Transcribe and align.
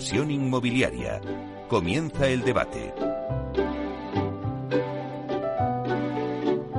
Inversión 0.00 0.30
inmobiliaria. 0.30 1.20
Comienza 1.68 2.26
el 2.26 2.42
debate. 2.42 2.94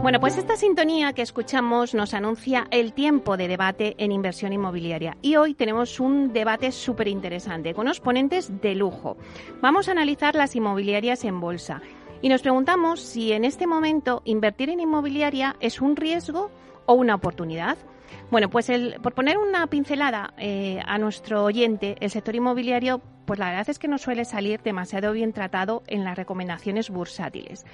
Bueno, 0.02 0.20
pues 0.20 0.40
esta 0.40 0.56
sintonía 0.56 1.14
que 1.14 1.22
escuchamos 1.22 1.94
nos 1.94 2.16
anuncia 2.16 2.68
el 2.72 2.94
tiempo 2.94 3.38
de 3.38 3.48
debate 3.48 3.94
en 4.00 4.12
inversión 4.12 4.54
inmobiliaria. 4.54 5.18
Y 5.22 5.36
hoy 5.36 5.54
tenemos 5.54 6.00
un 6.00 6.34
debate 6.34 6.72
súper 6.72 7.10
interesante 7.10 7.76
con 7.76 7.86
unos 7.86 8.00
ponentes 8.00 8.60
de 8.60 8.74
lujo. 8.74 9.18
Vamos 9.62 9.88
a 9.88 9.92
analizar 9.92 10.34
las 10.34 10.56
inmobiliarias 10.56 11.24
en 11.24 11.40
bolsa. 11.40 11.84
Y 12.24 12.30
nos 12.30 12.42
preguntamos 12.42 13.02
si 13.02 13.34
en 13.34 13.46
este 13.46 13.68
momento 13.68 14.24
invertir 14.26 14.72
en 14.72 14.80
inmobiliaria 14.80 15.58
es 15.60 15.80
un 15.80 15.96
riesgo 15.96 16.50
o 16.88 16.96
una 16.96 17.14
oportunidad. 17.14 17.78
Bueno, 18.30 18.50
pues 18.50 18.70
el, 18.70 18.96
por 19.02 19.14
poner 19.14 19.38
una 19.38 19.68
pincelada 19.68 20.34
eh, 20.38 20.82
a 20.86 20.98
nuestro 20.98 21.44
oyente, 21.44 21.98
el 22.00 22.10
sector 22.10 22.36
inmobiliario, 22.36 23.02
pues 23.32 23.40
la 23.40 23.48
verdad 23.48 23.70
es 23.70 23.80
que 23.80 23.88
no 23.88 23.98
suele 23.98 24.26
salir 24.26 24.62
demasiado 24.62 25.14
bien 25.14 25.32
tratado 25.32 25.84
en 25.88 26.04
las 26.04 26.18
recomendaciones 26.18 26.90
bursátiles. 26.90 27.66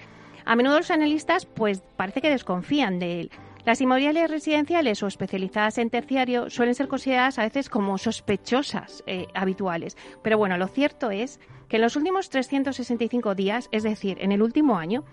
A 0.46 0.56
menudo 0.56 0.78
los 0.78 0.92
analistas 0.92 1.48
pues 1.48 1.82
parece 1.96 2.22
que 2.22 2.30
desconfían 2.30 3.00
de 3.00 3.22
él. 3.22 3.32
Las 3.66 3.82
inmobiliarias 3.82 4.30
residenciales 4.30 5.02
o 5.02 5.08
especializadas 5.08 5.80
en 5.80 5.90
terciario 5.90 6.52
suelen 6.52 6.76
ser 6.76 6.88
consideradas 6.88 7.40
a 7.40 7.42
veces 7.42 7.70
como 7.70 7.98
sospechosas 7.98 9.04
eh, 9.08 9.26
habituales. 9.34 9.98
Pero 10.22 10.38
bueno, 10.38 10.60
lo 10.60 10.68
cierto 10.68 11.10
es 11.10 11.40
que 11.70 11.78
en 11.78 11.82
los 11.82 11.96
últimos 11.96 12.30
365 12.30 13.34
días, 13.34 13.68
es 13.72 13.82
decir, 13.82 14.18
en 14.22 14.32
el 14.32 14.44
último 14.44 14.78
año, 14.78 15.06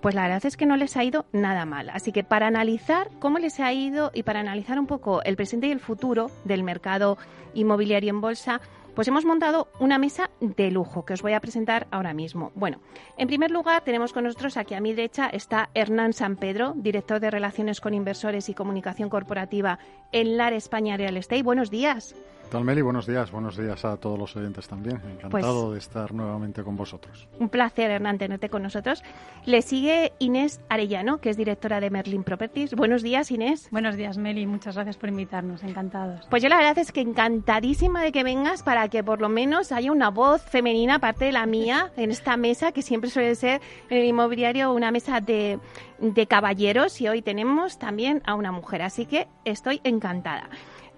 pues 0.00 0.14
la 0.14 0.22
verdad 0.22 0.46
es 0.46 0.56
que 0.56 0.64
no 0.64 0.76
les 0.76 0.96
ha 0.96 1.02
ido 1.02 1.26
nada 1.32 1.64
mal. 1.64 1.90
Así 1.90 2.12
que 2.12 2.22
para 2.22 2.46
analizar 2.46 3.10
cómo 3.18 3.40
les 3.40 3.58
ha 3.58 3.72
ido 3.72 4.12
y 4.14 4.22
para 4.22 4.38
analizar 4.38 4.78
un 4.78 4.86
poco 4.86 5.24
el 5.24 5.34
presente 5.34 5.66
y 5.66 5.72
el 5.72 5.80
futuro 5.80 6.30
del 6.44 6.62
mercado 6.62 7.18
inmobiliario 7.52 8.10
en 8.10 8.20
bolsa, 8.20 8.60
pues 8.98 9.06
hemos 9.06 9.24
montado 9.24 9.68
una 9.78 9.96
mesa 9.96 10.28
de 10.40 10.72
lujo 10.72 11.04
que 11.04 11.12
os 11.12 11.22
voy 11.22 11.32
a 11.32 11.38
presentar 11.38 11.86
ahora 11.92 12.14
mismo. 12.14 12.50
Bueno, 12.56 12.80
en 13.16 13.28
primer 13.28 13.52
lugar 13.52 13.84
tenemos 13.84 14.12
con 14.12 14.24
nosotros 14.24 14.56
aquí 14.56 14.74
a 14.74 14.80
mi 14.80 14.92
derecha 14.92 15.28
está 15.28 15.70
Hernán 15.72 16.12
San 16.12 16.34
Pedro, 16.34 16.72
director 16.74 17.20
de 17.20 17.30
Relaciones 17.30 17.80
con 17.80 17.94
Inversores 17.94 18.48
y 18.48 18.54
Comunicación 18.54 19.08
Corporativa 19.08 19.78
en 20.10 20.36
LAR 20.36 20.52
España 20.52 20.96
Real 20.96 21.16
Estate. 21.16 21.44
Buenos 21.44 21.70
días 21.70 22.16
tal, 22.48 22.64
Meli? 22.64 22.82
Buenos 22.82 23.06
días. 23.06 23.30
Buenos 23.30 23.56
días 23.56 23.84
a 23.84 23.96
todos 23.96 24.18
los 24.18 24.34
oyentes 24.36 24.66
también. 24.66 25.00
Encantado 25.04 25.66
pues 25.66 25.72
de 25.72 25.78
estar 25.78 26.12
nuevamente 26.12 26.62
con 26.62 26.76
vosotros. 26.76 27.28
Un 27.38 27.48
placer, 27.48 27.90
Hernán, 27.90 28.18
tenerte 28.18 28.48
con 28.48 28.62
nosotros. 28.62 29.02
Le 29.44 29.62
sigue 29.62 30.12
Inés 30.18 30.60
Arellano, 30.68 31.18
que 31.18 31.30
es 31.30 31.36
directora 31.36 31.80
de 31.80 31.90
Merlin 31.90 32.24
Properties. 32.24 32.74
Buenos 32.74 33.02
días, 33.02 33.30
Inés. 33.30 33.68
Buenos 33.70 33.96
días, 33.96 34.18
Meli. 34.18 34.46
Muchas 34.46 34.74
gracias 34.74 34.96
por 34.96 35.10
invitarnos. 35.10 35.62
Encantados. 35.62 36.26
Pues 36.30 36.42
yo 36.42 36.48
la 36.48 36.56
verdad 36.56 36.78
es 36.78 36.92
que 36.92 37.00
encantadísima 37.00 38.02
de 38.02 38.12
que 38.12 38.24
vengas 38.24 38.62
para 38.62 38.88
que 38.88 39.04
por 39.04 39.20
lo 39.20 39.28
menos 39.28 39.70
haya 39.72 39.92
una 39.92 40.10
voz 40.10 40.42
femenina, 40.42 40.96
aparte 40.96 41.26
de 41.26 41.32
la 41.32 41.46
mía, 41.46 41.92
en 41.96 42.10
esta 42.10 42.36
mesa, 42.36 42.72
que 42.72 42.82
siempre 42.82 43.10
suele 43.10 43.34
ser 43.34 43.60
en 43.90 43.98
el 43.98 44.04
inmobiliario 44.04 44.72
una 44.72 44.90
mesa 44.90 45.20
de, 45.20 45.58
de 45.98 46.26
caballeros 46.26 47.00
y 47.00 47.08
hoy 47.08 47.22
tenemos 47.22 47.78
también 47.78 48.22
a 48.24 48.34
una 48.34 48.52
mujer. 48.52 48.82
Así 48.82 49.06
que 49.06 49.28
estoy 49.44 49.80
encantada. 49.84 50.48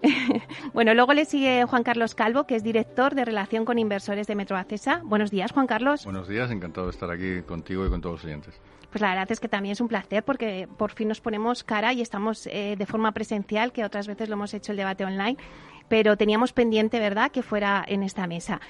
bueno, 0.73 0.95
luego 0.95 1.12
le 1.12 1.25
sigue 1.25 1.65
Juan 1.65 1.83
Carlos 1.83 2.15
Calvo, 2.15 2.45
que 2.45 2.56
es 2.56 2.62
director 2.62 3.15
de 3.15 3.25
Relación 3.25 3.65
con 3.65 3.79
Inversores 3.79 4.27
de 4.27 4.34
Metro 4.34 4.56
Acesa. 4.56 5.03
Buenos 5.05 5.31
días, 5.31 5.53
Juan 5.53 5.66
Carlos. 5.66 6.05
Buenos 6.05 6.28
días, 6.28 6.50
encantado 6.50 6.87
de 6.87 6.93
estar 6.93 7.11
aquí 7.11 7.43
contigo 7.43 7.87
y 7.87 7.91
con 7.91 8.00
todos 8.00 8.16
los 8.16 8.25
oyentes. 8.25 8.60
Pues 8.91 9.03
la 9.03 9.10
verdad 9.10 9.31
es 9.31 9.39
que 9.39 9.49
también 9.49 9.72
es 9.72 9.81
un 9.81 9.89
placer 9.89 10.25
porque 10.25 10.69
por 10.77 10.93
fin 10.93 11.09
nos 11.09 11.21
ponemos 11.21 11.62
cara 11.62 11.93
y 11.93 12.00
estamos 12.00 12.47
eh, 12.47 12.75
de 12.77 12.87
forma 12.87 13.12
presencial, 13.12 13.72
que 13.72 13.84
otras 13.84 14.09
veces 14.09 14.28
lo 14.28 14.34
hemos 14.34 14.53
hecho 14.53 14.72
el 14.72 14.78
debate 14.78 15.05
online, 15.05 15.37
pero 15.89 16.16
teníamos 16.16 16.53
pendiente, 16.53 16.99
¿verdad?, 16.99 17.31
que 17.31 17.43
fuera 17.43 17.84
en 17.87 18.03
esta 18.03 18.27
mesa. 18.27 18.60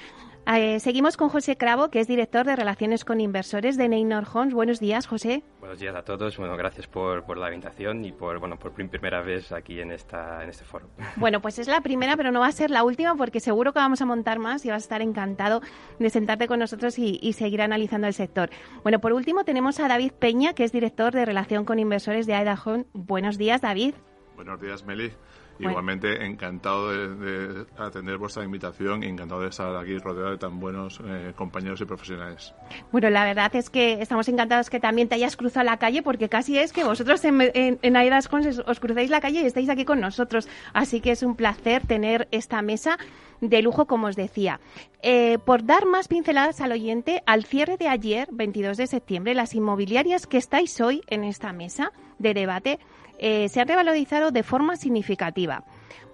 Eh, 0.47 0.81
seguimos 0.81 1.17
con 1.17 1.29
José 1.29 1.57
Cravo, 1.57 1.91
que 1.91 2.01
es 2.01 2.09
director 2.09 2.45
de 2.45 2.57
Relaciones 2.57 3.05
con 3.05 3.21
Inversores 3.21 3.77
de 3.77 3.89
Neynor 3.89 4.25
Homes. 4.33 4.53
Buenos 4.53 4.81
días, 4.81 5.07
José. 5.07 5.45
Buenos 5.61 5.79
días 5.79 5.95
a 5.95 6.03
todos. 6.03 6.37
Bueno, 6.37 6.57
gracias 6.57 6.87
por, 6.87 7.25
por, 7.25 7.39
la 7.39 7.53
invitación 7.53 8.05
y 8.05 8.13
por, 8.13 8.39
bueno, 8.41 8.59
por 8.59 8.73
primera 8.73 9.21
vez 9.23 9.53
aquí 9.53 9.81
en, 9.81 9.93
esta, 9.93 10.43
en 10.43 10.51
este 10.51 10.65
foro. 10.65 10.89
Bueno, 11.17 11.41
pues 11.41 11.59
es 11.59 11.69
la 11.69 11.81
primera, 11.83 12.17
pero 12.17 12.33
no 12.33 12.41
va 12.41 12.49
a 12.49 12.53
ser 12.53 12.71
la 12.71 12.83
última 12.83 13.15
porque 13.15 13.39
seguro 13.39 13.73
que 13.73 13.79
vamos 13.79 14.01
a 14.03 14.07
montar 14.07 14.39
más 14.39 14.65
y 14.65 14.71
vas 14.71 14.83
a 14.83 14.87
estar 14.87 15.03
encantado 15.03 15.61
de 15.99 16.11
sentarte 16.11 16.49
con 16.49 16.59
nosotros 16.59 16.99
y, 16.99 17.19
y 17.23 17.35
seguir 17.35 17.63
analizando 17.63 18.07
el 18.07 18.15
sector. 18.15 18.51
Bueno, 18.83 19.01
por 19.01 19.13
último 19.13 19.45
tenemos 19.45 19.79
a 19.79 19.89
David 19.89 20.13
Peña, 20.19 20.55
que 20.55 20.65
es 20.65 20.73
director 20.73 21.13
de 21.13 21.25
Relación 21.25 21.65
con 21.65 21.79
Inversores 21.79 22.27
de 22.27 22.35
Aida 22.35 22.61
Home. 22.65 22.87
Buenos 22.93 23.39
días, 23.39 23.61
David. 23.61 23.95
Buenos 24.35 24.61
días, 24.61 24.85
Meli. 24.85 25.13
Igualmente, 25.61 26.25
encantado 26.25 26.91
de, 26.91 27.67
atender 27.79 28.17
vuestra 28.19 28.45
invitación 28.45 29.03
y 29.03 29.07
encantado 29.07 29.43
de 29.43 29.49
estar 29.49 29.77
aquí 29.77 29.99
rodeado 29.99 30.31
de 30.31 30.39
tan 30.39 30.59
buenos 30.59 31.01
eh, 31.05 31.33
compañeros 31.37 31.81
y 31.81 31.85
profesionales. 31.85 32.55
Bueno, 32.93 33.11
la 33.11 33.25
verdad 33.25 33.55
es 33.55 33.71
que 33.71 34.01
estamos 34.01 34.29
encantados 34.29 34.71
que 34.71 34.81
también 34.81 35.09
te 35.09 35.17
hayas 35.17 35.37
cruzado 35.37 35.65
la 35.65 35.77
calle 35.79 36.03
porque 36.03 36.29
casi 36.29 36.59
es 36.59 36.73
que 36.73 36.85
vosotros 36.85 37.25
en, 37.25 37.41
en, 37.55 37.97
Aidas 37.97 38.29
os 38.67 38.81
cruzáis 38.81 39.11
la 39.11 39.21
calle 39.21 39.43
y 39.43 39.47
estáis 39.47 39.69
aquí 39.69 39.85
con 39.85 40.01
nosotros. 40.01 40.49
Así 40.73 41.01
que 41.01 41.13
es 41.13 41.23
un 41.23 41.37
placer 41.37 41.87
tener 41.87 42.29
esta 42.31 42.63
mesa 42.63 42.99
de 43.41 43.63
lujo, 43.63 43.87
como 43.87 44.07
os 44.09 44.17
decía. 44.17 44.61
Eh, 45.03 45.39
por 45.45 45.65
dar 45.65 45.87
más 45.87 46.09
pinceladas 46.09 46.61
al 46.61 46.73
oyente, 46.73 47.23
al 47.27 47.45
cierre 47.45 47.77
de 47.77 47.89
ayer, 47.89 48.29
22 48.33 48.77
de 48.77 48.87
septiembre, 48.87 49.35
las 49.35 49.55
inmobiliarias 49.55 50.27
que 50.27 50.39
estáis 50.39 50.81
hoy 50.81 51.03
en 51.09 51.25
esta 51.25 51.53
mesa 51.53 51.93
de 52.19 52.35
debate 52.35 52.79
eh, 53.21 53.49
se 53.49 53.61
han 53.61 53.69
revalorizado 53.69 54.31
de 54.31 54.43
forma 54.43 54.77
significativa. 54.77 55.65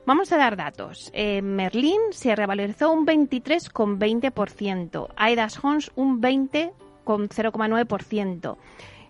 Vamos 0.06 0.33
a 0.33 0.37
dar 0.37 0.56
datos. 0.56 1.11
Eh, 1.15 1.43
Merlin 1.43 2.00
se 2.11 2.37
revalorizó 2.37 2.93
un 2.93 3.06
23,20%, 3.06 5.09
Aedas 5.17 5.65
Homes 5.65 5.91
un 5.97 6.21
20,09%. 6.21 8.56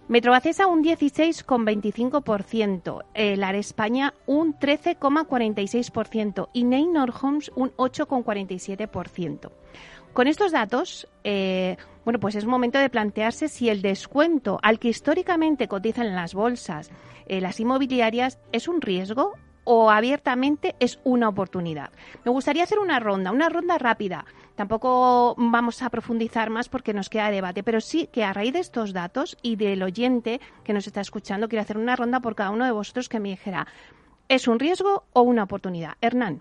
Metrobacesa 0.08 0.68
un 0.68 0.84
16,25%, 0.84 3.04
el 3.14 3.42
Ar 3.42 3.56
España 3.56 4.14
un 4.26 4.54
13,46% 4.54 6.48
y 6.52 6.62
Neynor 6.64 7.12
Homes 7.20 7.50
un 7.56 7.72
8,47%. 7.72 9.50
Con 10.16 10.28
estos 10.28 10.50
datos, 10.50 11.06
eh, 11.24 11.76
bueno, 12.06 12.18
pues 12.18 12.36
es 12.36 12.46
momento 12.46 12.78
de 12.78 12.88
plantearse 12.88 13.48
si 13.48 13.68
el 13.68 13.82
descuento 13.82 14.58
al 14.62 14.78
que 14.78 14.88
históricamente 14.88 15.68
cotizan 15.68 16.14
las 16.14 16.32
bolsas 16.32 16.90
eh, 17.26 17.42
las 17.42 17.60
inmobiliarias 17.60 18.38
es 18.50 18.66
un 18.66 18.80
riesgo 18.80 19.34
o 19.64 19.90
abiertamente 19.90 20.74
es 20.80 21.00
una 21.04 21.28
oportunidad. 21.28 21.90
Me 22.24 22.30
gustaría 22.30 22.62
hacer 22.62 22.78
una 22.78 22.98
ronda, 22.98 23.30
una 23.30 23.50
ronda 23.50 23.76
rápida. 23.76 24.24
Tampoco 24.54 25.34
vamos 25.36 25.82
a 25.82 25.90
profundizar 25.90 26.48
más 26.48 26.70
porque 26.70 26.94
nos 26.94 27.10
queda 27.10 27.30
debate, 27.30 27.62
pero 27.62 27.82
sí 27.82 28.08
que 28.10 28.24
a 28.24 28.32
raíz 28.32 28.54
de 28.54 28.60
estos 28.60 28.94
datos 28.94 29.36
y 29.42 29.56
del 29.56 29.82
oyente 29.82 30.40
que 30.64 30.72
nos 30.72 30.86
está 30.86 31.02
escuchando, 31.02 31.46
quiero 31.46 31.60
hacer 31.60 31.76
una 31.76 31.94
ronda 31.94 32.20
por 32.20 32.34
cada 32.34 32.52
uno 32.52 32.64
de 32.64 32.70
vosotros 32.70 33.10
que 33.10 33.20
me 33.20 33.28
dijera, 33.28 33.66
¿es 34.30 34.48
un 34.48 34.60
riesgo 34.60 35.04
o 35.12 35.20
una 35.20 35.42
oportunidad? 35.42 35.98
Hernán. 36.00 36.40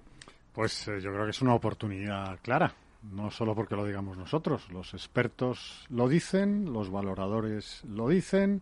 Pues 0.53 0.87
eh, 0.87 1.01
yo 1.01 1.11
creo 1.11 1.25
que 1.25 1.31
es 1.31 1.41
una 1.41 1.55
oportunidad 1.55 2.39
clara 2.41 2.73
no 3.11 3.31
solo 3.31 3.55
porque 3.55 3.75
lo 3.75 3.85
digamos 3.85 4.17
nosotros, 4.17 4.69
los 4.71 4.93
expertos 4.93 5.85
lo 5.89 6.07
dicen, 6.07 6.73
los 6.73 6.89
valoradores 6.89 7.83
lo 7.85 8.09
dicen, 8.09 8.61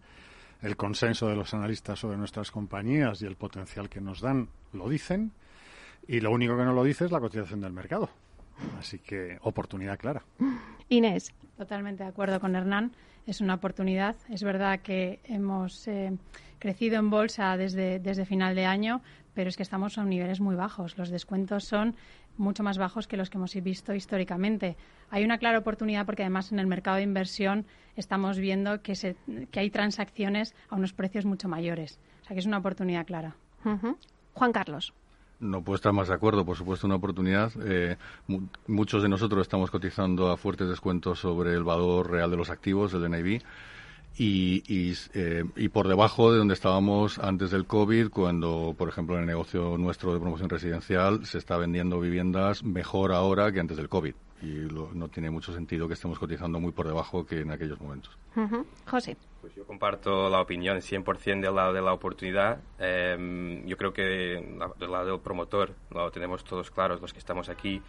el 0.61 0.77
consenso 0.77 1.27
de 1.27 1.35
los 1.35 1.53
analistas 1.53 1.99
sobre 1.99 2.17
nuestras 2.17 2.51
compañías 2.51 3.21
y 3.21 3.25
el 3.25 3.35
potencial 3.35 3.89
que 3.89 4.01
nos 4.01 4.21
dan 4.21 4.49
lo 4.71 4.89
dicen, 4.89 5.31
y 6.07 6.19
lo 6.19 6.31
único 6.31 6.57
que 6.57 6.63
no 6.63 6.73
lo 6.73 6.83
dice 6.83 7.05
es 7.05 7.11
la 7.11 7.19
cotización 7.19 7.61
del 7.61 7.73
mercado. 7.73 8.09
Así 8.77 8.99
que 8.99 9.37
oportunidad 9.41 9.97
clara. 9.97 10.23
Inés. 10.89 11.33
Totalmente 11.57 12.03
de 12.03 12.09
acuerdo 12.09 12.39
con 12.39 12.55
Hernán. 12.55 12.91
Es 13.25 13.41
una 13.41 13.55
oportunidad. 13.55 14.15
Es 14.29 14.43
verdad 14.43 14.81
que 14.81 15.21
hemos 15.23 15.87
eh, 15.87 16.17
crecido 16.59 16.97
en 16.97 17.09
bolsa 17.09 17.55
desde, 17.57 17.99
desde 17.99 18.25
final 18.25 18.55
de 18.55 18.65
año, 18.65 19.01
pero 19.33 19.49
es 19.49 19.57
que 19.57 19.63
estamos 19.63 19.97
a 19.97 20.03
niveles 20.03 20.41
muy 20.41 20.55
bajos. 20.55 20.97
Los 20.97 21.09
descuentos 21.09 21.63
son 21.63 21.95
mucho 22.37 22.63
más 22.63 22.77
bajos 22.77 23.07
que 23.07 23.17
los 23.17 23.29
que 23.29 23.37
hemos 23.37 23.53
visto 23.55 23.93
históricamente. 23.93 24.75
Hay 25.09 25.23
una 25.23 25.37
clara 25.37 25.59
oportunidad 25.59 26.05
porque 26.05 26.23
además 26.23 26.51
en 26.51 26.59
el 26.59 26.67
mercado 26.67 26.97
de 26.97 27.03
inversión 27.03 27.65
estamos 27.95 28.37
viendo 28.37 28.81
que, 28.81 28.95
se, 28.95 29.15
que 29.51 29.59
hay 29.59 29.69
transacciones 29.69 30.55
a 30.69 30.75
unos 30.75 30.93
precios 30.93 31.25
mucho 31.25 31.47
mayores. 31.47 31.99
O 32.23 32.25
sea 32.25 32.35
que 32.35 32.39
es 32.39 32.45
una 32.45 32.57
oportunidad 32.57 33.05
clara. 33.05 33.35
Juan 34.33 34.51
Carlos. 34.51 34.93
No 35.39 35.61
puedo 35.61 35.75
estar 35.75 35.91
más 35.91 36.07
de 36.07 36.13
acuerdo, 36.13 36.45
por 36.45 36.55
supuesto, 36.55 36.87
una 36.87 36.95
oportunidad. 36.95 37.51
Eh, 37.65 37.97
muchos 38.67 39.03
de 39.03 39.09
nosotros 39.09 39.41
estamos 39.41 39.71
cotizando 39.71 40.31
a 40.31 40.37
fuertes 40.37 40.69
descuentos 40.69 41.19
sobre 41.19 41.53
el 41.53 41.63
valor 41.63 42.09
real 42.09 42.31
de 42.31 42.37
los 42.37 42.49
activos, 42.49 42.91
del 42.93 43.11
NIB 43.11 43.41
y, 44.17 44.63
y, 44.67 44.93
eh, 45.13 45.43
y, 45.55 45.69
por 45.69 45.87
debajo 45.87 46.31
de 46.31 46.37
donde 46.37 46.53
estábamos 46.53 47.17
antes 47.19 47.51
del 47.51 47.65
COVID, 47.65 48.09
cuando, 48.09 48.75
por 48.77 48.89
ejemplo, 48.89 49.15
en 49.15 49.21
el 49.21 49.27
negocio 49.27 49.77
nuestro 49.77 50.13
de 50.13 50.19
promoción 50.19 50.49
residencial 50.49 51.25
se 51.25 51.39
está 51.39 51.57
vendiendo 51.57 51.99
viviendas 51.99 52.63
mejor 52.63 53.11
ahora 53.11 53.51
que 53.51 53.59
antes 53.59 53.77
del 53.77 53.89
COVID. 53.89 54.13
Y 54.43 54.67
no 54.93 55.07
tiene 55.07 55.29
mucho 55.29 55.53
sentido 55.53 55.87
que 55.87 55.93
estemos 55.93 56.19
cotizando 56.19 56.59
muy 56.59 56.73
por 56.73 56.85
debajo 56.85 57.25
que 57.25 57.39
en 57.39 57.51
aquellos 57.51 57.79
momentos. 57.79 58.17
José. 58.85 59.15
Pues 59.39 59.55
yo 59.55 59.65
comparto 59.65 60.29
la 60.29 60.41
opinión 60.41 60.77
100% 60.77 61.41
del 61.41 61.55
lado 61.55 61.71
de 61.71 61.81
la 61.81 61.93
oportunidad. 61.93 62.59
Em, 62.77 63.65
yo 63.65 63.77
creo 63.77 63.93
que 63.93 64.03
del 64.03 64.91
lado 64.91 65.11
del 65.11 65.19
promotor 65.21 65.73
lo 65.91 66.11
tenemos 66.11 66.43
todos 66.43 66.71
claros, 66.71 66.99
los 66.99 67.13
que 67.13 67.19
estamos 67.19 67.47
aquí, 67.47 67.81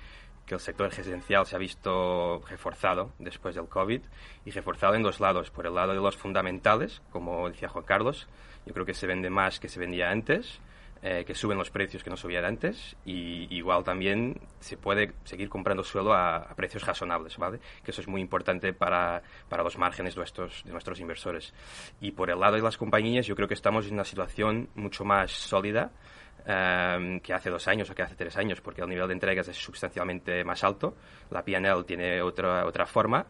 que 0.46 0.55
el 0.55 0.61
sector 0.61 0.88
residencial 0.94 1.46
se 1.46 1.56
ha 1.56 1.58
visto 1.58 2.43
reforzado 2.49 3.12
después 3.19 3.55
del 3.55 3.69
COVID 3.69 4.00
y 4.44 4.50
reforzado 4.50 4.94
en 4.94 5.02
dos 5.02 5.20
lados. 5.20 5.50
Por 5.50 5.67
el 5.67 5.75
lado 5.75 5.93
de 5.93 6.00
los 6.00 6.17
fundamentales, 6.17 7.02
como 7.11 7.49
decía 7.49 7.69
Juan 7.69 7.85
Carlos, 7.85 8.29
yo 8.67 8.75
creo 8.75 8.87
que 8.87 8.94
se 8.94 9.06
vende 9.06 9.31
más 9.31 9.61
que 9.61 9.69
se 9.69 9.81
vendía 9.81 10.11
antes, 10.11 10.61
eh, 11.06 11.25
que 11.26 11.35
suben 11.35 11.58
los 11.58 11.70
precios 11.70 12.02
que 12.02 12.08
no 12.08 12.17
subían 12.17 12.46
antes 12.46 12.96
y 13.05 13.55
igual 13.55 13.85
también 13.85 14.41
se 14.61 14.79
puede 14.79 15.12
seguir 15.25 15.50
comprando 15.50 15.85
suelo 15.85 16.14
a, 16.14 16.49
precios 16.56 16.82
razonables, 16.87 17.37
¿vale? 17.37 17.61
Que 17.82 17.90
eso 17.90 18.00
es 18.00 18.08
muy 18.08 18.23
importante 18.23 18.73
para, 18.73 19.23
para 19.50 19.62
los 19.62 19.76
márgenes 19.76 20.17
nuestros, 20.17 20.62
de 20.64 20.73
nuestros 20.73 21.00
inversores. 21.00 21.52
Y 22.00 22.12
por 22.12 22.31
el 22.31 22.40
lado 22.40 22.56
de 22.56 22.62
las 22.62 22.79
compañías, 22.79 23.26
yo 23.26 23.37
creo 23.37 23.49
que 23.49 23.52
estamos 23.52 23.87
en 23.87 23.94
una 23.94 24.05
situación 24.05 24.70
mucho 24.75 25.05
más 25.05 25.31
sólida 25.31 25.90
Em, 26.46 27.20
que 27.20 27.32
hace 27.32 27.49
dos 27.49 27.67
años 27.69 27.88
o 27.88 27.94
que 27.94 28.02
hace 28.02 28.17
tres 28.17 28.37
años, 28.37 28.61
porque 28.61 28.82
el 28.82 28.88
nivel 28.88 29.06
de 29.06 29.14
entregas 29.14 29.49
es 29.49 29.56
sustancialmente 29.56 30.44
más 30.44 30.62
alto, 30.62 30.94
la 31.31 31.43
P&L 31.43 31.85
tiene 31.85 32.20
otra, 32.20 32.67
otra 32.67 32.85
forma, 32.85 33.25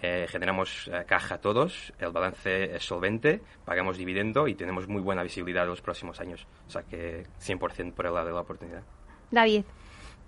eh, 0.00 0.26
generamos 0.28 0.86
eh, 0.86 1.04
caja 1.04 1.38
todos, 1.38 1.92
el 1.98 2.12
balance 2.12 2.76
es 2.76 2.84
solvente, 2.84 3.42
pagamos 3.64 3.98
dividendo 3.98 4.46
y 4.46 4.54
tenemos 4.54 4.86
muy 4.86 5.02
buena 5.02 5.24
visibilidad 5.24 5.62
de 5.62 5.70
los 5.70 5.82
próximos 5.82 6.20
años. 6.20 6.46
O 6.68 6.70
sea 6.70 6.84
que 6.84 7.26
100% 7.40 7.92
por 7.92 8.06
el 8.06 8.14
lado 8.14 8.28
de 8.28 8.34
la 8.34 8.40
oportunidad. 8.40 8.84
David. 9.32 9.64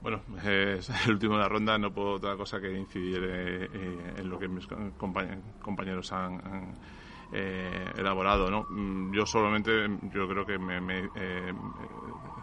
Bueno, 0.00 0.22
es 0.44 0.90
el 1.06 1.12
último 1.12 1.34
de 1.34 1.42
la 1.42 1.48
ronda, 1.48 1.78
no 1.78 1.94
puedo 1.94 2.14
otra 2.14 2.36
cosa 2.36 2.60
que 2.60 2.72
incidir 2.72 3.22
eh, 3.22 3.68
en 4.16 4.28
lo 4.28 4.40
que 4.40 4.48
mis 4.48 4.66
compañeros 4.66 6.10
han 6.10 6.76
eh, 7.34 7.90
elaborado. 7.96 8.50
¿no? 8.50 8.66
Mm, 8.68 9.12
yo 9.12 9.24
solamente, 9.24 9.88
yo 10.14 10.28
creo 10.28 10.44
que 10.44 10.58
me, 10.58 11.08
eh, 11.14 11.52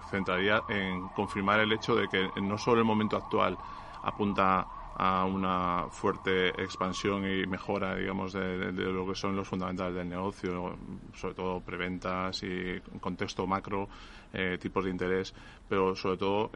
centraría 0.09 0.63
en 0.67 1.07
confirmar 1.09 1.59
el 1.59 1.71
hecho 1.71 1.95
de 1.95 2.07
que 2.07 2.29
no 2.41 2.57
solo 2.57 2.79
el 2.79 2.85
momento 2.85 3.15
actual 3.15 3.55
apunta 4.01 4.65
a 4.95 5.25
una 5.25 5.85
fuerte 5.91 6.49
expansión 6.61 7.23
y 7.23 7.45
mejora, 7.45 7.95
digamos, 7.95 8.33
de, 8.33 8.71
lo 8.71 9.07
que 9.07 9.15
son 9.15 9.35
los 9.35 9.47
fundamentales 9.47 9.95
del 9.95 10.09
negocio, 10.09 10.75
sobre 11.13 11.35
todo 11.35 11.61
preventas 11.61 12.41
y 12.43 12.81
contexto 12.99 13.45
macro, 13.47 13.87
eh, 14.33 14.57
tipos 14.59 14.83
de 14.83 14.89
interés, 14.89 15.33
pero 15.69 15.95
sobre 15.95 16.17
todo 16.17 16.51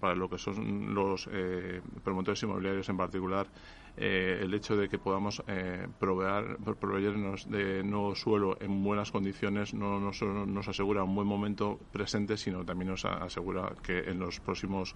para 0.00 0.14
lo 0.16 0.28
que 0.28 0.38
son 0.38 0.94
los 0.94 1.28
promotores 2.02 2.42
inmobiliarios 2.42 2.88
en 2.88 2.96
particular, 2.96 3.46
eh, 4.02 4.38
el 4.40 4.54
hecho 4.54 4.76
de 4.76 4.88
que 4.88 4.96
podamos 4.96 5.42
eh, 5.46 5.86
proveer, 5.98 6.56
proveernos 6.80 7.50
de 7.50 7.82
nuevo 7.84 8.14
suelo 8.14 8.56
en 8.58 8.82
buenas 8.82 9.10
condiciones 9.10 9.74
no, 9.74 10.00
no 10.00 10.14
solo 10.14 10.46
nos 10.46 10.66
asegura 10.68 11.04
un 11.04 11.14
buen 11.14 11.26
momento 11.26 11.78
presente, 11.92 12.38
sino 12.38 12.64
también 12.64 12.88
nos 12.92 13.04
asegura 13.04 13.74
que 13.82 13.98
en 13.98 14.18
los 14.18 14.40
próximos 14.40 14.94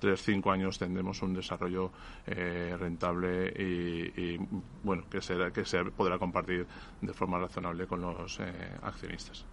3-5 0.00 0.50
años 0.50 0.78
tendremos 0.78 1.20
un 1.20 1.34
desarrollo 1.34 1.92
eh, 2.26 2.74
rentable 2.78 3.48
y, 3.48 4.38
bueno 4.82 5.04
que 5.10 5.20
se, 5.20 5.34
que 5.52 5.66
se 5.66 5.84
podrá 5.84 6.18
compartir 6.18 6.66
de 7.02 7.12
forma 7.12 7.38
razonable 7.38 7.86
con 7.86 8.00
los 8.00 8.40
accionistas. 8.82 9.44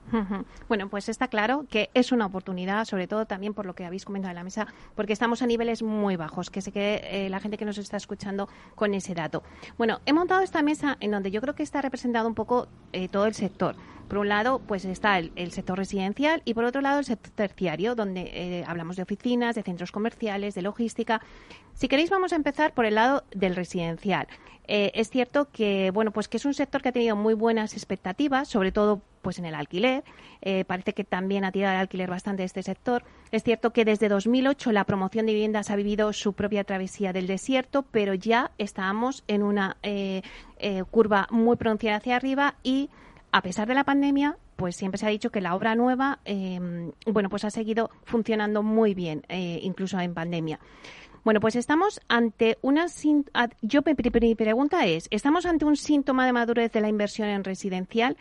Bueno, 0.70 0.88
pues 0.88 1.10
está 1.10 1.28
claro 1.28 1.66
que 1.70 1.90
es 1.94 2.14
una 2.14 2.26
oportunidad, 2.26 2.86
sobre 2.86 3.08
todo 3.08 3.26
también 3.26 3.54
por 3.54 3.66
lo 3.66 3.76
que 3.76 3.84
habéis 3.84 4.06
comentado 4.06 4.30
en 4.30 4.36
la 4.36 4.44
mesa, 4.46 4.68
porque 4.96 5.12
estamos 5.12 5.42
a 5.42 5.46
niveles 5.46 5.84
muy 5.84 6.16
bajos, 6.16 6.50
que 6.50 6.62
sé 6.62 6.72
que 6.72 7.28
la 7.30 7.42
gente 7.42 7.58
que 7.58 7.66
nos 7.66 7.78
está 7.78 7.98
escuchando 7.98 8.48
con 8.76 8.93
ese 8.94 9.14
dato. 9.14 9.44
Bueno, 9.78 10.00
he 10.06 10.14
montado 10.14 10.42
esta 10.42 10.62
mesa 10.62 10.98
en 11.00 11.12
donde 11.12 11.32
yo 11.32 11.42
creo 11.42 11.56
que 11.56 11.64
está 11.64 11.82
representado 11.82 12.28
un 12.28 12.36
poco 12.36 12.68
eh, 12.92 13.08
todo 13.08 13.26
el 13.26 13.34
sector. 13.34 13.76
Por 14.14 14.20
un 14.20 14.30
lado, 14.30 14.60
pues 14.60 14.86
está 14.86 15.18
el, 15.18 15.52
sector 15.52 15.76
residencial 15.76 16.44
y 16.46 16.54
por 16.54 16.66
otro 16.66 16.82
lado 16.82 17.00
el 17.00 17.06
sector 17.06 17.32
terciario, 17.32 17.96
donde 17.96 18.30
eh, 18.32 18.64
hablamos 18.68 18.96
de 18.96 19.02
oficinas, 19.02 19.56
de 19.56 19.64
centros 19.64 19.92
comerciales, 19.92 20.54
de 20.54 20.62
logística. 20.62 21.20
Si 21.74 21.88
queréis, 21.88 22.12
vamos 22.12 22.32
a 22.32 22.36
empezar 22.36 22.76
por 22.76 22.86
el 22.86 22.94
lado 22.94 23.24
del 23.34 23.56
residencial. 23.56 24.28
Eh, 24.68 24.92
es 24.94 25.10
cierto 25.10 25.50
que 25.52 25.90
bueno, 25.90 26.12
pues 26.12 26.28
que 26.28 26.38
es 26.38 26.46
un 26.46 26.54
sector 26.54 26.84
que 26.84 26.90
ha 26.90 26.92
tenido 26.92 27.16
muy 27.16 27.34
buenas 27.34 27.74
expectativas, 27.74 28.48
sobre 28.48 28.72
todo 28.72 29.02
pues 29.24 29.40
en 29.40 29.46
el 29.46 29.56
alquiler. 29.56 30.04
Eh, 30.44 30.64
parece 30.64 30.94
que 30.94 31.04
también 31.04 31.44
ha 31.44 31.52
tirado 31.52 31.74
el 31.74 31.80
alquiler 31.82 32.12
bastante 32.12 32.44
este 32.44 32.62
sector. 32.62 33.04
Es 33.32 33.42
cierto 33.42 33.74
que 33.74 33.84
desde 33.84 34.10
2008 34.10 34.74
la 34.74 34.84
promoción 34.84 35.26
de 35.26 35.34
viviendas 35.34 35.72
ha 35.72 35.76
vivido 35.76 36.14
su 36.14 36.34
propia 36.34 36.66
travesía 36.66 37.14
del 37.14 37.26
desierto, 37.26 37.82
pero 37.82 38.14
ya 38.14 38.52
estábamos 38.60 39.24
en 39.28 39.42
una 39.42 39.78
curva 40.92 41.28
muy 41.32 41.58
pronunciada 41.58 41.98
hacia 41.98 42.16
arriba 42.16 42.56
y 42.62 42.92
a 43.34 43.42
pesar 43.42 43.68
de 43.68 43.74
la 43.74 43.84
pandemia, 43.84 44.38
pues 44.56 44.76
siempre 44.76 45.00
se 45.00 45.08
ha 45.08 45.10
dicho 45.10 45.32
que 45.32 45.42
la 45.42 45.56
obra 45.56 45.74
nueva, 45.74 46.20
em, 46.24 46.92
bueno, 47.08 47.30
pues 47.30 47.44
ha 47.44 47.50
seguido 47.50 47.90
funcionando 48.04 48.62
muy 48.62 48.94
bien, 48.94 49.24
eh, 49.28 49.60
incluso 49.64 50.00
en 50.00 50.14
pandemia. 50.14 50.60
Bueno, 51.24 51.40
pues 51.40 51.56
estamos 51.56 52.00
ante 52.08 52.60
una... 52.62 52.86
Yo 53.64 53.82
mi 54.22 54.36
pregunta 54.36 54.86
es, 54.86 55.08
¿estamos 55.10 55.48
ante 55.48 55.66
un 55.66 55.78
síntoma 55.78 56.28
de 56.28 56.34
madurez 56.34 56.72
de 56.74 56.82
la 56.82 56.90
inversión 56.90 57.28
en 57.28 57.44
residencial? 57.44 58.18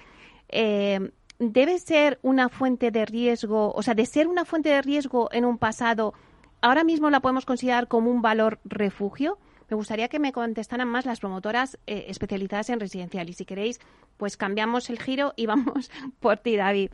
Em, 0.48 1.10
¿Debe 1.38 1.78
ser 1.78 2.18
una 2.22 2.48
fuente 2.48 2.90
de 2.90 3.04
riesgo, 3.04 3.70
o 3.74 3.82
sea, 3.82 3.92
de 3.92 4.06
ser 4.06 4.28
una 4.28 4.46
fuente 4.46 4.70
de 4.70 4.80
riesgo 4.80 5.28
en 5.30 5.44
un 5.44 5.58
pasado, 5.58 6.14
ahora 6.62 6.84
mismo 6.84 7.10
la 7.10 7.20
podemos 7.20 7.44
considerar 7.44 7.86
como 7.86 8.10
un 8.10 8.22
valor 8.22 8.60
refugio? 8.64 9.36
Me 9.72 9.76
gustaría 9.76 10.08
que 10.08 10.18
me 10.18 10.32
contestaran 10.32 10.86
más 10.86 11.06
las 11.06 11.18
promotoras 11.18 11.78
eh, 11.86 12.04
especializadas 12.08 12.68
en 12.68 12.78
residencial. 12.78 13.30
Y 13.30 13.32
si 13.32 13.46
queréis, 13.46 13.80
pues 14.18 14.36
cambiamos 14.36 14.90
el 14.90 14.98
giro 15.00 15.32
y 15.34 15.46
vamos 15.52 15.90
por 16.20 16.36
ti, 16.36 16.56
David. 16.56 16.90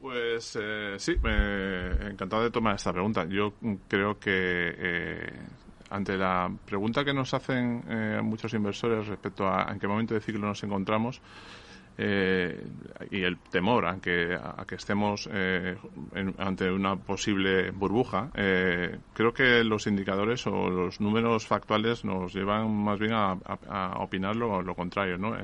Pues 0.00 0.58
eh, 0.60 0.96
sí, 0.98 1.12
encantado 1.12 2.42
de 2.42 2.50
tomar 2.50 2.74
esta 2.74 2.92
pregunta. 2.92 3.26
Yo 3.28 3.54
creo 3.86 4.18
que 4.18 4.74
eh, 4.76 5.32
ante 5.90 6.16
la 6.16 6.52
pregunta 6.66 7.04
que 7.04 7.14
nos 7.14 7.32
hacen 7.32 7.84
muchos 8.24 8.52
inversores 8.54 9.06
respecto 9.06 9.46
a 9.46 9.70
en 9.70 9.78
qué 9.78 9.86
momento 9.86 10.14
de 10.14 10.20
ciclo 10.20 10.48
nos 10.48 10.60
encontramos, 10.64 11.22
eh, 12.00 12.64
y 13.10 13.24
el 13.24 13.38
temor 13.38 13.84
a 13.86 13.98
que, 13.98 14.32
a 14.32 14.64
que 14.64 14.76
estemos 14.76 15.28
eh, 15.32 15.76
ante 16.38 16.70
una 16.70 16.94
posible 16.94 17.72
burbuja, 17.72 18.30
eh, 18.34 18.96
creo 19.12 19.34
que 19.34 19.64
los 19.64 19.88
indicadores 19.88 20.46
o 20.46 20.70
los 20.70 21.00
números 21.00 21.48
factuales 21.48 22.04
nos 22.04 22.32
llevan 22.32 22.72
más 22.72 23.00
bien 23.00 23.14
a, 23.14 23.36
opinar 23.98 24.36
lo, 24.36 24.74
contrario, 24.76 25.18
¿no? 25.18 25.36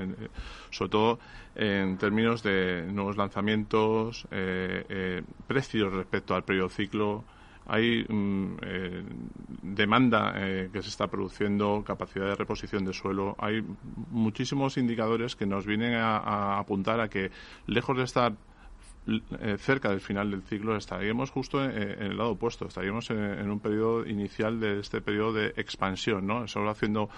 sobre 0.69 0.89
todo 0.89 1.19
en 1.55 1.97
términos 1.97 2.41
de 2.41 2.87
nuevos 2.89 3.17
lanzamientos, 3.17 4.25
precios 5.47 5.93
respecto 5.93 6.35
al 6.35 6.43
periodo 6.43 6.69
ciclo, 6.69 7.25
hay 7.65 8.05
mm, 8.07 8.57
eh, 8.61 9.03
demanda 9.61 10.33
eh, 10.37 10.69
que 10.71 10.81
se 10.81 10.89
está 10.89 11.07
produciendo, 11.07 11.83
capacidad 11.85 12.25
de 12.25 12.35
reposición 12.35 12.85
de 12.85 12.93
suelo. 12.93 13.35
Hay 13.39 13.63
muchísimos 14.11 14.77
indicadores 14.77 15.35
que 15.35 15.45
nos 15.45 15.65
vienen 15.65 15.95
a 15.95 16.59
apuntar 16.59 16.99
a 16.99 17.09
que, 17.09 17.31
lejos 17.67 17.97
de 17.97 18.03
estar 18.03 18.33
eh, 19.07 19.57
cerca 19.59 19.89
del 19.89 20.01
final 20.01 20.31
del 20.31 20.41
ciclo 20.41 20.75
estaríamos 20.75 21.29
justo 21.29 21.63
en, 21.63 21.71
el 22.01 22.17
lado 22.17 22.31
opuesto, 22.31 22.67
estaríamos 22.67 23.11
en, 23.11 23.51
un 23.51 23.59
periodo 23.59 24.03
inicial 24.03 24.59
de 24.59 24.79
este 24.79 24.99
periodo 24.99 25.33
de 25.33 25.53
expansión, 25.57 26.25
¿no? 26.25 26.47
Solo 26.47 26.71
haciendo, 26.71 27.09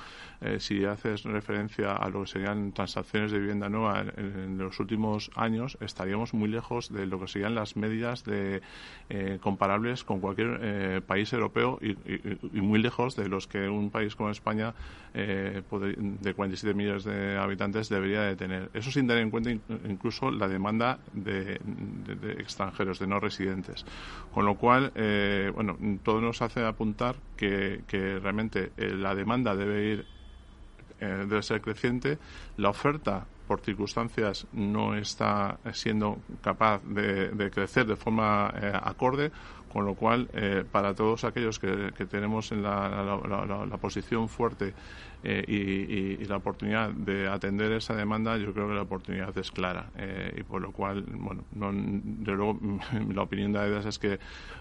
eh, 0.42 0.60
si 0.60 0.84
haces 0.84 1.24
referencia 1.24 1.94
a 1.94 2.10
lo 2.10 2.22
que 2.24 2.28
serían 2.28 2.74
transacciones 2.74 3.32
de 3.32 3.40
vivienda 3.40 3.70
nueva 3.70 4.02
en, 4.18 4.58
los 4.58 4.80
últimos 4.82 5.32
años, 5.36 5.78
estaríamos 5.80 6.34
muy 6.34 6.50
lejos 6.50 6.92
de 6.92 7.06
lo 7.06 7.22
que 7.22 7.28
serían 7.28 7.56
las 7.56 7.78
medidas 7.78 8.26
de 8.26 8.62
eh, 9.10 9.38
comparables 9.42 10.04
con 10.04 10.20
cualquier 10.20 11.02
país 11.04 11.32
europeo 11.32 11.80
y, 11.82 11.96
muy 12.60 12.80
lejos 12.80 13.16
de 13.16 13.30
los 13.30 13.48
que 13.48 13.70
un 13.70 13.92
país 13.92 14.16
como 14.16 14.30
España 14.30 14.74
de 15.14 16.34
47 16.36 16.74
millones 16.74 17.04
de 17.06 17.38
habitantes 17.38 17.90
debería 17.90 18.22
de 18.24 18.36
tener. 18.36 18.70
Eso 18.74 18.92
sin 18.92 19.08
tener 19.08 19.24
en 19.24 19.32
cuenta 19.32 19.52
incluso 19.52 20.32
la 20.32 20.48
demanda 20.48 21.00
de 21.14 21.60
de, 21.78 22.34
extranjeros, 22.34 23.00
de 23.00 23.08
no 23.08 23.20
residentes. 23.20 23.86
Con 24.34 24.46
lo 24.46 24.56
cual, 24.56 24.92
eh, 24.96 25.52
bueno, 25.54 25.78
todo 26.04 26.22
nos 26.22 26.42
hace 26.42 26.66
apuntar 26.66 27.16
que, 27.36 27.84
realmente 28.22 28.72
eh, 28.78 28.90
la 28.90 29.16
demanda 29.16 29.56
debe 29.56 29.86
ir 29.86 30.06
eh, 31.00 31.26
debe 31.30 31.44
ser 31.44 31.62
creciente, 31.62 32.18
la 32.58 32.70
oferta 32.70 33.26
por 33.48 33.62
circunstancias 33.62 34.48
no 34.52 34.96
está 34.96 35.60
siendo 35.72 36.18
capaz 36.42 36.82
de, 36.84 37.52
crecer 37.54 37.86
de 37.86 37.96
forma 37.96 38.48
acorde, 38.48 39.32
con 39.78 39.86
lo 39.86 39.94
cual 39.94 40.28
para 40.72 40.96
todos 40.96 41.24
aquellos 41.24 41.60
que, 41.60 41.92
tenemos 42.10 42.52
en 42.52 42.64
la 42.64 43.78
posición 43.80 44.28
fuerte 44.28 44.74
eh, 45.24 46.18
y, 46.20 46.26
la 46.26 46.38
oportunidad 46.38 46.92
de 46.92 47.28
atender 47.28 47.72
esa 47.72 47.96
demanda, 47.96 48.38
yo 48.38 48.54
creo 48.54 48.68
que 48.68 48.76
la 48.76 48.84
oportunidad 48.84 49.36
es 49.38 49.52
clara. 49.52 49.90
Eh, 49.98 50.36
y 50.38 50.44
por 50.44 50.62
lo 50.62 50.72
cual, 50.72 51.04
bueno, 51.04 51.44
de 51.52 52.32
luego, 52.34 52.60
la 53.14 53.22
opinión 53.24 53.52
de 53.52 53.60
AEDAS 53.60 53.86
es 53.86 54.00
que, 54.00 54.20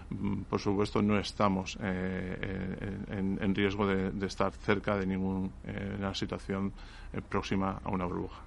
mm, 0.09 0.43
por 0.43 0.59
supuesto, 0.59 1.01
no 1.01 1.17
estamos 1.19 1.77
eh, 1.81 2.97
en, 3.09 3.55
riesgo 3.55 3.85
de, 3.87 4.25
estar 4.25 4.51
cerca 4.51 4.97
de 4.97 5.05
ninguna 5.05 6.13
situación 6.13 6.73
próxima 7.29 7.79
a 7.83 7.89
una 7.89 8.05
burbuja. 8.05 8.41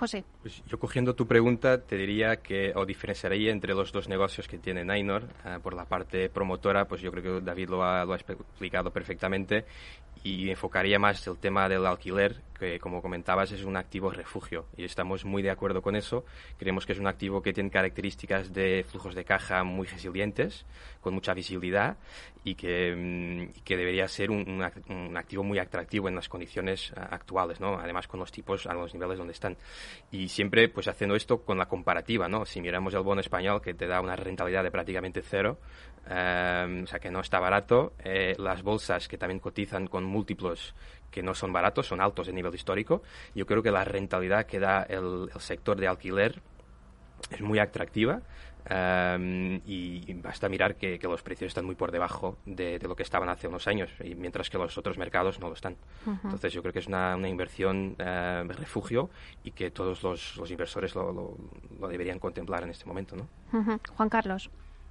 José. 0.00 0.24
Pues 0.40 0.62
yo 0.66 0.78
cogiendo 0.78 1.14
tu 1.14 1.26
pregunta 1.26 1.82
te 1.82 1.94
diría 1.94 2.36
que 2.36 2.72
o 2.74 2.86
diferenciaría 2.86 3.50
entre 3.52 3.74
los 3.74 3.92
dos 3.92 4.08
negocios 4.08 4.48
que 4.48 4.56
tiene 4.56 4.82
Nainor. 4.82 5.24
Eh, 5.44 5.58
por 5.62 5.74
la 5.74 5.84
parte 5.84 6.30
promotora, 6.30 6.88
pues 6.88 7.02
yo 7.02 7.12
creo 7.12 7.22
que 7.22 7.44
David 7.44 7.68
lo 7.68 7.84
ha, 7.84 8.06
lo 8.06 8.14
ha 8.14 8.16
explicado 8.16 8.90
perfectamente 8.90 9.66
y 10.22 10.48
enfocaría 10.48 10.98
más 10.98 11.26
el 11.26 11.36
tema 11.36 11.68
del 11.68 11.84
alquiler, 11.84 12.40
que 12.60 12.78
como 12.78 13.00
comentabas 13.00 13.50
es 13.52 13.64
un 13.64 13.76
activo 13.76 14.10
refugio 14.10 14.66
y 14.76 14.84
estamos 14.84 15.24
muy 15.24 15.42
de 15.42 15.50
acuerdo 15.50 15.80
con 15.80 15.96
eso. 15.96 16.24
Creemos 16.58 16.86
que 16.86 16.92
es 16.92 16.98
un 16.98 17.06
activo 17.06 17.42
que 17.42 17.52
tiene 17.52 17.70
características 17.70 18.52
de 18.52 18.84
flujos 18.86 19.14
de 19.14 19.24
caja 19.24 19.64
muy 19.64 19.86
resilientes, 19.86 20.66
con 21.00 21.14
mucha 21.14 21.32
visibilidad 21.32 21.96
y 22.44 22.54
que, 22.54 22.94
mm, 22.94 23.62
que 23.64 23.76
debería 23.76 24.06
ser 24.08 24.30
un, 24.30 24.62
un, 24.88 25.16
activo 25.16 25.42
muy 25.42 25.58
atractivo 25.58 26.08
en 26.08 26.14
las 26.14 26.28
condiciones 26.28 26.92
actuales, 26.96 27.60
¿no? 27.60 27.78
además 27.78 28.06
con 28.06 28.20
los 28.20 28.30
tipos 28.30 28.66
a 28.66 28.74
los 28.74 28.92
niveles 28.94 29.18
donde 29.18 29.32
están. 29.32 29.56
Y 30.10 30.28
siempre 30.28 30.68
pues 30.68 30.86
haciendo 30.86 31.16
esto 31.16 31.42
con 31.42 31.58
la 31.58 31.66
comparativa, 31.66 32.28
¿no? 32.28 32.44
si 32.44 32.60
miramos 32.60 32.92
el 32.94 33.02
bono 33.02 33.20
español 33.20 33.62
que 33.62 33.74
te 33.74 33.86
da 33.86 34.00
una 34.00 34.16
rentabilidad 34.16 34.62
de 34.62 34.70
prácticamente 34.70 35.22
cero, 35.22 35.58
eh, 36.08 36.82
o 36.82 36.86
sea 36.86 36.98
que 36.98 37.10
no 37.10 37.20
está 37.20 37.38
barato, 37.38 37.92
eh, 38.02 38.34
las 38.38 38.62
bolsas 38.62 39.06
que 39.08 39.18
también 39.18 39.38
cotizan 39.40 39.86
con 39.86 40.04
múltiplos 40.04 40.74
que 41.10 41.22
no 41.22 41.34
son 41.34 41.52
baratos, 41.52 41.86
son 41.86 42.00
altos 42.00 42.26
de 42.26 42.32
nivel 42.32 42.54
histórico. 42.54 43.02
Yo 43.34 43.46
creo 43.46 43.62
que 43.62 43.70
la 43.70 43.84
rentabilidad 43.84 44.46
que 44.46 44.60
da 44.60 44.82
el, 44.82 45.28
sector 45.38 45.78
de 45.78 45.88
alquiler 45.88 46.40
es 47.30 47.40
muy 47.42 47.58
atractiva 47.58 48.22
um, 48.70 49.60
y, 49.66 50.14
basta 50.14 50.48
mirar 50.48 50.76
que, 50.76 50.98
los 51.02 51.22
precios 51.22 51.48
están 51.48 51.64
muy 51.64 51.74
por 51.74 51.90
debajo 51.90 52.38
de, 52.46 52.78
lo 52.78 52.94
que 52.94 53.02
estaban 53.02 53.28
hace 53.28 53.48
unos 53.48 53.66
años, 53.66 53.90
y 54.02 54.14
mientras 54.14 54.48
que 54.48 54.58
los 54.58 54.76
otros 54.78 54.96
mercados 54.98 55.38
no 55.40 55.48
lo 55.48 55.54
están. 55.54 55.76
Entonces 56.06 56.52
yo 56.52 56.62
creo 56.62 56.72
que 56.72 56.78
es 56.78 56.86
una, 56.86 57.16
inversión 57.28 57.96
uh, 57.98 58.48
refugio 58.52 59.10
y 59.42 59.50
que 59.50 59.70
todos 59.70 60.02
los, 60.02 60.50
inversores 60.50 60.94
lo, 60.94 61.36
deberían 61.88 62.18
contemplar 62.18 62.62
en 62.62 62.70
este 62.70 62.86
momento. 62.86 63.16
¿no? 63.16 63.28
Juan 63.96 64.08
Carlos. 64.08 64.50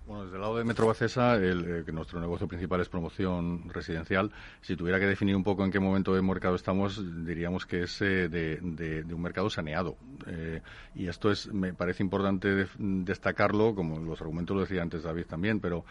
Bueno, 0.09 0.23
desde 0.23 0.37
el 0.37 0.41
lado 0.41 0.57
de 0.57 0.63
Metro 0.63 0.87
Bacesa, 0.87 1.35
el, 1.35 1.83
eh, 1.87 1.91
nuestro 1.91 2.19
negocio 2.19 2.47
principal 2.47 2.81
es 2.81 2.89
promoción 2.89 3.69
residencial, 3.69 4.31
si 4.59 4.75
tuviera 4.75 4.99
que 4.99 5.05
definir 5.05 5.35
un 5.35 5.43
poco 5.43 5.63
en 5.63 5.69
qué 5.69 5.79
momento 5.79 6.15
de 6.15 6.23
mercado 6.23 6.55
estamos, 6.55 6.99
diríamos 7.23 7.67
que 7.67 7.83
es 7.83 8.01
eh, 8.01 8.27
de, 8.27 9.05
un 9.13 9.21
mercado 9.21 9.51
saneado. 9.51 9.97
Eh, 10.25 10.63
y 10.95 11.07
esto 11.07 11.29
es, 11.29 11.53
me 11.53 11.75
parece 11.75 12.01
importante 12.01 12.65
destacarlo, 12.79 13.75
como 13.75 13.99
los 13.99 14.19
argumentos 14.19 14.55
lo 14.55 14.61
decía 14.61 14.81
antes 14.81 15.03
David 15.03 15.27
también, 15.27 15.59
pero 15.59 15.85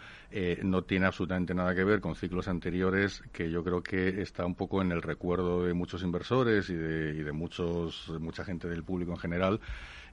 no 0.63 0.81
tiene 0.81 1.05
absolutamente 1.05 1.53
nada 1.53 1.73
que 1.73 1.85
ver 1.85 2.01
con 2.01 2.13
ciclos 2.15 2.49
anteriores 2.49 3.23
que 3.31 3.49
yo 3.49 3.63
creo 3.63 3.81
que 3.81 4.21
está 4.21 4.45
un 4.45 4.55
poco 4.55 4.81
en 4.81 4.91
el 4.91 5.01
recuerdo 5.01 5.63
de 5.63 5.73
muchos 5.73 6.03
inversores 6.03 6.69
y 6.69 6.75
de, 6.75 7.15
y 7.15 7.23
de 7.23 7.31
muchos, 7.31 8.13
mucha 8.19 8.43
gente 8.43 8.67
del 8.67 8.83
público 8.83 9.13
en 9.13 9.17
general 9.17 9.61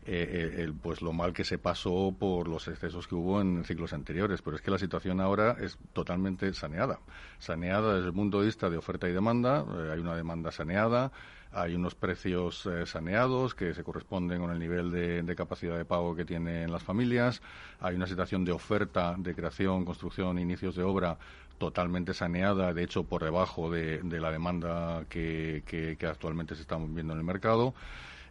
eh, 0.09 0.55
eh, 0.69 0.73
pues 0.81 1.03
lo 1.03 1.13
mal 1.13 1.33
que 1.33 1.43
se 1.43 1.59
pasó 1.59 2.15
por 2.17 2.47
los 2.47 2.69
excesos 2.69 3.09
que 3.09 3.17
hubo 3.17 3.41
en 3.41 3.65
ciclos 3.65 3.93
anteriores. 3.93 4.41
Pero 4.41 4.57
es 4.57 4.63
que 4.63 4.71
la 4.71 4.79
situación 4.79 5.21
ahora 5.21 5.57
es 5.61 5.79
totalmente 5.93 6.53
saneada. 6.55 7.01
Saneada 7.41 7.97
desde 7.97 8.09
el 8.09 8.15
punto 8.15 8.39
de 8.39 8.47
vista 8.47 8.71
de 8.71 8.77
oferta 8.77 9.09
y 9.09 9.13
demanda. 9.13 9.65
Eh, 9.69 9.91
hay 9.95 9.99
una 9.99 10.15
demanda 10.15 10.53
saneada. 10.53 11.11
Hay 11.53 11.75
unos 11.75 11.95
precios 11.95 12.69
saneados 12.85 13.55
que 13.55 13.73
se 13.73 13.83
corresponden 13.83 14.41
con 14.41 14.51
el 14.51 14.59
nivel 14.59 14.91
de, 14.91 15.37
capacidad 15.37 15.79
de 15.79 15.87
pago 15.87 16.15
que 16.15 16.27
tienen 16.27 16.71
las 16.71 16.83
familias. 16.83 17.41
Hay 17.81 17.95
una 17.95 18.07
situación 18.07 18.45
de 18.45 18.53
oferta, 18.53 19.15
de 19.17 19.35
creación, 19.35 19.85
construcción, 19.87 20.39
inicios 20.39 20.77
de 20.77 20.83
obra 20.83 21.17
totalmente 21.57 22.13
saneada, 22.13 22.75
de 22.75 22.83
hecho 22.83 23.05
por 23.05 23.25
debajo 23.25 23.71
de, 23.71 24.03
la 24.03 24.31
demanda 24.31 25.05
que, 25.09 25.63
que, 25.65 25.97
que 25.97 26.07
actualmente 26.07 26.57
se 26.57 26.63
está 26.63 26.77
viendo 26.77 27.15
en 27.15 27.21
el 27.21 27.25
mercado. 27.25 27.75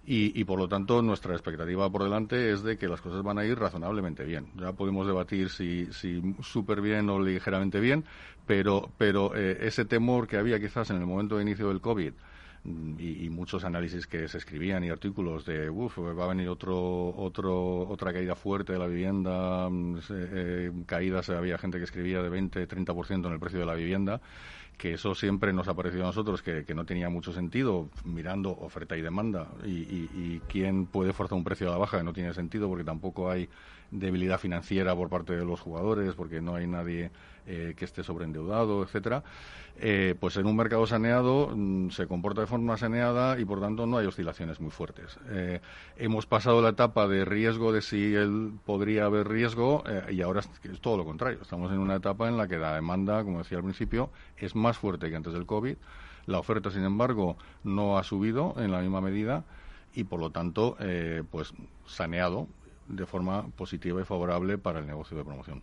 Y, 0.07 0.43
por 0.43 0.59
lo 0.59 0.67
tanto 0.67 1.01
nuestra 1.01 1.33
expectativa 1.33 1.89
por 1.89 2.03
delante 2.03 2.51
es 2.51 2.61
de 2.61 2.77
que 2.77 2.87
las 2.87 3.01
cosas 3.01 3.23
van 3.23 3.39
a 3.39 3.45
ir 3.45 3.57
razonablemente 3.57 4.23
bien. 4.23 4.45
Ya 4.55 4.71
podemos 4.71 5.07
debatir 5.07 5.49
si, 5.49 5.87
si 5.91 6.21
súper 6.43 6.79
bien 6.79 7.09
o 7.09 7.19
ligeramente 7.19 7.79
bien, 7.79 8.05
pero, 8.45 8.91
pero 8.99 9.35
eh, 9.35 9.57
ese 9.61 9.83
temor 9.83 10.27
que 10.27 10.37
había 10.37 10.59
quizás 10.59 10.91
en 10.91 10.97
el 10.97 11.07
momento 11.07 11.37
de 11.37 11.41
inicio 11.41 11.69
del 11.69 11.81
COVID 11.81 12.13
mm, 12.65 12.99
y, 12.99 13.29
muchos 13.29 13.63
análisis 13.63 14.05
que 14.05 14.27
se 14.27 14.37
escribían 14.37 14.83
y 14.83 14.89
artículos 14.89 15.43
de 15.43 15.71
uff, 15.71 15.97
va 15.97 16.25
a 16.25 16.27
venir 16.27 16.49
otro, 16.49 17.09
otro, 17.17 17.87
otra 17.87 18.13
caída 18.13 18.35
fuerte 18.35 18.73
de 18.73 18.79
la 18.79 18.85
vivienda, 18.85 19.67
mm, 19.71 19.97
eh, 20.11 20.71
caídas, 20.85 21.31
había 21.31 21.57
gente 21.57 21.79
que 21.79 21.85
escribía 21.85 22.21
de 22.21 22.29
20, 22.29 22.67
30% 22.67 23.25
en 23.25 23.33
el 23.33 23.39
precio 23.39 23.59
de 23.59 23.65
la 23.65 23.73
vivienda 23.73 24.21
que 24.77 24.93
eso 24.93 25.15
siempre 25.15 25.53
nos 25.53 25.67
ha 25.67 25.73
parecido 25.73 26.03
a 26.03 26.07
nosotros 26.07 26.41
que, 26.41 26.65
no 26.75 26.85
tenía 26.85 27.09
mucho 27.09 27.31
sentido 27.31 27.89
mirando 28.03 28.51
oferta 28.51 28.97
y 28.97 29.01
demanda. 29.01 29.47
Y, 29.65 29.69
y, 29.69 30.41
quién 30.47 30.85
puede 30.85 31.13
forzar 31.13 31.37
un 31.37 31.43
precio 31.43 31.67
a 31.67 31.71
la 31.71 31.77
baja 31.77 31.97
que 31.97 32.03
no 32.03 32.13
tiene 32.13 32.33
sentido 32.33 32.67
porque 32.67 32.83
tampoco 32.83 33.29
hay 33.29 33.49
debilidad 33.99 34.39
financiera 34.39 34.95
por 34.95 35.09
parte 35.09 35.35
de 35.35 35.45
los 35.45 35.59
jugadores 35.59 36.13
porque 36.15 36.41
no 36.41 36.55
hay 36.55 36.67
nadie 36.67 37.11
eh, 37.47 37.75
que 37.77 37.85
esté 37.85 38.01
sobreendeudado, 38.01 38.81
etcétera, 38.81 39.23
eh, 39.77 40.15
pues 40.19 40.35
en 40.37 40.47
un 40.47 40.55
mercado 40.55 40.87
saneado 40.87 41.51
mm, 41.55 41.91
se 41.91 42.07
comporta 42.07 42.41
de 42.41 42.47
forma 42.47 42.75
saneada 42.75 43.39
y 43.39 43.45
por 43.45 43.61
tanto 43.61 43.85
no 43.85 43.99
hay 43.99 44.07
oscilaciones 44.07 44.59
muy 44.59 44.71
fuertes. 44.71 45.19
Eh, 45.29 45.61
hemos 45.97 46.25
pasado 46.25 46.59
la 46.63 46.69
etapa 46.69 47.07
de 47.07 47.23
riesgo 47.23 47.71
de 47.71 47.83
si 47.83 48.15
él 48.15 48.53
podría 48.65 49.05
haber 49.05 49.27
riesgo 49.27 49.83
y 50.09 50.23
ahora 50.23 50.39
es, 50.39 50.81
todo 50.81 50.97
lo 50.97 51.05
contrario. 51.05 51.37
Estamos 51.39 51.71
en 51.71 51.77
una 51.77 51.97
etapa 51.97 52.27
en 52.27 52.35
la 52.35 52.47
que 52.47 52.57
la 52.57 52.73
demanda, 52.73 53.23
como 53.23 53.37
decía 53.37 53.59
al 53.59 53.63
principio, 53.63 54.09
es 54.37 54.55
más 54.55 54.79
fuerte 54.79 55.11
que 55.11 55.15
antes 55.15 55.33
del 55.33 55.45
COVID. 55.45 55.75
La 56.25 56.39
oferta, 56.39 56.71
sin 56.71 56.83
embargo, 56.83 57.37
no 57.63 57.99
ha 57.99 58.03
subido 58.03 58.55
en 58.57 58.71
la 58.71 58.79
misma 58.79 59.01
medida 59.01 59.43
y 59.93 60.05
por 60.05 60.19
lo 60.19 60.31
tanto, 60.31 60.77
pues 61.29 61.53
saneado 61.85 62.47
de 62.87 63.05
forma 63.05 63.47
positiva 63.49 64.01
y 64.01 64.05
favorable 64.05 64.57
para 64.57 64.79
el 64.79 64.87
negocio 64.87 65.17
de 65.17 65.23
promoción. 65.23 65.61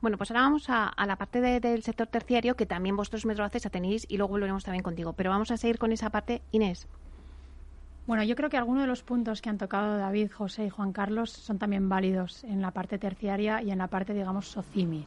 Bueno, 0.00 0.18
pues 0.18 0.30
ahora 0.30 0.42
vamos 0.42 0.66
a, 0.68 0.92
la 1.06 1.16
parte 1.16 1.40
del 1.40 1.82
sector 1.82 2.06
terciario 2.08 2.56
que 2.56 2.66
también 2.66 2.96
vosotros 2.96 3.24
Metroaces 3.24 3.62
tenéis 3.70 4.04
y 4.08 4.18
luego 4.18 4.32
volveremos 4.32 4.62
también 4.62 4.82
contigo. 4.82 5.14
Pero 5.14 5.30
vamos 5.30 5.50
a 5.50 5.56
seguir 5.56 5.78
con 5.78 5.92
esa 5.92 6.10
parte. 6.10 6.42
Inés. 6.52 6.86
Bueno, 8.06 8.22
yo 8.22 8.36
creo 8.36 8.50
que 8.50 8.58
algunos 8.58 8.82
de 8.82 8.86
los 8.86 9.02
puntos 9.02 9.40
que 9.40 9.48
han 9.48 9.56
tocado 9.56 9.96
David, 9.96 10.30
José 10.30 10.66
y 10.66 10.68
Juan 10.68 10.92
Carlos 10.92 11.30
son 11.30 11.58
también 11.58 11.88
válidos 11.88 12.44
en 12.44 12.60
la 12.60 12.70
parte 12.70 12.98
terciaria 12.98 13.62
y 13.62 13.70
en 13.70 13.78
la 13.78 13.86
parte, 13.86 14.12
digamos, 14.12 14.48
SOCIMI. 14.48 15.06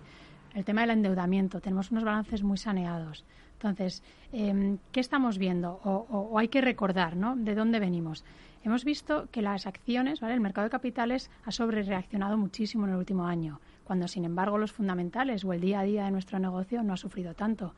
El 0.55 0.65
tema 0.65 0.81
del 0.81 0.89
endeudamiento. 0.89 1.61
Tenemos 1.61 1.91
unos 1.91 2.03
balances 2.03 2.41
muy 2.41 2.57
saneados. 2.57 3.23
Entonces, 3.53 4.01
em, 4.31 4.79
¿qué 4.91 4.99
estamos 4.99 5.37
viendo? 5.37 5.79
O, 5.83 6.07
o, 6.09 6.39
hay 6.39 6.47
que 6.47 6.61
recordar, 6.61 7.15
¿no? 7.15 7.35
¿De 7.35 7.53
dónde 7.53 7.79
venimos? 7.79 8.23
Hemos 8.67 8.83
visto 8.83 9.29
que 9.31 9.41
las 9.41 9.65
acciones, 9.65 10.19
¿vale? 10.19 10.33
El 10.33 10.41
mercado 10.41 10.65
de 10.65 10.71
capitales 10.71 11.31
ha 11.45 11.53
sobrereaccionado 11.53 12.37
muchísimo 12.37 12.83
en 12.83 12.91
el 12.91 12.97
último 12.97 13.25
año 13.25 13.61
cuando 13.85 14.09
sin 14.09 14.25
embargo 14.25 14.57
los 14.57 14.73
fundamentales 14.73 15.45
o 15.45 15.53
el 15.53 15.61
día 15.61 15.79
a 15.79 15.83
día 15.83 16.03
de 16.03 16.11
nuestro 16.11 16.37
negocio 16.37 16.83
no 16.83 16.91
ha 16.91 16.97
sufrido 16.97 17.33
tanto. 17.33 17.73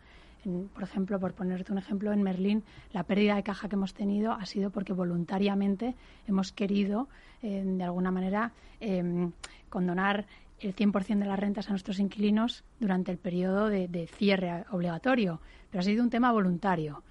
por 0.74 0.82
ejemplo, 0.82 1.20
por 1.20 1.34
ponerte 1.34 1.72
un 1.72 1.78
ejemplo, 1.78 2.12
en 2.12 2.24
Merlín 2.24 2.64
la 2.92 3.04
pérdida 3.04 3.36
de 3.36 3.44
caja 3.44 3.70
que 3.70 3.76
hemos 3.76 3.94
tenido 3.94 4.32
ha 4.32 4.48
sido 4.48 4.72
porque 4.72 4.92
voluntariamente 4.92 5.94
hemos 6.28 6.52
querido, 6.52 7.08
eh, 7.44 7.64
de 7.64 7.84
alguna 7.84 8.10
manera, 8.10 8.54
em, 8.80 9.32
condonar 9.70 10.26
el 10.60 10.74
100% 10.74 11.20
de 11.20 11.30
las 11.30 11.40
rentas 11.40 11.68
a 11.68 11.72
nuestros 11.72 12.00
inquilinos 12.00 12.64
durante 12.80 13.12
el 13.12 13.20
periodo 13.20 13.68
de, 13.68 14.08
cierre 14.08 14.66
obligatorio, 14.72 15.40
pero 15.70 15.82
ha 15.82 15.84
sido 15.84 16.04
un 16.04 16.10
tema 16.10 16.32
voluntario. 16.32 17.04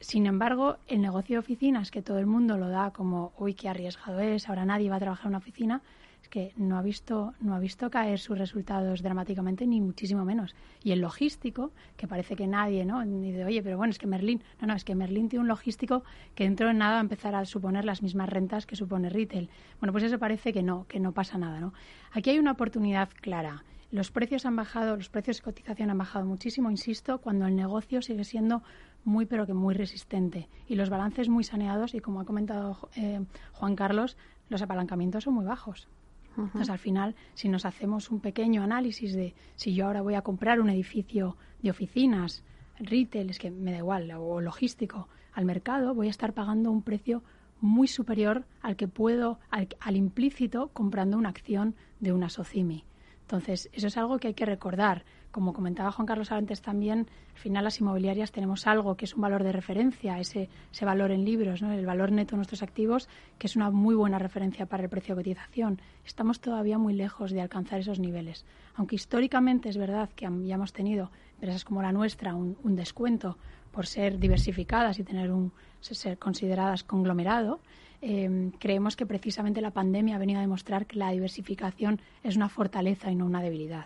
Sin 0.00 0.26
embargo, 0.26 0.76
el 0.88 1.00
negocio 1.00 1.34
de 1.34 1.38
oficinas, 1.38 1.90
que 1.90 2.02
todo 2.02 2.18
el 2.18 2.26
mundo 2.26 2.58
lo 2.58 2.68
da 2.68 2.92
como, 2.92 3.32
uy, 3.38 3.54
qué 3.54 3.68
arriesgado 3.68 4.20
es, 4.20 4.48
ahora 4.48 4.64
nadie 4.64 4.90
va 4.90 4.96
a 4.96 5.00
trabajar 5.00 5.26
en 5.26 5.30
una 5.30 5.38
oficina, 5.38 5.82
que 6.28 6.52
no 6.56 6.76
ha 6.76 6.82
visto 6.82 7.34
no 7.40 7.54
ha 7.54 7.58
visto 7.58 7.90
caer 7.90 8.18
sus 8.18 8.38
resultados 8.38 9.02
dramáticamente 9.02 9.66
ni 9.66 9.80
muchísimo 9.80 10.24
menos. 10.24 10.54
Y 10.82 10.92
el 10.92 11.00
logístico 11.00 11.72
que 11.96 12.06
parece 12.08 12.36
que 12.36 12.46
nadie 12.46 12.84
no 12.84 13.04
ni 13.04 13.32
de 13.32 13.44
oye 13.44 13.62
pero 13.62 13.76
bueno 13.76 13.90
es 13.90 13.98
que 13.98 14.06
Merlín 14.06 14.42
no 14.60 14.66
no 14.66 14.74
es 14.74 14.84
que 14.84 14.94
Merlín 14.94 15.28
tiene 15.28 15.42
un 15.42 15.48
logístico 15.48 16.04
que 16.34 16.44
dentro 16.44 16.68
de 16.68 16.74
nada 16.74 16.92
va 16.92 16.98
a 16.98 17.00
empezar 17.00 17.34
a 17.34 17.44
suponer 17.44 17.84
las 17.84 18.02
mismas 18.02 18.28
rentas 18.28 18.66
que 18.66 18.76
supone 18.76 19.08
retail. 19.08 19.48
Bueno 19.80 19.92
pues 19.92 20.04
eso 20.04 20.18
parece 20.18 20.52
que 20.52 20.62
no 20.62 20.86
que 20.88 21.00
no 21.00 21.12
pasa 21.12 21.38
nada 21.38 21.60
no 21.60 21.72
aquí 22.12 22.30
hay 22.30 22.38
una 22.38 22.52
oportunidad 22.52 23.08
clara. 23.20 23.64
Los 23.92 24.10
precios 24.10 24.44
han 24.46 24.56
bajado, 24.56 24.96
los 24.96 25.08
precios 25.08 25.36
de 25.36 25.44
cotización 25.44 25.90
han 25.90 25.98
bajado 25.98 26.26
muchísimo, 26.26 26.72
insisto, 26.72 27.18
cuando 27.18 27.46
el 27.46 27.54
negocio 27.54 28.02
sigue 28.02 28.24
siendo 28.24 28.64
muy 29.06 29.24
pero 29.24 29.46
que 29.46 29.54
muy 29.54 29.74
resistente 29.74 30.48
y 30.68 30.74
los 30.74 30.90
balances 30.90 31.28
muy 31.28 31.44
saneados 31.44 31.94
y 31.94 32.00
como 32.00 32.20
ha 32.20 32.24
comentado 32.24 32.90
eh, 32.96 33.24
Juan 33.52 33.76
Carlos, 33.76 34.16
los 34.48 34.60
apalancamientos 34.60 35.24
son 35.24 35.34
muy 35.34 35.44
bajos. 35.44 35.88
Entonces, 36.36 36.68
al 36.68 36.78
final, 36.78 37.14
si 37.32 37.48
nos 37.48 37.64
hacemos 37.64 38.10
un 38.10 38.20
pequeño 38.20 38.62
análisis 38.62 39.14
de 39.14 39.34
si 39.54 39.74
yo 39.74 39.86
ahora 39.86 40.02
voy 40.02 40.16
a 40.16 40.20
comprar 40.20 40.60
un 40.60 40.68
edificio 40.68 41.38
de 41.62 41.70
oficinas, 41.70 42.44
retail, 42.78 43.30
es 43.30 43.38
que 43.38 43.50
me 43.50 43.72
da 43.72 43.78
igual, 43.78 44.10
o 44.12 44.42
logístico, 44.42 45.08
al 45.32 45.46
mercado, 45.46 45.94
voy 45.94 46.08
a 46.08 46.10
estar 46.10 46.34
pagando 46.34 46.70
un 46.70 46.82
precio 46.82 47.22
muy 47.60 47.88
superior 47.88 48.44
al 48.60 48.76
que 48.76 48.88
puedo, 48.88 49.38
al, 49.50 49.96
implícito, 49.96 50.68
comprando 50.72 51.16
una 51.16 51.30
acción 51.30 51.74
de 52.00 52.12
una 52.12 52.28
SOCIMI. 52.28 52.84
Entonces, 53.22 53.70
eso 53.72 53.86
es 53.86 53.96
algo 53.96 54.18
que 54.18 54.28
hay 54.28 54.34
que 54.34 54.46
recordar. 54.46 55.04
Como 55.36 55.52
comentaba 55.52 55.92
Juan 55.92 56.06
Carlos 56.06 56.32
antes 56.32 56.62
también, 56.62 57.08
al 57.34 57.38
final 57.38 57.64
las 57.64 57.78
inmobiliarias 57.78 58.32
tenemos 58.32 58.66
algo 58.66 58.96
que 58.96 59.04
es 59.04 59.16
un 59.16 59.20
valor 59.20 59.42
de 59.44 59.52
referencia, 59.52 60.18
ese, 60.18 60.48
ese 60.72 60.84
valor 60.86 61.10
en 61.10 61.26
libros, 61.26 61.60
¿no? 61.60 61.70
el 61.72 61.84
valor 61.84 62.10
neto 62.10 62.30
de 62.30 62.36
nuestros 62.36 62.62
activos, 62.62 63.06
que 63.38 63.46
es 63.46 63.54
una 63.54 63.70
muy 63.70 63.94
buena 63.94 64.18
referencia 64.18 64.64
para 64.64 64.84
el 64.84 64.88
precio 64.88 65.14
de 65.14 65.20
cotización. 65.20 65.78
Estamos 66.06 66.40
todavía 66.40 66.78
muy 66.78 66.94
lejos 66.94 67.32
de 67.32 67.42
alcanzar 67.42 67.80
esos 67.80 67.98
niveles. 67.98 68.46
Aunque 68.76 68.94
históricamente 68.94 69.68
es 69.68 69.76
verdad 69.76 70.08
que 70.16 70.26
ya 70.46 70.54
hemos 70.54 70.72
tenido 70.72 71.10
empresas 71.34 71.66
como 71.66 71.82
la 71.82 71.92
nuestra 71.92 72.34
un, 72.34 72.56
un 72.62 72.74
descuento 72.74 73.36
por 73.72 73.86
ser 73.86 74.18
diversificadas 74.18 74.98
y 74.98 75.04
tener 75.04 75.30
un, 75.30 75.52
ser 75.82 76.16
consideradas 76.16 76.82
conglomerado, 76.82 77.60
eh, 78.00 78.52
creemos 78.58 78.96
que 78.96 79.04
precisamente 79.04 79.60
la 79.60 79.70
pandemia 79.70 80.16
ha 80.16 80.18
venido 80.18 80.38
a 80.38 80.40
demostrar 80.40 80.86
que 80.86 80.96
la 80.96 81.10
diversificación 81.10 82.00
es 82.24 82.36
una 82.36 82.48
fortaleza 82.48 83.10
y 83.10 83.16
no 83.16 83.26
una 83.26 83.42
debilidad. 83.42 83.84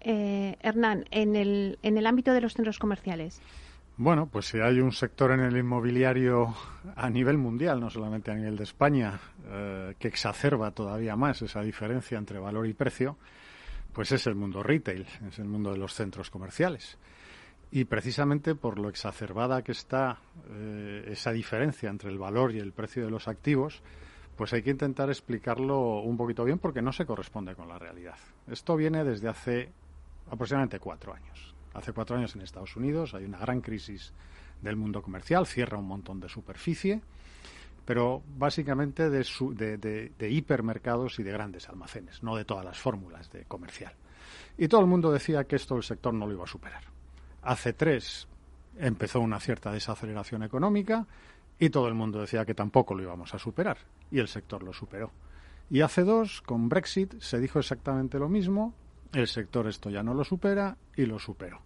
Eh, 0.00 0.56
Hernán, 0.60 1.04
en 1.10 1.36
el, 1.36 1.78
en 1.82 1.98
el 1.98 2.06
ámbito 2.06 2.32
de 2.32 2.40
los 2.40 2.54
centros 2.54 2.78
comerciales. 2.78 3.40
Bueno, 3.96 4.28
pues 4.32 4.46
si 4.46 4.58
hay 4.58 4.80
un 4.80 4.92
sector 4.92 5.30
en 5.32 5.40
el 5.40 5.56
inmobiliario 5.58 6.54
a 6.96 7.10
nivel 7.10 7.36
mundial, 7.36 7.80
no 7.80 7.90
solamente 7.90 8.30
a 8.30 8.34
nivel 8.34 8.56
de 8.56 8.64
España, 8.64 9.20
eh, 9.46 9.94
que 9.98 10.08
exacerba 10.08 10.70
todavía 10.70 11.16
más 11.16 11.42
esa 11.42 11.60
diferencia 11.60 12.16
entre 12.16 12.38
valor 12.38 12.66
y 12.66 12.72
precio, 12.72 13.18
pues 13.92 14.10
es 14.12 14.26
el 14.26 14.36
mundo 14.36 14.62
retail, 14.62 15.06
es 15.28 15.38
el 15.38 15.48
mundo 15.48 15.72
de 15.72 15.76
los 15.76 15.92
centros 15.92 16.30
comerciales. 16.30 16.96
Y 17.72 17.84
precisamente 17.84 18.54
por 18.54 18.78
lo 18.78 18.88
exacerbada 18.88 19.62
que 19.62 19.72
está 19.72 20.18
eh, 20.50 21.04
esa 21.08 21.32
diferencia 21.32 21.90
entre 21.90 22.08
el 22.08 22.18
valor 22.18 22.52
y 22.52 22.58
el 22.58 22.72
precio 22.72 23.04
de 23.04 23.10
los 23.10 23.28
activos, 23.28 23.82
pues 24.34 24.54
hay 24.54 24.62
que 24.62 24.70
intentar 24.70 25.10
explicarlo 25.10 26.00
un 26.00 26.16
poquito 26.16 26.44
bien 26.44 26.58
porque 26.58 26.80
no 26.80 26.92
se 26.92 27.04
corresponde 27.04 27.54
con 27.54 27.68
la 27.68 27.78
realidad. 27.78 28.16
Esto 28.50 28.76
viene 28.76 29.04
desde 29.04 29.28
hace 29.28 29.72
aproximadamente 30.30 30.78
cuatro 30.78 31.14
años. 31.14 31.54
Hace 31.74 31.92
cuatro 31.92 32.16
años 32.16 32.34
en 32.34 32.42
Estados 32.42 32.76
Unidos 32.76 33.14
hay 33.14 33.24
una 33.24 33.38
gran 33.38 33.60
crisis 33.60 34.12
del 34.62 34.76
mundo 34.76 35.02
comercial, 35.02 35.46
cierra 35.46 35.78
un 35.78 35.86
montón 35.86 36.20
de 36.20 36.28
superficie, 36.28 37.00
pero 37.84 38.22
básicamente 38.36 39.10
de, 39.10 39.24
su, 39.24 39.54
de, 39.54 39.78
de, 39.78 40.30
hipermercados 40.30 41.18
y 41.18 41.22
de 41.22 41.32
grandes 41.32 41.68
almacenes, 41.68 42.22
no 42.22 42.36
de 42.36 42.44
todas 42.44 42.64
las 42.64 42.78
fórmulas 42.78 43.30
de 43.32 43.44
comercial. 43.44 43.92
Y 44.58 44.68
todo 44.68 44.80
el 44.80 44.86
mundo 44.86 45.10
decía 45.10 45.44
que 45.44 45.56
esto 45.56 45.76
el 45.76 45.82
sector 45.82 46.12
no 46.12 46.26
lo 46.26 46.32
iba 46.32 46.44
a 46.44 46.48
superar. 46.48 46.84
Hace 47.42 47.72
tres 47.72 48.28
empezó 48.78 49.20
una 49.20 49.40
cierta 49.40 49.72
desaceleración 49.72 50.42
económica 50.42 51.06
y 51.58 51.70
todo 51.70 51.88
el 51.88 51.94
mundo 51.94 52.20
decía 52.20 52.44
que 52.44 52.54
tampoco 52.54 52.94
lo 52.94 53.02
íbamos 53.02 53.34
a 53.34 53.38
superar 53.38 53.78
y 54.10 54.18
el 54.18 54.28
sector 54.28 54.62
lo 54.62 54.72
superó. 54.72 55.10
Y 55.70 55.82
hace 55.82 56.02
dos, 56.02 56.42
con 56.42 56.68
Brexit, 56.68 57.20
se 57.20 57.38
dijo 57.38 57.58
exactamente 57.58 58.18
lo 58.18 58.28
mismo, 58.28 58.74
el 59.12 59.26
sector 59.26 59.66
esto 59.66 59.90
ya 59.90 60.02
no 60.02 60.14
lo 60.14 60.24
supera 60.24 60.76
y 60.96 61.06
lo 61.06 61.18
superó. 61.18 61.60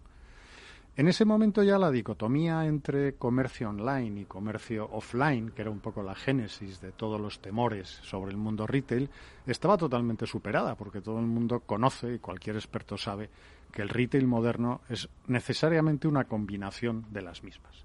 En 0.97 1.09
ese 1.09 1.25
momento 1.25 1.61
ya 1.61 1.77
la 1.77 1.91
dicotomía 1.91 2.65
entre 2.65 3.15
comercio 3.15 3.69
online 3.69 4.21
y 4.21 4.25
comercio 4.25 4.89
offline, 4.93 5.51
que 5.51 5.61
era 5.61 5.69
un 5.69 5.81
poco 5.81 6.01
la 6.01 6.15
génesis 6.15 6.79
de 6.79 6.93
todos 6.93 7.19
los 7.19 7.39
temores 7.39 7.99
sobre 8.03 8.31
el 8.31 8.37
mundo 8.37 8.65
retail, 8.65 9.09
estaba 9.45 9.77
totalmente 9.77 10.25
superada, 10.25 10.75
porque 10.75 11.01
todo 11.01 11.19
el 11.19 11.25
mundo 11.25 11.59
conoce 11.59 12.13
y 12.13 12.19
cualquier 12.19 12.55
experto 12.55 12.97
sabe 12.97 13.29
que 13.73 13.81
el 13.81 13.89
retail 13.89 14.25
moderno 14.25 14.81
es 14.87 15.09
necesariamente 15.27 16.07
una 16.07 16.23
combinación 16.23 17.05
de 17.11 17.23
las 17.23 17.43
mismas. 17.43 17.83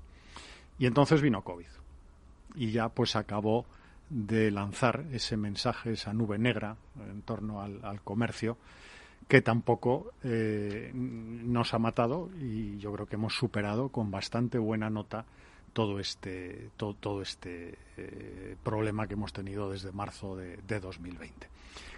Y 0.79 0.87
entonces 0.87 1.21
vino 1.21 1.43
COVID. 1.43 1.67
Y 2.55 2.71
ya 2.71 2.91
pues 2.91 3.17
acabó 3.17 3.67
de 4.09 4.53
lanzar 4.53 5.05
ese 5.11 5.37
mensaje, 5.37 5.93
esa 5.93 6.13
nube 6.13 6.39
negra 6.39 6.77
en 7.09 7.23
torno 7.23 7.61
al, 7.61 7.85
al 7.85 8.03
comercio, 8.03 8.57
que 9.29 9.43
tampoco 9.43 10.13
eh, 10.25 10.91
nos 10.95 11.73
ha 11.75 11.79
matado 11.79 12.31
y 12.41 12.79
yo 12.79 12.93
creo 12.93 13.07
que 13.07 13.17
hemos 13.17 13.35
superado 13.35 13.91
con 13.91 14.11
bastante 14.11 14.59
buena 14.59 14.91
nota 14.91 15.25
todo 15.73 16.01
este 16.01 16.71
todo, 16.77 16.95
todo 16.95 17.23
este 17.23 17.79
eh, 17.97 18.57
problema 18.63 19.07
que 19.07 19.15
hemos 19.15 19.33
tenido 19.33 19.71
desde 19.71 19.93
marzo 19.93 20.37
de, 20.37 20.57
de 20.67 20.81
2020. 20.81 21.49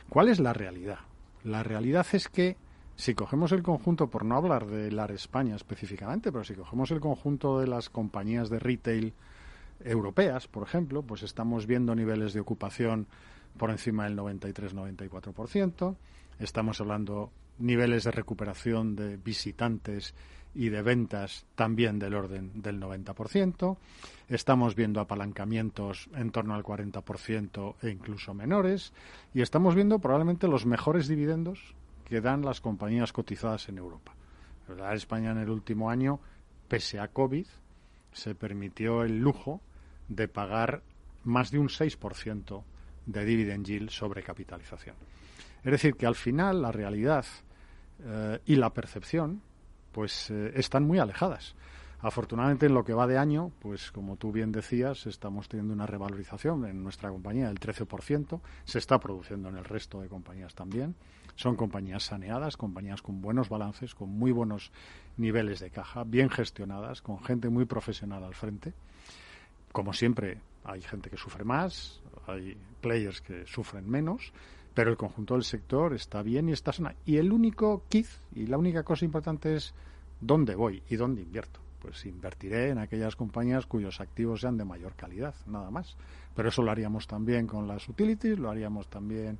¿Cuál 0.08 0.28
es 0.28 0.40
la 0.40 0.52
realidad? 0.52 0.98
La 1.44 1.62
realidad 1.62 2.06
es 2.12 2.28
que 2.28 2.56
si 2.96 3.14
cogemos 3.14 3.52
el 3.52 3.62
conjunto, 3.62 4.08
por 4.08 4.24
no 4.24 4.36
hablar 4.36 4.66
de 4.66 4.92
LAR 4.92 5.12
España 5.12 5.56
específicamente, 5.56 6.30
pero 6.30 6.44
si 6.44 6.54
cogemos 6.54 6.90
el 6.90 7.00
conjunto 7.00 7.58
de 7.58 7.66
las 7.66 7.88
compañías 7.88 8.50
de 8.50 8.58
retail 8.58 9.14
europeas, 9.84 10.46
por 10.46 10.62
ejemplo, 10.62 11.02
pues 11.02 11.22
estamos 11.22 11.66
viendo 11.66 11.94
niveles 11.94 12.32
de 12.32 12.40
ocupación 12.40 13.06
por 13.56 13.70
encima 13.70 14.04
del 14.04 14.16
93-94%. 14.16 15.96
Estamos 16.42 16.80
hablando 16.80 17.30
niveles 17.58 18.02
de 18.02 18.10
recuperación 18.10 18.96
de 18.96 19.16
visitantes 19.16 20.12
y 20.56 20.70
de 20.70 20.82
ventas 20.82 21.46
también 21.54 22.00
del 22.00 22.14
orden 22.14 22.60
del 22.60 22.80
90%. 22.80 23.76
Estamos 24.28 24.74
viendo 24.74 25.00
apalancamientos 25.00 26.10
en 26.16 26.32
torno 26.32 26.56
al 26.56 26.64
40% 26.64 27.76
e 27.80 27.90
incluso 27.90 28.34
menores. 28.34 28.92
Y 29.32 29.40
estamos 29.40 29.76
viendo 29.76 30.00
probablemente 30.00 30.48
los 30.48 30.66
mejores 30.66 31.06
dividendos 31.06 31.76
que 32.06 32.20
dan 32.20 32.42
las 32.42 32.60
compañías 32.60 33.12
cotizadas 33.12 33.68
en 33.68 33.78
Europa. 33.78 34.12
¿verdad? 34.66 34.94
España 34.94 35.30
en 35.30 35.38
el 35.38 35.48
último 35.48 35.90
año, 35.90 36.18
pese 36.66 36.98
a 36.98 37.06
COVID, 37.06 37.46
se 38.12 38.34
permitió 38.34 39.04
el 39.04 39.20
lujo 39.20 39.60
de 40.08 40.26
pagar 40.26 40.82
más 41.22 41.52
de 41.52 41.60
un 41.60 41.68
6% 41.68 42.64
de 43.06 43.24
dividend 43.24 43.64
yield 43.64 43.90
sobre 43.90 44.24
capitalización. 44.24 44.96
Es 45.64 45.70
decir, 45.70 45.94
que 45.94 46.06
al 46.06 46.14
final 46.14 46.62
la 46.62 46.72
realidad 46.72 47.24
eh, 48.04 48.40
y 48.46 48.56
la 48.56 48.70
percepción 48.70 49.42
pues 49.92 50.30
eh, 50.30 50.52
están 50.56 50.84
muy 50.84 50.98
alejadas. 50.98 51.54
Afortunadamente, 52.00 52.66
en 52.66 52.74
lo 52.74 52.84
que 52.84 52.94
va 52.94 53.06
de 53.06 53.16
año, 53.16 53.52
pues 53.60 53.92
como 53.92 54.16
tú 54.16 54.32
bien 54.32 54.50
decías, 54.50 55.06
estamos 55.06 55.48
teniendo 55.48 55.72
una 55.72 55.86
revalorización 55.86 56.64
en 56.64 56.82
nuestra 56.82 57.10
compañía 57.10 57.46
del 57.46 57.60
13%, 57.60 58.40
se 58.64 58.78
está 58.78 58.98
produciendo 58.98 59.48
en 59.50 59.56
el 59.56 59.64
resto 59.64 60.00
de 60.00 60.08
compañías 60.08 60.52
también. 60.56 60.96
Son 61.36 61.54
compañías 61.54 62.02
saneadas, 62.02 62.56
compañías 62.56 63.02
con 63.02 63.22
buenos 63.22 63.48
balances, 63.48 63.94
con 63.94 64.10
muy 64.10 64.32
buenos 64.32 64.72
niveles 65.16 65.60
de 65.60 65.70
caja, 65.70 66.02
bien 66.02 66.28
gestionadas, 66.28 67.02
con 67.02 67.22
gente 67.22 67.48
muy 67.48 67.66
profesional 67.66 68.24
al 68.24 68.34
frente. 68.34 68.74
Como 69.70 69.92
siempre, 69.92 70.40
hay 70.64 70.82
gente 70.82 71.08
que 71.08 71.16
sufre 71.16 71.44
más, 71.44 72.02
hay 72.26 72.56
players 72.80 73.20
que 73.20 73.46
sufren 73.46 73.88
menos, 73.88 74.32
pero 74.74 74.90
el 74.90 74.96
conjunto 74.96 75.34
del 75.34 75.44
sector 75.44 75.94
está 75.94 76.22
bien 76.22 76.48
y 76.48 76.52
está 76.52 76.72
sana. 76.72 76.94
Y 77.04 77.16
el 77.16 77.32
único 77.32 77.82
kit 77.88 78.06
y 78.34 78.46
la 78.46 78.58
única 78.58 78.82
cosa 78.82 79.04
importante 79.04 79.54
es 79.54 79.74
dónde 80.20 80.54
voy 80.54 80.82
y 80.88 80.96
dónde 80.96 81.22
invierto. 81.22 81.60
Pues 81.80 82.06
invertiré 82.06 82.70
en 82.70 82.78
aquellas 82.78 83.16
compañías 83.16 83.66
cuyos 83.66 84.00
activos 84.00 84.40
sean 84.40 84.56
de 84.56 84.64
mayor 84.64 84.94
calidad, 84.94 85.34
nada 85.46 85.70
más. 85.70 85.96
Pero 86.34 86.48
eso 86.48 86.62
lo 86.62 86.70
haríamos 86.70 87.06
también 87.06 87.46
con 87.46 87.66
las 87.66 87.88
utilities, 87.88 88.38
lo 88.38 88.50
haríamos 88.50 88.88
también 88.88 89.38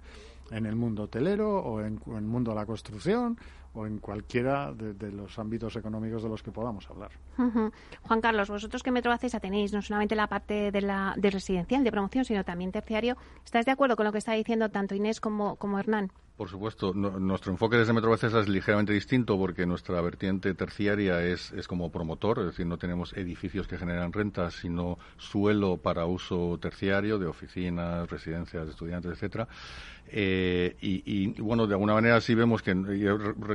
en 0.50 0.66
el 0.66 0.76
mundo 0.76 1.04
hotelero 1.04 1.58
o 1.58 1.80
en 1.80 2.00
el 2.06 2.22
mundo 2.22 2.50
de 2.50 2.56
la 2.56 2.66
construcción 2.66 3.38
o 3.74 3.86
en 3.86 3.98
cualquiera 3.98 4.72
de, 4.72 4.94
de, 4.94 5.10
los 5.12 5.38
ámbitos 5.38 5.76
económicos 5.76 6.22
de 6.22 6.28
los 6.28 6.42
que 6.42 6.50
podamos 6.50 6.88
hablar. 6.90 7.10
Uh 7.38 7.42
-huh. 7.42 7.72
Juan 8.02 8.20
Carlos, 8.20 8.50
vosotros 8.50 8.82
que 8.82 8.90
Metrovacesa 8.90 9.40
tenéis 9.40 9.72
no 9.72 9.80
solamente 9.82 10.14
la 10.14 10.26
parte 10.26 10.70
de, 10.70 10.80
la, 10.82 11.14
de 11.16 11.30
residencial, 11.30 11.82
de 11.82 11.90
promoción, 11.90 12.24
sino 12.24 12.44
también 12.44 12.72
terciario, 12.72 13.16
¿estás 13.44 13.64
de 13.64 13.72
acuerdo 13.72 13.96
con 13.96 14.04
lo 14.04 14.12
que 14.12 14.18
está 14.18 14.32
diciendo 14.32 14.68
tanto 14.68 14.94
Inés 14.94 15.20
como, 15.20 15.56
como 15.56 15.78
Hernán? 15.78 16.10
Por 16.36 16.48
supuesto, 16.48 16.92
no, 16.94 17.20
nuestro 17.20 17.52
enfoque 17.52 17.76
desde 17.76 17.92
Metrovacesa 17.92 18.40
es 18.40 18.48
ligeramente 18.48 18.92
distinto 18.92 19.38
porque 19.38 19.66
nuestra 19.66 20.00
vertiente 20.00 20.54
terciaria 20.54 21.22
es, 21.22 21.52
es, 21.52 21.68
como 21.68 21.92
promotor, 21.92 22.40
es 22.40 22.46
decir, 22.46 22.66
no 22.66 22.78
tenemos 22.78 23.12
edificios 23.12 23.68
que 23.68 23.76
generan 23.76 24.12
rentas, 24.12 24.54
sino 24.54 24.98
suelo 25.18 25.76
para 25.76 26.06
uso 26.06 26.58
terciario 26.58 27.18
de 27.18 27.26
oficinas, 27.26 28.10
residencias, 28.10 28.66
estudiantes, 28.68 29.12
etcétera. 29.12 29.46
Eh, 30.08 30.76
y, 30.80 31.02
y, 31.04 31.40
bueno, 31.40 31.66
de 31.66 31.74
alguna 31.74 31.94
manera 31.94 32.20
sí 32.20 32.34
vemos 32.34 32.62
que 32.62 32.72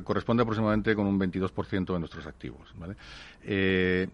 corresponde 0.08 0.44
aproximadamente 0.44 0.96
con 0.96 1.06
un 1.06 1.20
22% 1.20 1.94
de 1.94 2.00
nuestros 2.00 2.26
activos. 2.26 2.74
Eh, 3.44 4.08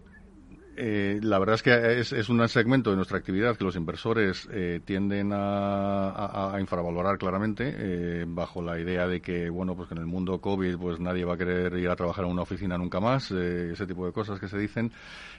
eh, 0.76 1.20
la 1.22 1.38
verdad 1.38 1.54
es 1.54 1.62
que 1.62 2.00
es, 2.00 2.28
un 2.28 2.48
segmento 2.48 2.90
de 2.90 2.96
nuestra 2.96 3.16
actividad 3.16 3.56
que 3.56 3.62
los 3.62 3.76
inversores 3.76 4.48
eh, 4.50 4.80
tienden 4.84 5.32
a, 5.32 6.08
a, 6.10 6.56
a, 6.56 6.60
infravalorar 6.60 7.16
claramente 7.16 7.72
eh, 7.76 8.24
bajo 8.26 8.60
la 8.60 8.80
idea 8.80 9.06
de 9.06 9.20
que 9.20 9.48
bueno 9.50 9.76
pues 9.76 9.88
que 9.88 9.94
en 9.94 10.00
el 10.00 10.06
mundo 10.06 10.40
covid 10.40 10.76
pues 10.76 10.98
nadie 10.98 11.24
va 11.24 11.34
a 11.34 11.36
querer 11.36 11.74
ir 11.74 11.88
a 11.88 11.94
trabajar 11.94 12.24
en 12.24 12.32
una 12.32 12.42
oficina 12.42 12.76
nunca 12.76 12.98
más 12.98 13.30
ese 13.30 13.86
tipo 13.86 14.04
de 14.04 14.12
cosas 14.12 14.40
que 14.40 14.48
se 14.48 14.58
dicen 14.58 14.90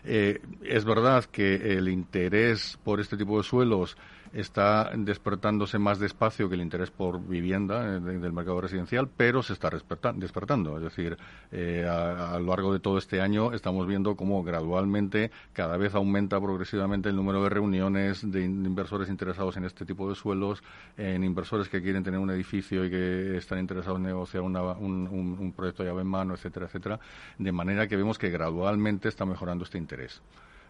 es 0.06 0.86
verdad 0.86 1.26
que 1.26 1.56
el 1.78 1.90
interés 1.90 2.80
por 2.84 3.02
este 3.02 3.18
tipo 3.18 3.38
de 3.38 3.44
suelos 3.44 3.98
está 4.36 4.92
despertándose 4.94 5.80
más 5.80 5.98
despacio 5.98 6.50
que 6.50 6.56
el 6.56 6.62
interés 6.62 6.92
por 6.92 7.26
vivienda 7.26 7.96
eh, 7.96 8.00
del 8.02 8.34
mercado 8.34 8.60
residencial, 8.60 9.08
pero 9.08 9.42
se 9.42 9.54
está 9.54 9.70
despertando. 9.70 10.78
Es 10.78 10.84
decir, 10.84 11.18
eh, 11.52 11.88
a, 11.88 12.38
lo 12.38 12.48
largo 12.48 12.74
de 12.74 12.82
todo 12.82 12.98
este 12.98 13.22
año 13.22 13.54
estamos 13.54 13.88
viendo 13.88 14.16
cómo 14.18 14.44
gradualmente 14.44 15.32
cada 15.54 15.78
vez 15.78 15.96
aumenta 15.96 16.40
progresivamente 16.40 17.08
el 17.10 17.16
número 17.16 17.42
de 17.44 17.50
reuniones 17.50 18.30
de 18.30 18.44
inversores 18.44 19.10
interesados 19.10 19.56
en 19.56 19.64
este 19.64 19.86
tipo 19.86 20.10
de 20.10 20.16
suelos, 20.16 20.62
en 20.98 21.24
inversores 21.24 21.70
que 21.70 21.82
quieren 21.82 22.04
tener 22.04 22.20
un 22.20 22.30
edificio 22.30 22.84
y 22.84 22.90
que 22.90 23.38
están 23.38 23.60
interesados 23.60 23.98
en 24.00 24.04
negociar 24.04 24.44
un, 24.44 24.58
un, 24.58 25.54
proyecto 25.54 25.84
llave 25.84 26.02
en 26.02 26.08
mano, 26.08 26.34
etcétera, 26.34 26.66
etcétera, 26.66 27.00
de 27.38 27.52
manera 27.54 27.88
que 27.88 27.96
vemos 27.96 28.18
que 28.18 28.30
gradualmente 28.30 29.08
está 29.08 29.26
mejorando 29.26 29.64
este 29.64 29.78
interés. 29.78 30.22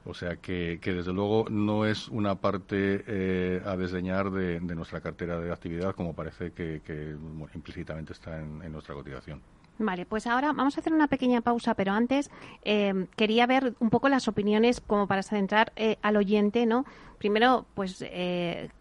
O 0.05 0.13
sea 0.13 0.35
que, 0.35 0.79
desde 0.83 1.11
luego 1.11 1.47
no 1.49 1.85
es 1.85 2.07
una 2.09 2.35
parte 2.35 3.03
eh, 3.07 3.61
a 3.65 3.75
desdeñar 3.75 4.29
de, 4.29 4.59
nuestra 4.59 5.01
cartera 5.01 5.39
de 5.39 5.51
actividad 5.51 5.95
como 5.95 6.13
parece 6.13 6.51
que, 6.51 7.15
implícitamente 7.53 8.13
está 8.13 8.39
en, 8.39 8.71
nuestra 8.71 8.93
cotización. 8.93 9.41
Vale, 9.77 10.05
pues 10.05 10.27
ahora 10.27 10.53
vamos 10.53 10.77
a 10.77 10.79
hacer 10.79 10.93
una 10.93 11.07
pequeña 11.07 11.41
pausa, 11.41 11.73
pero 11.73 11.91
antes 11.91 12.29
eh, 12.63 13.07
quería 13.17 13.45
ver 13.45 13.73
un 13.79 13.89
poco 13.89 14.07
las 14.07 14.27
opiniones 14.27 14.79
como 14.79 15.07
para 15.07 15.23
centrar 15.23 15.73
eh, 15.75 15.97
al 16.01 16.15
oyente, 16.15 16.65
¿no? 16.65 16.85
Primero, 17.17 17.65
pues 17.73 18.05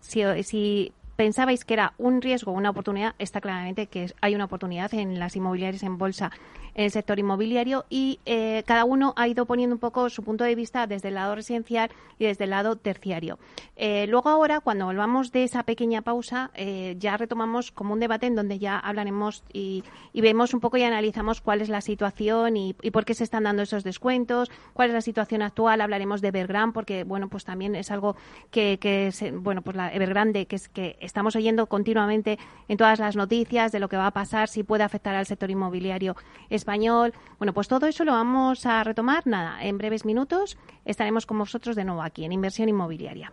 si, 0.01 0.23
si 0.43 0.93
pensabais 1.17 1.65
que 1.65 1.75
era 1.75 1.95
un 1.99 2.21
riesgo 2.21 2.53
o 2.53 2.55
una 2.55 2.71
oportunidad, 2.71 3.15
está 3.19 3.41
claramente 3.41 3.87
que 3.87 4.13
hay 4.21 4.35
una 4.35 4.45
oportunidad 4.45 4.93
en 4.95 5.19
las 5.19 5.37
inmobiliarias 5.37 5.83
en 5.83 5.99
bolsa 5.99 6.31
en 6.75 6.85
el 6.85 6.91
sector 6.91 7.19
inmobiliario 7.19 7.85
y 7.89 8.21
eh, 8.27 8.63
cada 8.67 8.85
uno 8.85 9.13
ha 9.17 9.29
ido 9.29 9.47
poniendo 9.47 9.75
un 9.75 9.81
poco 9.81 10.09
su 10.11 10.23
punto 10.23 10.45
de 10.45 10.55
vista 10.55 10.87
desde 10.87 11.09
el 11.09 11.15
lado 11.15 11.35
residencial 11.35 11.91
y 12.19 12.27
desde 12.27 12.45
el 12.45 12.51
lado 12.51 12.77
terciario. 12.77 13.39
Eh, 13.77 14.07
luego 14.09 14.29
ahora, 14.29 14.61
cuando 14.61 14.87
volvamos 14.87 15.33
de 15.33 15.45
esa 15.45 15.63
pequeña 15.63 16.03
pausa, 16.03 16.51
eh, 16.55 16.97
ya 16.99 17.17
retomamos 17.17 17.73
como 17.73 17.93
un 17.93 18.01
debate 18.01 18.27
en 18.27 18.35
donde 18.35 18.59
ya 18.59 18.79
hablaremos 18.79 19.43
y, 19.53 19.85
vemos 20.15 20.55
un 20.55 20.61
poco 20.61 20.79
y 20.79 20.83
analizamos 20.83 21.43
cuál 21.43 21.61
es 21.61 21.69
la 21.69 21.83
situación 21.83 22.57
y, 22.57 22.73
por 22.73 23.05
qué 23.05 23.15
se 23.15 23.25
están 23.25 23.45
dando 23.45 23.63
esos 23.63 23.85
descuentos, 23.85 24.51
cuál 24.73 24.89
es 24.89 24.95
la 24.95 25.01
situación 25.01 25.43
actual. 25.43 25.81
Hablaremos 25.81 26.23
de 26.23 26.29
Evergrande 26.29 26.73
porque, 26.73 27.05
bueno, 27.05 27.29
pues 27.29 27.45
también 27.45 27.75
es 27.75 27.91
algo 27.91 28.17
que, 28.51 28.79
que 28.79 29.13
bueno, 29.35 29.61
pues 29.61 29.77
la 29.77 29.93
Evergrande, 29.93 30.47
que 30.47 30.57
es 30.57 30.69
que 30.69 30.97
estamos 31.01 31.37
oyendo 31.37 31.67
continuamente 31.67 32.39
en 32.69 32.79
todas 32.79 32.99
las 32.99 33.17
noticias 33.17 33.71
de 33.71 33.81
lo 33.81 33.89
que 33.89 33.97
va 33.97 34.07
a 34.07 34.13
pasar, 34.13 34.49
si 34.49 34.63
puede 34.63 34.83
afectar 34.83 35.15
al 35.15 35.27
sector 35.27 35.51
inmobiliario 35.51 36.17
español. 36.65 37.13
Bueno, 37.39 37.53
pues 37.53 37.69
todo 37.69 37.87
eso 37.87 38.05
lo 38.05 38.13
vamos 38.13 38.65
a 38.65 38.83
retomar. 38.83 39.27
Nada, 39.27 39.63
en 39.63 39.77
breves 39.77 40.07
minutos 40.07 40.57
estaremos 40.87 41.27
con 41.27 41.39
vosotros 41.39 41.77
de 41.77 41.85
nuevo 41.85 42.03
aquí 42.03 42.25
en 42.25 42.33
Inversión 42.33 42.71
Inmobiliaria. 42.71 43.33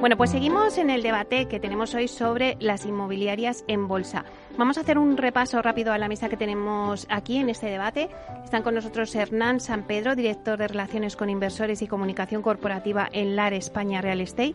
Bueno, 0.00 0.18
pues 0.18 0.30
seguimos 0.30 0.76
en 0.78 0.90
el 0.90 1.02
debate 1.02 1.46
que 1.46 1.58
tenemos 1.58 1.94
hoy 1.94 2.06
sobre 2.06 2.56
las 2.60 2.84
inmobiliarias 2.84 3.64
en 3.66 3.88
bolsa. 3.88 4.24
Vamos 4.58 4.76
a 4.76 4.82
hacer 4.82 4.98
un 4.98 5.16
repaso 5.16 5.62
rápido 5.62 5.92
a 5.92 5.98
la 5.98 6.06
mesa 6.06 6.28
que 6.28 6.36
tenemos 6.36 7.06
aquí 7.08 7.38
en 7.38 7.48
este 7.48 7.66
debate. 7.66 8.10
Están 8.44 8.62
con 8.62 8.74
nosotros 8.74 9.14
Hernán 9.14 9.58
San 9.58 9.84
Pedro, 9.84 10.14
director 10.14 10.58
de 10.58 10.68
Relaciones 10.68 11.16
con 11.16 11.30
Inversores 11.30 11.80
y 11.80 11.88
Comunicación 11.88 12.42
Corporativa 12.42 13.08
en 13.10 13.36
LAR 13.36 13.54
España 13.54 14.02
Real 14.02 14.20
Estate. 14.20 14.54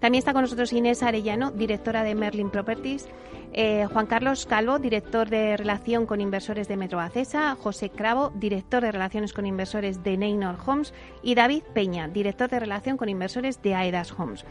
También 0.00 0.20
está 0.20 0.32
con 0.32 0.42
nosotros 0.42 0.72
Inés 0.72 1.02
Arellano, 1.02 1.50
directora 1.50 2.02
de 2.02 2.14
Merlin 2.14 2.50
Properties. 2.50 3.06
Eh, 3.52 3.86
Juan 3.92 4.06
Carlos 4.06 4.46
Calvo, 4.46 4.78
director 4.78 5.28
de 5.28 5.56
Relación 5.56 6.06
con 6.06 6.20
Inversores 6.20 6.68
de 6.68 6.76
Metro 6.76 7.00
Acesa, 7.00 7.56
José 7.56 7.90
Cravo, 7.90 8.30
director 8.36 8.82
de 8.82 8.92
Relaciones 8.92 9.32
con 9.32 9.44
Inversores 9.44 10.02
de 10.02 10.16
Neynor 10.16 10.56
Homes 10.64 10.94
y 11.22 11.34
David 11.34 11.64
Peña, 11.74 12.08
director 12.08 12.48
de 12.48 12.60
Relación 12.60 12.96
con 12.96 13.08
Inversores 13.08 13.60
de 13.60 13.74
Aedas 13.74 14.14
Homes. 14.16 14.44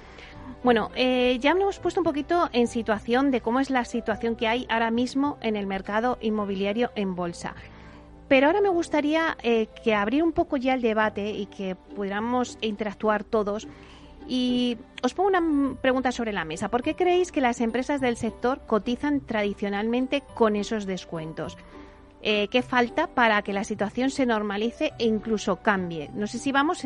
Bueno, 0.63 0.91
eh, 0.95 1.37
ya 1.39 1.53
nos 1.53 1.61
hemos 1.61 1.79
puesto 1.79 2.01
un 2.01 2.03
poquito 2.03 2.49
en 2.51 2.67
situación 2.67 3.31
de 3.31 3.39
cómo 3.39 3.61
es 3.61 3.69
la 3.69 3.85
situación 3.85 4.35
que 4.35 4.47
hay 4.47 4.67
ahora 4.69 4.91
mismo 4.91 5.37
en 5.41 5.55
el 5.55 5.65
mercado 5.65 6.17
inmobiliario 6.21 6.91
en 6.95 7.15
bolsa. 7.15 7.55
Pero 8.27 8.47
ahora 8.47 8.61
me 8.61 8.69
gustaría 8.69 9.37
eh, 9.41 9.67
que 9.83 9.95
abrir 9.95 10.21
un 10.21 10.33
poco 10.33 10.57
ya 10.57 10.73
el 10.73 10.81
debate 10.81 11.31
y 11.31 11.45
que 11.45 11.75
pudiéramos 11.75 12.57
interactuar 12.61 13.23
todos. 13.23 13.67
Y 14.31 14.77
os 15.01 15.15
pongo 15.15 15.29
una 15.29 15.75
pregunta 15.81 16.11
sobre 16.11 16.31
la 16.31 16.45
mesa. 16.45 16.69
¿Por 16.69 16.83
qué 16.83 16.95
creéis 16.95 17.31
que 17.31 17.41
las 17.41 17.61
empresas 17.61 17.99
del 17.99 18.15
sector 18.15 18.61
cotizan 18.67 19.21
tradicionalmente 19.21 20.21
con 20.35 20.55
esos 20.55 20.85
descuentos? 20.85 21.57
Eh, 22.21 22.47
¿Qué 22.49 22.61
falta 22.61 23.07
para 23.07 23.41
que 23.41 23.53
la 23.53 23.63
situación 23.63 24.11
se 24.11 24.27
normalice 24.27 24.93
e 24.99 25.05
incluso 25.05 25.63
cambie? 25.63 26.11
No 26.13 26.27
sé 26.27 26.37
si 26.37 26.51
vamos 26.51 26.85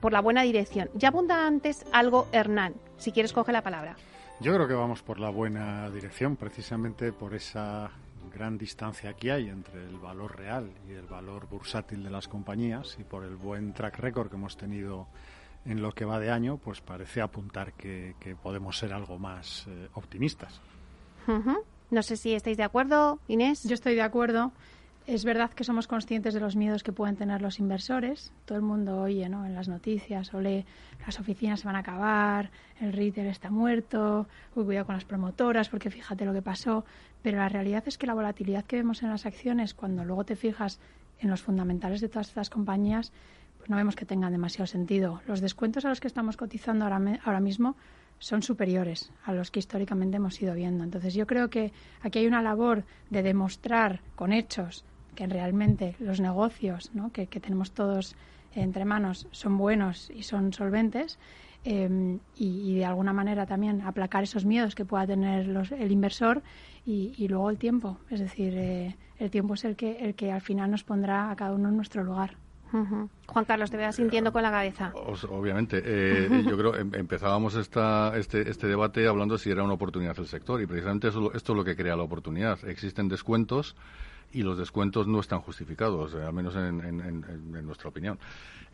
por 0.00 0.12
la 0.12 0.20
buena 0.20 0.42
dirección. 0.42 0.90
Ya 0.92 1.08
abunda 1.08 1.46
antes 1.46 1.86
algo 1.92 2.28
Hernán. 2.30 2.74
Si 2.98 3.10
quieres, 3.10 3.32
coge 3.32 3.52
la 3.52 3.62
palabra. 3.62 3.96
Yo 4.40 4.52
creo 4.54 4.68
que 4.68 4.74
vamos 4.74 5.02
por 5.02 5.18
la 5.18 5.30
buena 5.30 5.88
dirección, 5.88 6.36
precisamente 6.36 7.10
por 7.12 7.32
esa 7.32 7.90
gran 8.34 8.58
distancia 8.58 9.14
que 9.14 9.32
hay 9.32 9.48
entre 9.48 9.82
el 9.82 9.98
valor 9.98 10.36
real 10.36 10.70
y 10.86 10.92
el 10.92 11.06
valor 11.06 11.48
bursátil 11.48 12.02
de 12.02 12.10
las 12.10 12.28
compañías 12.28 12.96
y 12.98 13.04
por 13.04 13.24
el 13.24 13.36
buen 13.36 13.72
track 13.72 13.98
record 13.98 14.28
que 14.28 14.36
hemos 14.36 14.56
tenido 14.58 15.06
en 15.64 15.82
lo 15.82 15.92
que 15.92 16.04
va 16.04 16.18
de 16.18 16.30
año, 16.30 16.56
pues 16.56 16.80
parece 16.80 17.20
apuntar 17.20 17.72
que, 17.74 18.14
podemos 18.42 18.78
ser 18.78 18.92
algo 18.92 19.18
más 19.18 19.66
eh, 19.68 19.88
optimistas. 19.94 20.60
No 21.90 22.02
sé 22.02 22.16
si 22.16 22.34
estáis 22.34 22.56
de 22.56 22.64
acuerdo, 22.64 23.20
Inés. 23.28 23.64
Yo 23.64 23.74
estoy 23.74 23.94
de 23.94 24.02
acuerdo. 24.02 24.52
Es 25.06 25.24
verdad 25.24 25.50
que 25.50 25.64
somos 25.64 25.88
conscientes 25.88 26.32
de 26.32 26.38
los 26.38 26.54
miedos 26.54 26.84
que 26.84 26.92
pueden 26.92 27.16
tener 27.16 27.42
los 27.42 27.58
inversores. 27.58 28.32
Todo 28.44 28.56
el 28.56 28.62
mundo 28.62 29.02
oye 29.02 29.28
¿no? 29.28 29.44
en 29.44 29.54
las 29.54 29.68
noticias 29.68 30.32
o 30.32 30.40
lee 30.40 30.64
las 31.04 31.18
oficinas 31.18 31.60
se 31.60 31.66
van 31.66 31.74
a 31.74 31.80
acabar, 31.80 32.50
el 32.80 32.92
retail 32.92 33.26
está 33.26 33.50
muerto, 33.50 34.28
uy, 34.54 34.64
cuidado 34.64 34.86
con 34.86 34.94
las 34.94 35.04
promotoras 35.04 35.68
porque 35.68 35.90
fíjate 35.90 36.24
lo 36.24 36.32
que 36.32 36.42
pasó. 36.42 36.84
Pero 37.20 37.38
la 37.38 37.48
realidad 37.48 37.82
es 37.86 37.98
que 37.98 38.06
la 38.06 38.14
volatilidad 38.14 38.64
que 38.64 38.76
vemos 38.76 39.02
en 39.02 39.10
las 39.10 39.26
acciones, 39.26 39.74
cuando 39.74 40.04
luego 40.04 40.24
te 40.24 40.36
fijas 40.36 40.78
en 41.18 41.30
los 41.30 41.42
fundamentales 41.42 42.00
de 42.00 42.08
todas 42.08 42.28
estas 42.28 42.50
compañías, 42.50 43.12
no 43.68 43.76
vemos 43.76 43.96
que 43.96 44.06
tengan 44.06 44.32
demasiado 44.32 44.66
sentido. 44.66 45.20
Los 45.26 45.40
descuentos 45.40 45.84
a 45.84 45.88
los 45.88 46.00
que 46.00 46.08
estamos 46.08 46.36
cotizando 46.36 46.84
ahora, 46.84 47.20
ahora 47.24 47.40
mismo 47.40 47.76
son 48.18 48.42
superiores 48.42 49.12
a 49.24 49.32
los 49.32 49.50
que 49.50 49.58
históricamente 49.58 50.16
hemos 50.16 50.40
ido 50.40 50.54
viendo. 50.54 50.84
Entonces 50.84 51.14
yo 51.14 51.26
creo 51.26 51.50
que 51.50 51.72
aquí 52.02 52.20
hay 52.20 52.26
una 52.26 52.40
labor 52.40 52.84
de 53.10 53.22
demostrar 53.22 54.00
con 54.14 54.32
hechos 54.32 54.84
que 55.14 55.26
realmente 55.26 55.96
los 55.98 56.20
negocios 56.20 56.90
que, 57.12 57.26
tenemos 57.26 57.72
todos 57.72 58.14
entre 58.54 58.84
manos 58.84 59.26
son 59.32 59.58
buenos 59.58 60.10
y 60.10 60.22
son 60.22 60.52
solventes 60.52 61.18
em, 61.64 62.20
y, 62.36 62.76
de 62.76 62.84
alguna 62.84 63.12
manera 63.12 63.44
también 63.46 63.82
aplacar 63.82 64.22
esos 64.22 64.44
miedos 64.44 64.74
que 64.74 64.84
pueda 64.84 65.06
tener 65.06 65.48
el 65.48 65.92
inversor 65.92 66.42
y, 66.86 67.26
luego 67.28 67.50
el 67.50 67.58
tiempo. 67.58 67.98
Es 68.08 68.20
decir, 68.20 68.54
eh, 68.56 68.96
el 69.18 69.30
tiempo 69.30 69.54
es 69.54 69.64
el 69.64 69.76
que, 69.76 69.98
el 69.98 70.14
que 70.14 70.32
al 70.32 70.40
final 70.40 70.70
nos 70.70 70.84
pondrá 70.84 71.30
a 71.30 71.36
cada 71.36 71.54
uno 71.54 71.68
en 71.68 71.76
nuestro 71.76 72.04
lugar. 72.04 72.36
Juan 73.26 73.44
Carlos, 73.44 73.70
te 73.70 73.76
veas 73.76 73.96
sintiendo 73.96 74.32
con 74.32 74.42
la 74.42 74.50
cabeza. 74.50 74.92
Obviamente. 74.94 75.82
Eh, 75.84 76.44
yo 76.48 76.56
creo 76.56 76.74
em, 76.76 76.94
empezábamos 76.94 77.54
esta, 77.54 78.16
este, 78.16 78.50
este 78.50 78.66
debate 78.66 79.06
hablando 79.06 79.38
si 79.38 79.50
era 79.50 79.62
una 79.62 79.74
oportunidad 79.74 80.18
el 80.18 80.26
sector 80.26 80.60
y 80.60 80.66
precisamente 80.66 81.08
esto 81.08 81.30
es 81.34 81.48
lo 81.48 81.64
que 81.64 81.76
crea 81.76 81.96
la 81.96 82.02
oportunidad. 82.02 82.58
Existen 82.66 83.08
descuentos 83.08 83.76
y 84.32 84.42
los 84.42 84.58
descuentos 84.58 85.06
no 85.06 85.20
están 85.20 85.40
justificados, 85.40 86.14
eh, 86.14 86.22
al 86.22 86.32
menos 86.32 86.54
en, 86.56 87.64
nuestra 87.64 87.88
opinión. 87.88 88.18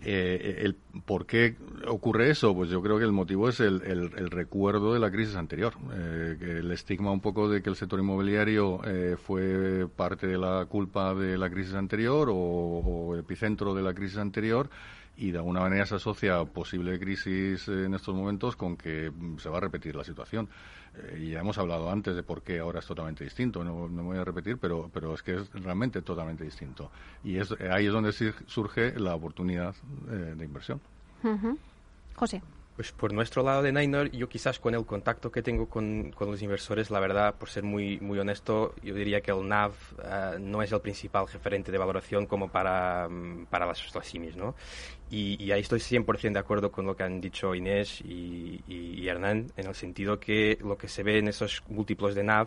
Eh, 0.00 0.60
el, 0.60 0.76
¿Por 1.04 1.26
qué 1.26 1.56
ocurre 1.88 2.30
eso? 2.30 2.54
Pues 2.54 2.70
yo 2.70 2.80
creo 2.80 2.98
que 2.98 3.04
el 3.04 3.12
motivo 3.12 3.48
es 3.48 3.58
el, 3.60 4.30
recuerdo 4.30 4.94
de 4.94 5.00
la 5.00 5.10
crisis 5.10 5.34
anterior, 5.34 5.74
eh, 5.92 6.36
el 6.60 6.70
estigma 6.70 7.10
un 7.10 7.20
poco 7.20 7.48
de 7.48 7.62
que 7.62 7.70
el 7.70 7.76
sector 7.76 7.98
inmobiliario 7.98 8.80
fue 9.18 9.88
parte 9.94 10.26
de 10.26 10.38
la 10.38 10.66
culpa 10.66 11.14
de 11.14 11.36
la 11.36 11.50
crisis 11.50 11.74
anterior 11.74 12.28
o, 12.30 12.34
o 12.34 13.16
epicentro 13.16 13.74
de 13.74 13.82
la 13.82 13.92
crisis 13.92 14.18
anterior 14.18 14.70
y 15.18 15.32
de 15.32 15.38
alguna 15.38 15.60
manera 15.60 15.84
se 15.84 15.96
asocia 15.96 16.44
posible 16.44 16.98
crisis 16.98 17.66
en 17.68 17.92
estos 17.92 18.14
momentos 18.14 18.54
con 18.54 18.76
que 18.76 19.10
se 19.38 19.48
va 19.48 19.58
a 19.58 19.60
repetir 19.60 19.96
la 19.96 20.04
situación. 20.04 20.48
Eh, 20.96 21.30
ya 21.32 21.40
hemos 21.40 21.58
hablado 21.58 21.90
antes 21.90 22.14
de 22.14 22.22
por 22.22 22.42
qué 22.42 22.60
ahora 22.60 22.78
es 22.78 22.86
totalmente 22.86 23.24
distinto, 23.24 23.64
no, 23.64 23.88
me 23.88 24.02
voy 24.02 24.16
a 24.16 24.24
repetir, 24.24 24.58
pero, 24.58 24.88
pero 24.92 25.14
es 25.14 25.22
que 25.22 25.34
es 25.34 25.52
realmente 25.52 26.02
totalmente 26.02 26.44
distinto. 26.44 26.90
Y 27.24 27.36
es, 27.36 27.52
ahí 27.70 27.86
es 27.86 27.92
donde 27.92 28.12
surge 28.12 28.98
la 28.98 29.16
oportunidad 29.16 29.74
eh, 30.08 30.34
de 30.36 30.44
inversión. 30.44 30.80
José. 32.14 32.40
Pues 32.78 32.92
por 32.92 33.12
nuestro 33.12 33.42
lado 33.42 33.60
de 33.60 33.72
Niner, 33.72 34.08
yo 34.12 34.28
quizás 34.28 34.60
con 34.60 34.72
el 34.72 34.86
contacto 34.86 35.32
que 35.32 35.42
tengo 35.42 35.68
con, 35.68 36.12
con, 36.12 36.30
los 36.30 36.40
inversores, 36.42 36.92
la 36.92 37.00
verdad, 37.00 37.34
por 37.34 37.48
ser 37.48 37.64
muy, 37.64 37.98
muy 37.98 38.20
honesto, 38.20 38.72
yo 38.84 38.94
diría 38.94 39.20
que 39.20 39.32
el 39.32 39.48
NAV 39.48 39.72
eh, 40.00 40.36
no 40.38 40.62
es 40.62 40.70
el 40.70 40.80
principal 40.80 41.26
referente 41.26 41.72
de 41.72 41.78
valoración 41.78 42.26
como 42.26 42.52
para, 42.52 43.08
mm, 43.08 43.46
para 43.46 43.66
las, 43.66 43.92
las 43.92 44.14
¿no? 44.36 44.54
Y, 45.10 45.50
ahí 45.50 45.60
estoy 45.60 45.80
100% 45.80 46.34
de 46.34 46.38
acuerdo 46.38 46.70
con 46.70 46.86
lo 46.86 46.94
que 46.94 47.02
han 47.02 47.20
dicho 47.20 47.52
Inés 47.52 48.00
y, 48.00 48.62
y, 48.68 49.08
Hernán, 49.08 49.48
en 49.56 49.66
el 49.66 49.74
sentido 49.74 50.20
que 50.20 50.56
lo 50.60 50.78
que 50.78 50.86
se 50.86 51.02
ve 51.02 51.18
en 51.18 51.26
esos 51.26 51.64
múltiplos 51.66 52.14
de 52.14 52.22
NAV 52.22 52.46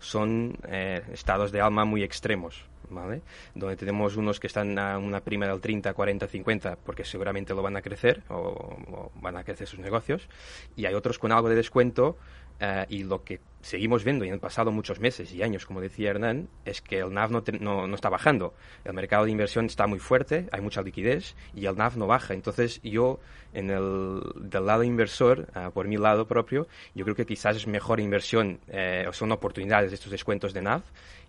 son 0.00 0.58
eh, 0.66 1.04
estados 1.12 1.52
de 1.52 1.60
alma 1.60 1.84
muy 1.84 2.02
extremos. 2.02 2.64
¿Vale? 2.90 3.22
Donde 3.54 3.76
tenemos 3.76 4.16
unos 4.16 4.40
que 4.40 4.46
están 4.46 4.78
a 4.78 4.98
una 4.98 5.20
prima 5.20 5.46
del 5.46 5.60
30, 5.60 5.94
40, 5.94 6.26
50, 6.26 6.76
porque 6.84 7.04
seguramente 7.04 7.54
lo 7.54 7.62
van 7.62 7.76
a 7.76 7.82
crecer 7.82 8.22
o, 8.28 9.10
van 9.16 9.36
a 9.36 9.44
crecer 9.44 9.66
sus 9.66 9.78
negocios, 9.78 10.28
y 10.76 10.86
hay 10.86 10.94
otros 10.94 11.18
con 11.18 11.32
algo 11.32 11.48
de 11.48 11.56
descuento 11.56 12.16
eh, 12.60 12.86
y 12.88 13.04
lo 13.04 13.22
que 13.22 13.40
seguimos 13.60 14.04
viendo 14.04 14.24
y 14.24 14.30
han 14.30 14.40
pasado 14.40 14.72
muchos 14.72 14.98
meses 14.98 15.32
y 15.32 15.42
años, 15.42 15.64
como 15.64 15.80
decía 15.80 16.10
Hernán, 16.10 16.48
es 16.64 16.80
que 16.80 16.98
el 16.98 17.12
NAV 17.12 17.30
no, 17.60 17.86
no, 17.86 17.94
está 17.94 18.08
bajando. 18.08 18.54
El 18.84 18.94
mercado 18.94 19.24
de 19.24 19.30
inversión 19.30 19.66
está 19.66 19.86
muy 19.86 19.98
fuerte, 19.98 20.48
hay 20.52 20.60
mucha 20.60 20.82
liquidez 20.82 21.36
y 21.54 21.66
el 21.66 21.76
NAV 21.76 21.96
no 21.96 22.06
baja. 22.06 22.34
Entonces 22.34 22.80
yo, 22.82 23.20
en 23.52 23.70
el, 23.70 24.22
del 24.36 24.66
lado 24.66 24.82
inversor, 24.82 25.48
eh, 25.54 25.70
por 25.72 25.86
mi 25.86 25.96
lado 25.96 26.26
propio, 26.26 26.66
yo 26.94 27.04
creo 27.04 27.16
que 27.16 27.26
quizás 27.26 27.56
es 27.56 27.66
mejor 27.66 28.00
inversión 28.00 28.60
eh, 28.68 29.06
o 29.08 29.12
son 29.12 29.30
oportunidades 29.32 29.92
estos 29.92 30.10
descuentos 30.10 30.52
de 30.52 30.62
NAV 30.62 30.82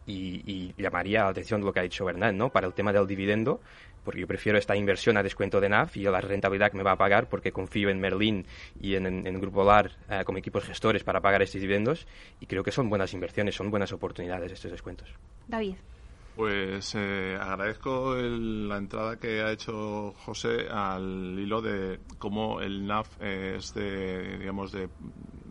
y, 0.10 0.74
llamaría 0.78 1.24
la 1.24 1.30
atención 1.30 1.62
lo 1.62 1.74
que 1.74 1.80
ha 1.80 1.84
dicho 1.84 2.06
Bernard, 2.06 2.34
¿no? 2.34 2.50
Para 2.50 2.68
el 2.68 2.74
tema 2.74 2.92
del 2.92 3.08
dividendo, 3.08 3.62
porque 4.04 4.22
yo 4.22 4.28
prefiero 4.28 4.58
esta 4.58 4.76
inversión 4.76 5.18
a 5.18 5.24
descuento 5.24 5.60
de 5.60 5.70
NAF 5.70 5.98
y 5.98 6.04
la 6.04 6.22
rentabilidad 6.22 6.72
que 6.72 6.78
me 6.78 6.84
va 6.84 6.94
a 6.94 6.98
pagar 6.98 7.28
porque 7.28 7.52
confío 7.52 7.90
en 7.90 8.00
Merlin 8.00 8.46
y 8.82 8.96
en, 8.96 9.06
en, 9.06 9.42
Grupo 9.42 9.64
LAR 9.64 9.92
eh, 10.10 10.24
como 10.26 10.38
equipos 10.38 10.64
gestores 10.64 11.04
para 11.04 11.22
pagar 11.22 11.42
estos 11.42 11.62
dividendos 11.62 12.08
y 12.40 12.46
creo 12.46 12.64
que 12.64 12.72
son 12.72 12.90
buenas 12.90 13.14
inversiones, 13.14 13.56
son 13.56 13.70
buenas 13.70 13.92
oportunidades 13.92 14.52
estos 14.52 14.72
descuentos. 14.72 15.10
David. 15.48 15.76
Pues 16.40 16.96
eh, 16.96 17.38
agradezco 17.38 18.16
la 18.16 18.78
entrada 18.78 19.20
que 19.20 19.42
ha 19.42 19.52
hecho 19.52 20.14
José 20.14 20.70
al 20.72 21.38
hilo 21.38 21.62
de 21.62 22.00
cómo 22.18 22.62
el 22.62 22.88
NAF 22.88 23.22
es 23.22 23.74
de, 23.74 24.38
digamos, 24.38 24.72
de 24.72 24.88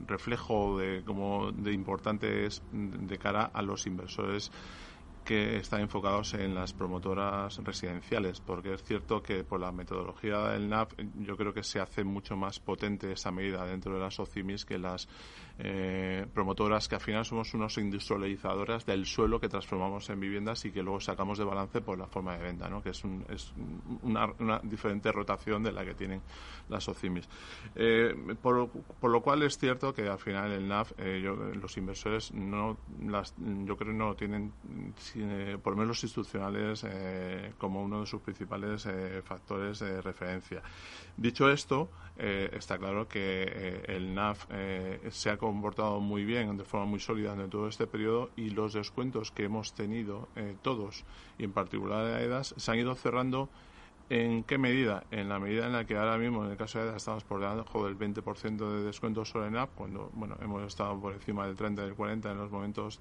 reflejo 0.07 0.79
de 0.79 1.05
cómo 1.05 1.53
de 1.53 1.74
importante 1.74 2.46
es 2.46 2.62
de 2.72 3.18
cara 3.18 3.51
a 3.53 3.61
los 3.61 3.87
inversores 3.87 4.51
que 5.27 5.59
están 5.59 5.83
enfocados 5.83 6.33
en 6.33 6.55
las 6.55 6.72
promotoras 6.72 7.59
residenciales, 7.59 8.40
porque 8.40 8.72
es 8.72 8.83
cierto 8.83 9.22
que 9.22 9.44
por 9.44 9.61
la 9.61 9.70
metodología 9.70 10.38
del 10.53 10.70
NAP 10.70 10.92
yo 11.16 11.37
creo 11.37 11.53
que 11.53 11.64
se 11.64 11.81
hace 11.81 12.03
mucho 12.03 12.35
más 12.35 12.61
potente 12.61 13.12
esa 13.12 13.31
medida 13.31 13.66
dentro 13.66 13.92
de 13.92 14.01
las 14.01 14.18
OCIMIS 14.18 14.64
que 14.64 14.79
las 14.79 15.07
eh, 15.61 16.25
promotoras 16.33 16.87
que 16.87 16.94
al 16.94 17.01
final 17.01 17.25
somos 17.25 17.53
unos 17.53 17.79
industrializadoras 17.79 18.87
del 18.87 19.05
suelo 19.07 19.40
que 19.40 19.49
transformamos 19.49 20.09
en 20.09 20.21
viviendas 20.21 20.64
y 20.64 20.71
que 20.71 20.85
luego 20.85 21.01
sacamos 21.01 21.37
de 21.37 21.44
balance 21.44 21.81
por 21.81 21.99
la 21.99 22.07
forma 22.07 22.37
de 22.37 22.44
venta, 22.44 22.68
¿no? 22.68 22.81
que 22.81 22.90
es, 22.90 23.03
es 23.29 23.53
una, 24.03 24.61
diferente 24.62 25.11
rotación 25.11 25.64
de 25.64 25.73
la 25.73 25.85
que 25.85 25.94
tienen 25.94 26.23
las 26.68 26.88
OCIMIS. 26.88 27.29
Eh, 27.75 28.14
por, 28.40 28.71
lo 29.03 29.21
cual 29.21 29.42
es 29.42 29.59
cierto 29.59 29.92
que 29.92 30.09
al 30.09 30.21
final 30.21 30.53
el 30.53 30.68
NAF, 30.68 30.92
eh, 30.97 31.21
los 31.61 31.77
inversores 31.77 32.33
no 32.33 32.77
las, 33.05 33.35
yo 33.64 33.77
creo 33.77 33.92
no 33.92 34.14
tienen 34.14 34.53
tiene, 35.12 35.59
por 35.59 35.73
lo 35.73 35.79
menos 35.79 35.88
los 35.88 36.05
institucionales, 36.05 36.87
como 37.59 37.83
uno 37.83 38.01
de 38.01 38.07
sus 38.07 38.21
principales 38.21 38.87
factores 39.25 39.81
de 39.81 40.01
referencia. 40.03 40.62
Dicho 41.16 41.51
esto, 41.51 41.90
está 42.16 42.79
claro 42.79 43.09
que 43.09 43.83
el 43.88 44.14
NAF 44.14 44.47
se 45.11 45.31
ha 45.31 45.37
comportado 45.48 46.00
muy 46.00 46.24
bien, 46.24 46.56
de 46.56 46.64
forma 46.64 46.87
muy 46.87 47.00
sólida 47.00 47.34
en 47.34 47.50
todo 47.50 47.68
este 47.68 47.87
periodo 47.87 48.30
y 48.37 48.50
los 48.50 48.72
descuentos 48.72 49.30
que 49.30 49.44
hemos 49.44 49.72
tenido 49.74 50.28
todos, 50.62 51.04
y 51.38 51.44
en 51.44 51.52
particular 51.52 52.04
de 52.06 52.14
AEDAS, 52.14 52.54
se 52.56 52.70
han 52.70 52.78
ido 52.78 52.94
cerrando 52.94 53.48
¿En 54.11 54.42
qué 54.44 54.56
medida? 54.56 55.04
En 55.11 55.28
la 55.28 55.38
medida 55.38 55.66
en 55.66 55.72
la 55.72 55.84
que 55.84 55.94
ahora 55.94 56.16
mismo, 56.16 56.42
en 56.42 56.52
el 56.52 56.56
caso 56.56 56.78
de 56.78 56.87
EDA, 56.87 56.96
estamos 56.96 57.24
por 57.24 57.40
debajo 57.40 57.84
del 57.84 57.98
20% 57.98 58.56
de 58.56 58.82
descuento 58.84 59.22
solo 59.26 59.46
en 59.46 59.56
app, 59.56 59.74
cuando 59.74 60.11
bueno, 60.14 60.34
hemos 60.40 60.62
estado 60.62 60.98
por 60.98 61.12
encima 61.12 61.46
del 61.46 61.56
30, 61.56 61.82
del 61.82 61.94
40 61.94 62.30
en 62.32 62.38
los 62.38 62.50
momentos 62.50 63.00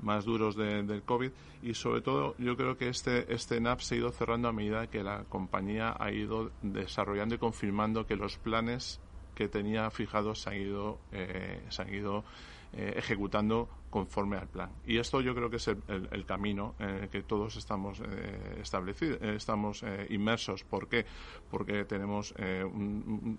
más 0.00 0.24
duros 0.24 0.54
del 0.54 1.02
COVID. 1.02 1.32
Y 1.62 1.74
sobre 1.74 2.00
todo, 2.00 2.36
yo 2.38 2.56
creo 2.56 2.76
que 2.76 2.88
este, 2.88 3.32
este 3.34 3.60
NAP 3.60 3.80
se 3.80 3.96
ha 3.96 3.98
ido 3.98 4.12
cerrando 4.12 4.46
a 4.46 4.52
medida 4.52 4.86
que 4.86 5.02
la 5.02 5.24
compañía 5.24 5.96
ha 5.98 6.12
ido 6.12 6.52
desarrollando 6.62 7.34
y 7.34 7.38
confirmando 7.38 8.06
que 8.06 8.14
los 8.14 8.38
planes 8.38 9.00
que 9.38 9.46
tenía 9.46 9.88
fijados 9.92 10.42
se 10.42 10.50
han 10.50 10.56
ido, 10.56 10.98
eh, 11.12 11.62
se 11.68 11.82
han 11.82 11.94
ido 11.94 12.24
eh, 12.72 12.94
ejecutando 12.96 13.68
conforme 13.88 14.36
al 14.36 14.48
plan. 14.48 14.70
Y 14.84 14.98
esto 14.98 15.20
yo 15.20 15.32
creo 15.34 15.48
que 15.48 15.56
es 15.56 15.68
el, 15.68 16.24
camino 16.26 16.74
en 16.80 17.04
el 17.04 17.08
que 17.08 17.22
todos 17.22 17.56
estamos 17.56 18.00
eh, 18.00 18.58
establecidos, 18.60 19.18
eh, 19.22 19.36
estamos 19.36 19.82
inmersos. 20.10 20.64
¿Por 20.64 20.88
qué? 20.88 21.06
Porque 21.50 21.84
tenemos 21.84 22.34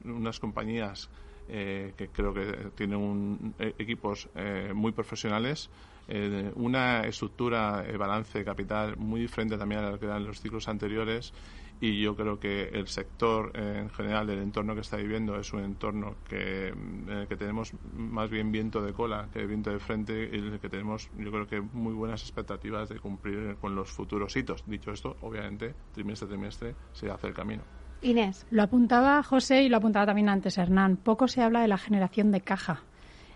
unas 0.03 0.39
compañías 0.39 1.09
que 1.47 2.09
creo 2.13 2.33
que 2.33 2.71
tienen 2.75 3.53
equipos 3.59 4.29
muy 4.73 4.91
profesionales, 4.91 5.69
una 6.55 7.01
estructura 7.01 7.83
balance 7.97 8.39
de 8.39 8.45
capital 8.45 8.97
muy 8.97 9.21
diferente 9.21 9.57
también 9.57 9.81
a 9.81 9.91
la 9.91 9.99
que 9.99 10.05
eran 10.05 10.25
los 10.25 10.41
ciclos 10.41 10.67
anteriores 10.67 11.33
y 11.81 12.01
yo 12.01 12.15
creo 12.15 12.39
que 12.39 12.69
el 12.69 12.87
sector 12.87 13.51
en 13.55 13.89
general 13.89 14.29
el 14.29 14.39
entorno 14.39 14.75
que 14.75 14.81
está 14.81 14.97
viviendo 14.97 15.39
es 15.39 15.53
un 15.53 15.61
entorno 15.63 16.15
que, 16.27 16.67
en 16.67 17.09
el 17.09 17.27
que 17.27 17.37
tenemos 17.37 17.73
más 17.93 18.29
bien 18.29 18.51
viento 18.51 18.81
de 18.81 18.93
cola 18.93 19.29
que 19.31 19.45
viento 19.45 19.71
de 19.71 19.79
frente 19.79 20.29
y 20.31 20.37
en 20.37 20.53
el 20.53 20.59
que 20.59 20.69
tenemos 20.69 21.09
yo 21.17 21.31
creo 21.31 21.47
que 21.47 21.61
muy 21.61 21.93
buenas 21.93 22.21
expectativas 22.21 22.89
de 22.89 22.99
cumplir 22.99 23.55
con 23.61 23.75
los 23.75 23.89
futuros 23.89 24.35
hitos. 24.35 24.63
Dicho 24.65 24.91
esto, 24.91 25.17
obviamente, 25.21 25.73
trimestre 25.93 26.25
a 26.25 26.29
trimestre 26.29 26.75
se 26.91 27.09
hace 27.09 27.27
el 27.27 27.33
camino. 27.33 27.63
Inés. 28.01 28.45
Lo 28.49 28.63
apuntaba 28.63 29.21
José 29.23 29.63
y 29.63 29.69
lo 29.69 29.77
apuntaba 29.77 30.05
también 30.05 30.29
antes 30.29 30.57
Hernán. 30.57 30.97
Poco 30.97 31.27
se 31.27 31.41
habla 31.41 31.61
de 31.61 31.67
la 31.67 31.77
generación 31.77 32.31
de 32.31 32.41
caja. 32.41 32.81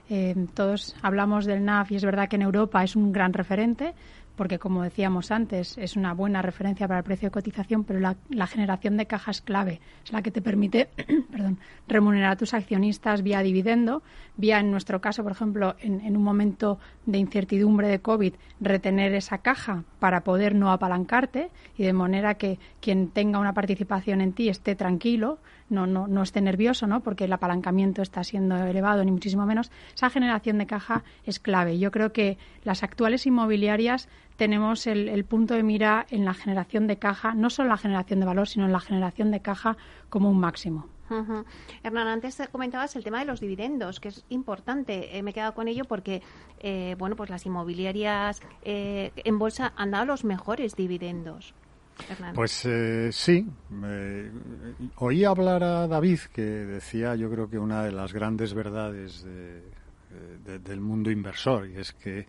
Eh, 0.09 0.35
todos 0.53 0.95
hablamos 1.01 1.45
del 1.45 1.63
NAF 1.63 1.91
y 1.91 1.95
es 1.95 2.03
verdad 2.03 2.27
que 2.27 2.35
en 2.35 2.41
Europa 2.41 2.83
es 2.83 2.95
un 2.95 3.13
gran 3.13 3.31
referente, 3.31 3.93
porque 4.35 4.59
como 4.59 4.83
decíamos 4.83 5.31
antes, 5.31 5.77
es 5.77 5.95
una 5.95 6.13
buena 6.13 6.41
referencia 6.41 6.87
para 6.87 6.99
el 6.99 7.03
precio 7.03 7.27
de 7.27 7.31
cotización, 7.31 7.83
pero 7.83 7.99
la, 7.99 8.47
generación 8.47 8.97
de 8.97 9.05
caja 9.05 9.31
es 9.31 9.41
clave, 9.41 9.79
es 10.03 10.11
la 10.11 10.21
que 10.21 10.31
te 10.31 10.41
permite 10.41 10.89
perdón, 11.31 11.59
remunerar 11.87 12.31
a 12.31 12.35
tus 12.35 12.53
accionistas 12.53 13.21
vía 13.21 13.41
dividendo, 13.41 14.03
vía, 14.37 14.59
en 14.59 14.71
nuestro 14.71 15.01
caso, 15.01 15.23
por 15.23 15.31
ejemplo, 15.31 15.75
en, 15.79 16.01
en, 16.01 16.17
un 16.17 16.23
momento 16.23 16.79
de 17.05 17.17
incertidumbre 17.17 17.87
de 17.87 17.99
COVID, 17.99 18.33
retener 18.59 19.13
esa 19.13 19.39
caja 19.39 19.83
para 19.99 20.23
poder 20.23 20.55
no 20.55 20.71
apalancarte 20.71 21.49
y 21.77 21.83
de 21.83 21.93
manera 21.93 22.35
que 22.35 22.59
quien 22.81 23.09
tenga 23.09 23.39
una 23.39 23.53
participación 23.53 24.21
en 24.21 24.33
ti 24.33 24.49
esté 24.49 24.75
tranquilo, 24.75 25.39
no, 25.69 25.87
no, 25.87 26.07
no 26.07 26.21
esté 26.21 26.41
nervioso, 26.41 26.87
¿no? 26.87 27.01
porque 27.01 27.25
el 27.25 27.33
apalancamiento 27.33 28.01
está 28.01 28.23
siendo 28.23 28.55
elevado, 28.57 29.03
ni 29.03 29.11
muchísimo 29.11 29.45
menos. 29.45 29.71
Esa 29.93 30.09
generación 30.09 30.57
de 30.57 30.65
caja 30.65 31.03
es 31.25 31.39
clave. 31.39 31.79
Yo 31.79 31.91
creo 31.91 32.13
que 32.13 32.37
las 32.63 32.83
actuales 32.83 33.25
inmobiliarias 33.25 34.07
tenemos 34.37 34.87
el, 34.87 35.23
punto 35.25 35.53
de 35.53 35.63
mira 35.63 36.05
en 36.09 36.25
la 36.25 36.33
generación 36.33 36.87
de 36.87 36.97
caja, 36.97 37.33
no 37.33 37.49
solo 37.49 37.69
la 37.69 37.77
generación 37.77 38.19
de 38.19 38.25
valor, 38.25 38.47
sino 38.47 38.65
en 38.65 38.71
la 38.71 38.79
generación 38.79 39.31
de 39.31 39.41
caja 39.41 39.77
como 40.09 40.29
un 40.29 40.39
máximo. 40.39 40.87
Hernán, 41.83 42.07
antes 42.07 42.41
comentabas 42.51 42.95
el 42.95 43.03
tema 43.03 43.19
de 43.19 43.25
los 43.25 43.39
dividendos, 43.39 43.99
que 43.99 44.07
es 44.07 44.25
importante. 44.29 45.15
Eh, 45.15 45.21
me 45.21 45.31
he 45.31 45.33
quedado 45.33 45.53
con 45.53 45.67
ello 45.67 45.85
porque, 45.85 46.23
eh, 46.59 46.95
bueno, 46.97 47.15
pues 47.15 47.29
las 47.29 47.45
inmobiliarias 47.45 48.41
eh, 48.63 49.11
en 49.15 49.37
bolsa 49.37 49.73
han 49.75 49.91
dado 49.91 50.05
los 50.05 50.23
mejores 50.23 50.75
dividendos. 50.75 51.53
Pues 52.33 52.67
sí, 53.11 53.45
oí 54.95 55.25
hablar 55.25 55.63
a 55.63 55.87
David 55.87 56.19
que 56.33 56.41
decía, 56.41 57.15
yo 57.15 57.29
creo 57.29 57.47
que 57.47 57.59
una 57.59 57.83
de 57.83 57.91
las 57.91 58.13
grandes 58.13 58.55
verdades 58.55 59.23
del 59.23 60.81
mundo 60.81 61.11
inversor, 61.11 61.69
y 61.69 61.75
es 61.75 61.93
que 61.93 62.25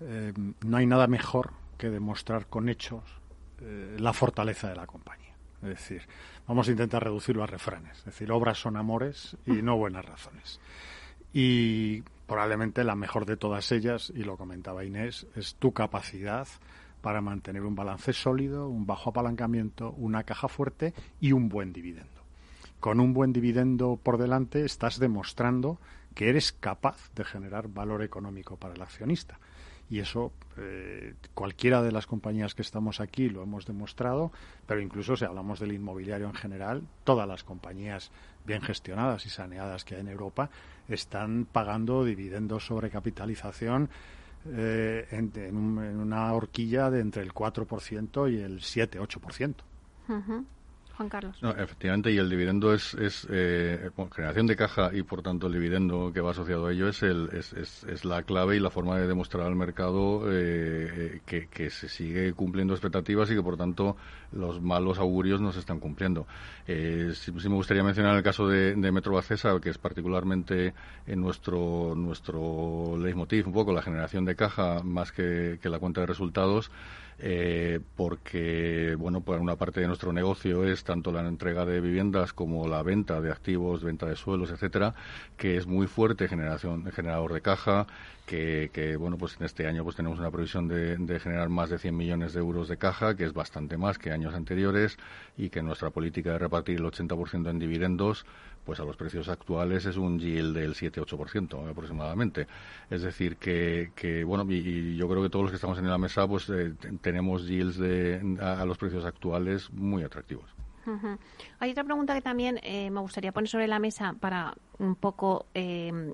eh, 0.00 0.32
no 0.64 0.76
hay 0.76 0.86
nada 0.86 1.06
mejor 1.06 1.52
que 1.76 1.90
demostrar 1.90 2.46
con 2.46 2.68
hechos 2.68 3.02
eh, 3.60 3.96
la 3.98 4.12
fortaleza 4.12 4.68
de 4.68 4.76
la 4.76 4.86
compañía. 4.86 5.34
Es 5.62 5.68
decir, 5.68 6.02
vamos 6.46 6.68
a 6.68 6.70
intentar 6.70 7.04
reducirlo 7.04 7.42
a 7.42 7.46
refranes. 7.46 7.98
Es 7.98 8.04
decir, 8.06 8.32
obras 8.32 8.58
son 8.58 8.76
amores 8.76 9.36
y 9.46 9.62
no 9.62 9.76
buenas 9.76 10.04
razones. 10.04 10.60
Y 11.32 12.02
probablemente 12.26 12.84
la 12.84 12.96
mejor 12.96 13.26
de 13.26 13.36
todas 13.36 13.70
ellas, 13.72 14.12
y 14.14 14.24
lo 14.24 14.36
comentaba 14.36 14.84
Inés, 14.84 15.26
es 15.36 15.54
tu 15.56 15.72
capacidad 15.72 16.48
para 17.02 17.20
mantener 17.20 17.62
un 17.62 17.74
balance 17.74 18.12
sólido, 18.12 18.68
un 18.68 18.86
bajo 18.86 19.10
apalancamiento, 19.10 19.92
una 19.92 20.24
caja 20.24 20.48
fuerte 20.48 20.94
y 21.20 21.32
un 21.32 21.48
buen 21.48 21.72
dividendo. 21.72 22.20
Con 22.78 23.00
un 23.00 23.12
buen 23.12 23.32
dividendo 23.32 23.98
por 24.02 24.16
delante 24.16 24.64
estás 24.64 24.98
demostrando 24.98 25.78
que 26.14 26.30
eres 26.30 26.52
capaz 26.52 27.10
de 27.14 27.24
generar 27.24 27.68
valor 27.68 28.02
económico 28.02 28.56
para 28.56 28.74
el 28.74 28.82
accionista 28.82 29.38
y 29.90 29.98
eso 29.98 30.32
eh, 30.56 31.14
cualquiera 31.34 31.82
de 31.82 31.90
las 31.90 32.06
compañías 32.06 32.54
que 32.54 32.62
estamos 32.62 33.00
aquí 33.00 33.28
lo 33.28 33.42
hemos 33.42 33.66
demostrado, 33.66 34.30
pero 34.66 34.80
incluso 34.80 35.16
si 35.16 35.24
hablamos 35.24 35.58
del 35.58 35.72
inmobiliario 35.72 36.28
en 36.28 36.34
general, 36.34 36.82
todas 37.04 37.26
las 37.26 37.42
compañías 37.42 38.12
bien 38.46 38.62
gestionadas 38.62 39.26
y 39.26 39.30
saneadas 39.30 39.84
que 39.84 39.96
hay 39.96 40.00
en 40.02 40.08
Europa 40.08 40.48
están 40.88 41.46
pagando 41.50 42.04
dividendos 42.04 42.66
sobre 42.66 42.88
capitalización 42.88 43.90
eh, 44.46 45.06
en, 45.10 45.56
una 45.56 46.32
horquilla 46.32 46.90
de 46.90 47.00
entre 47.00 47.22
el 47.22 47.34
4% 47.34 48.32
y 48.32 48.40
el 48.40 48.60
7-8%. 48.60 49.54
Carlos. 51.08 51.36
No, 51.42 51.50
efectivamente, 51.50 52.12
y 52.12 52.18
el 52.18 52.28
dividendo 52.28 52.74
es, 52.74 52.94
es 52.94 53.26
eh, 53.30 53.90
generación 54.14 54.46
de 54.46 54.56
caja 54.56 54.90
y 54.92 55.02
por 55.02 55.22
tanto 55.22 55.46
el 55.46 55.54
dividendo 55.54 56.12
que 56.12 56.20
va 56.20 56.32
asociado 56.32 56.66
a 56.66 56.72
ello 56.72 56.88
es, 56.88 57.02
el, 57.02 57.28
es, 57.32 57.52
es, 57.52 58.04
la 58.04 58.22
clave 58.22 58.56
y 58.56 58.60
la 58.60 58.70
forma 58.70 58.98
de 58.98 59.06
demostrar 59.06 59.46
al 59.46 59.56
mercado 59.56 60.24
eh, 60.26 61.20
que, 61.26 61.48
que, 61.48 61.70
se 61.70 61.88
sigue 61.88 62.32
cumpliendo 62.32 62.74
expectativas 62.74 63.30
y 63.30 63.34
que 63.34 63.42
por 63.42 63.56
tanto 63.56 63.96
los 64.32 64.60
malos 64.60 64.98
augurios 64.98 65.40
no 65.40 65.52
se 65.52 65.60
están 65.60 65.80
cumpliendo. 65.80 66.26
Eh, 66.66 67.12
sí, 67.14 67.32
me 67.32 67.54
gustaría 67.54 67.82
mencionar 67.82 68.16
el 68.16 68.22
caso 68.22 68.48
de, 68.48 68.74
de 68.74 68.92
Metro 68.92 69.14
Bacesa, 69.14 69.58
que 69.60 69.70
es 69.70 69.78
particularmente 69.78 70.74
en 71.06 71.20
nuestro, 71.20 71.94
nuestro 71.96 72.96
leitmotiv, 72.98 73.46
un 73.46 73.54
poco 73.54 73.72
la 73.72 73.82
generación 73.82 74.24
de 74.24 74.36
caja 74.36 74.82
más 74.82 75.12
que 75.12 75.58
la 75.62 75.78
cuenta 75.78 76.00
de 76.00 76.06
resultados 76.06 76.70
eh, 77.22 77.80
porque, 77.96 78.96
bueno, 78.98 79.20
pues 79.20 79.38
una 79.40 79.56
parte 79.56 79.80
de 79.80 79.86
nuestro 79.86 80.10
negocio 80.12 80.64
es 80.64 80.84
tanto 80.84 81.12
la 81.12 81.20
entrega 81.20 81.66
de 81.66 81.80
viviendas 81.80 82.32
como 82.32 82.66
la 82.66 82.82
venta 82.82 83.20
de 83.20 83.30
activos, 83.30 83.84
venta 83.84 84.06
de 84.06 84.16
suelos, 84.16 84.50
etcétera, 84.50 84.94
que 85.36 85.58
es 85.58 85.66
muy 85.66 85.86
fuerte 85.86 86.28
generación, 86.28 86.90
generador 86.92 87.34
de 87.34 87.42
caja, 87.42 87.86
que, 88.24 88.70
que, 88.72 88.96
bueno, 88.96 89.18
pues 89.18 89.36
en 89.38 89.44
este 89.44 89.66
año 89.66 89.84
pues 89.84 89.96
tenemos 89.96 90.18
una 90.18 90.30
previsión 90.30 90.66
de, 90.66 90.96
de, 90.96 91.20
generar 91.20 91.50
más 91.50 91.68
de 91.68 91.78
100 91.78 91.94
millones 91.94 92.32
de 92.32 92.40
euros 92.40 92.68
de 92.68 92.78
caja, 92.78 93.14
que 93.14 93.24
es 93.24 93.34
bastante 93.34 93.76
más 93.76 93.98
que 93.98 94.12
años 94.12 94.34
anteriores, 94.34 94.96
y 95.36 95.50
que 95.50 95.62
nuestra 95.62 95.90
política 95.90 96.32
de 96.32 96.38
repartir 96.38 96.78
el 96.78 96.84
80% 96.84 97.50
en 97.50 97.58
dividendos 97.58 98.24
pues 98.64 98.80
a 98.80 98.84
los 98.84 98.96
precios 98.96 99.28
actuales 99.28 99.86
es 99.86 99.96
un 99.96 100.18
yield 100.18 100.56
del 100.56 100.74
7-8% 100.74 101.70
aproximadamente. 101.70 102.46
Es 102.88 103.02
decir, 103.02 103.36
que, 103.36 103.92
que 103.94 104.24
bueno, 104.24 104.44
y, 104.50 104.96
yo 104.96 105.08
creo 105.08 105.22
que 105.22 105.30
todos 105.30 105.44
los 105.44 105.50
que 105.50 105.56
estamos 105.56 105.78
en 105.78 105.88
la 105.88 105.98
mesa, 105.98 106.26
pues 106.26 106.48
eh, 106.50 106.74
tenemos 107.00 107.46
yields 107.46 107.78
a, 108.40 108.64
los 108.64 108.78
precios 108.78 109.04
actuales 109.04 109.70
muy 109.72 110.02
atractivos. 110.02 110.44
Hay 111.60 111.70
otra 111.70 111.84
pregunta 111.84 112.14
que 112.14 112.22
también 112.22 112.58
eh, 112.62 112.90
me 112.90 113.00
gustaría 113.00 113.30
poner 113.30 113.48
sobre 113.48 113.68
la 113.68 113.78
mesa 113.78 114.14
para 114.18 114.54
un 114.78 114.96
poco 114.96 115.46
eh, 115.54 116.12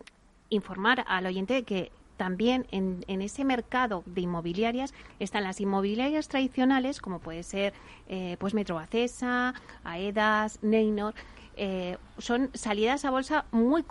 informar 0.51 1.05
al 1.09 1.25
oyente 1.25 1.55
de 1.55 1.63
que 1.63 1.93
también 2.17 2.67
en, 2.71 3.05
en, 3.09 3.23
ese 3.23 3.45
mercado 3.45 4.03
de 4.07 4.23
inmobiliarias 4.23 4.95
están 5.19 5.45
las 5.45 5.61
inmobiliarias 5.61 6.29
tradicionales, 6.29 7.01
como 7.01 7.19
puede 7.21 7.43
ser 7.43 7.75
eh, 8.09 8.37
pues 8.39 8.55
Metro 8.55 8.79
Acesa, 8.79 9.55
Aedas, 9.85 10.59
Neynor, 10.63 11.15
eh, 11.57 11.97
son 12.19 12.51
salidas 12.55 13.05
a 13.05 13.11
bolsa 13.11 13.47
muy 13.51 13.85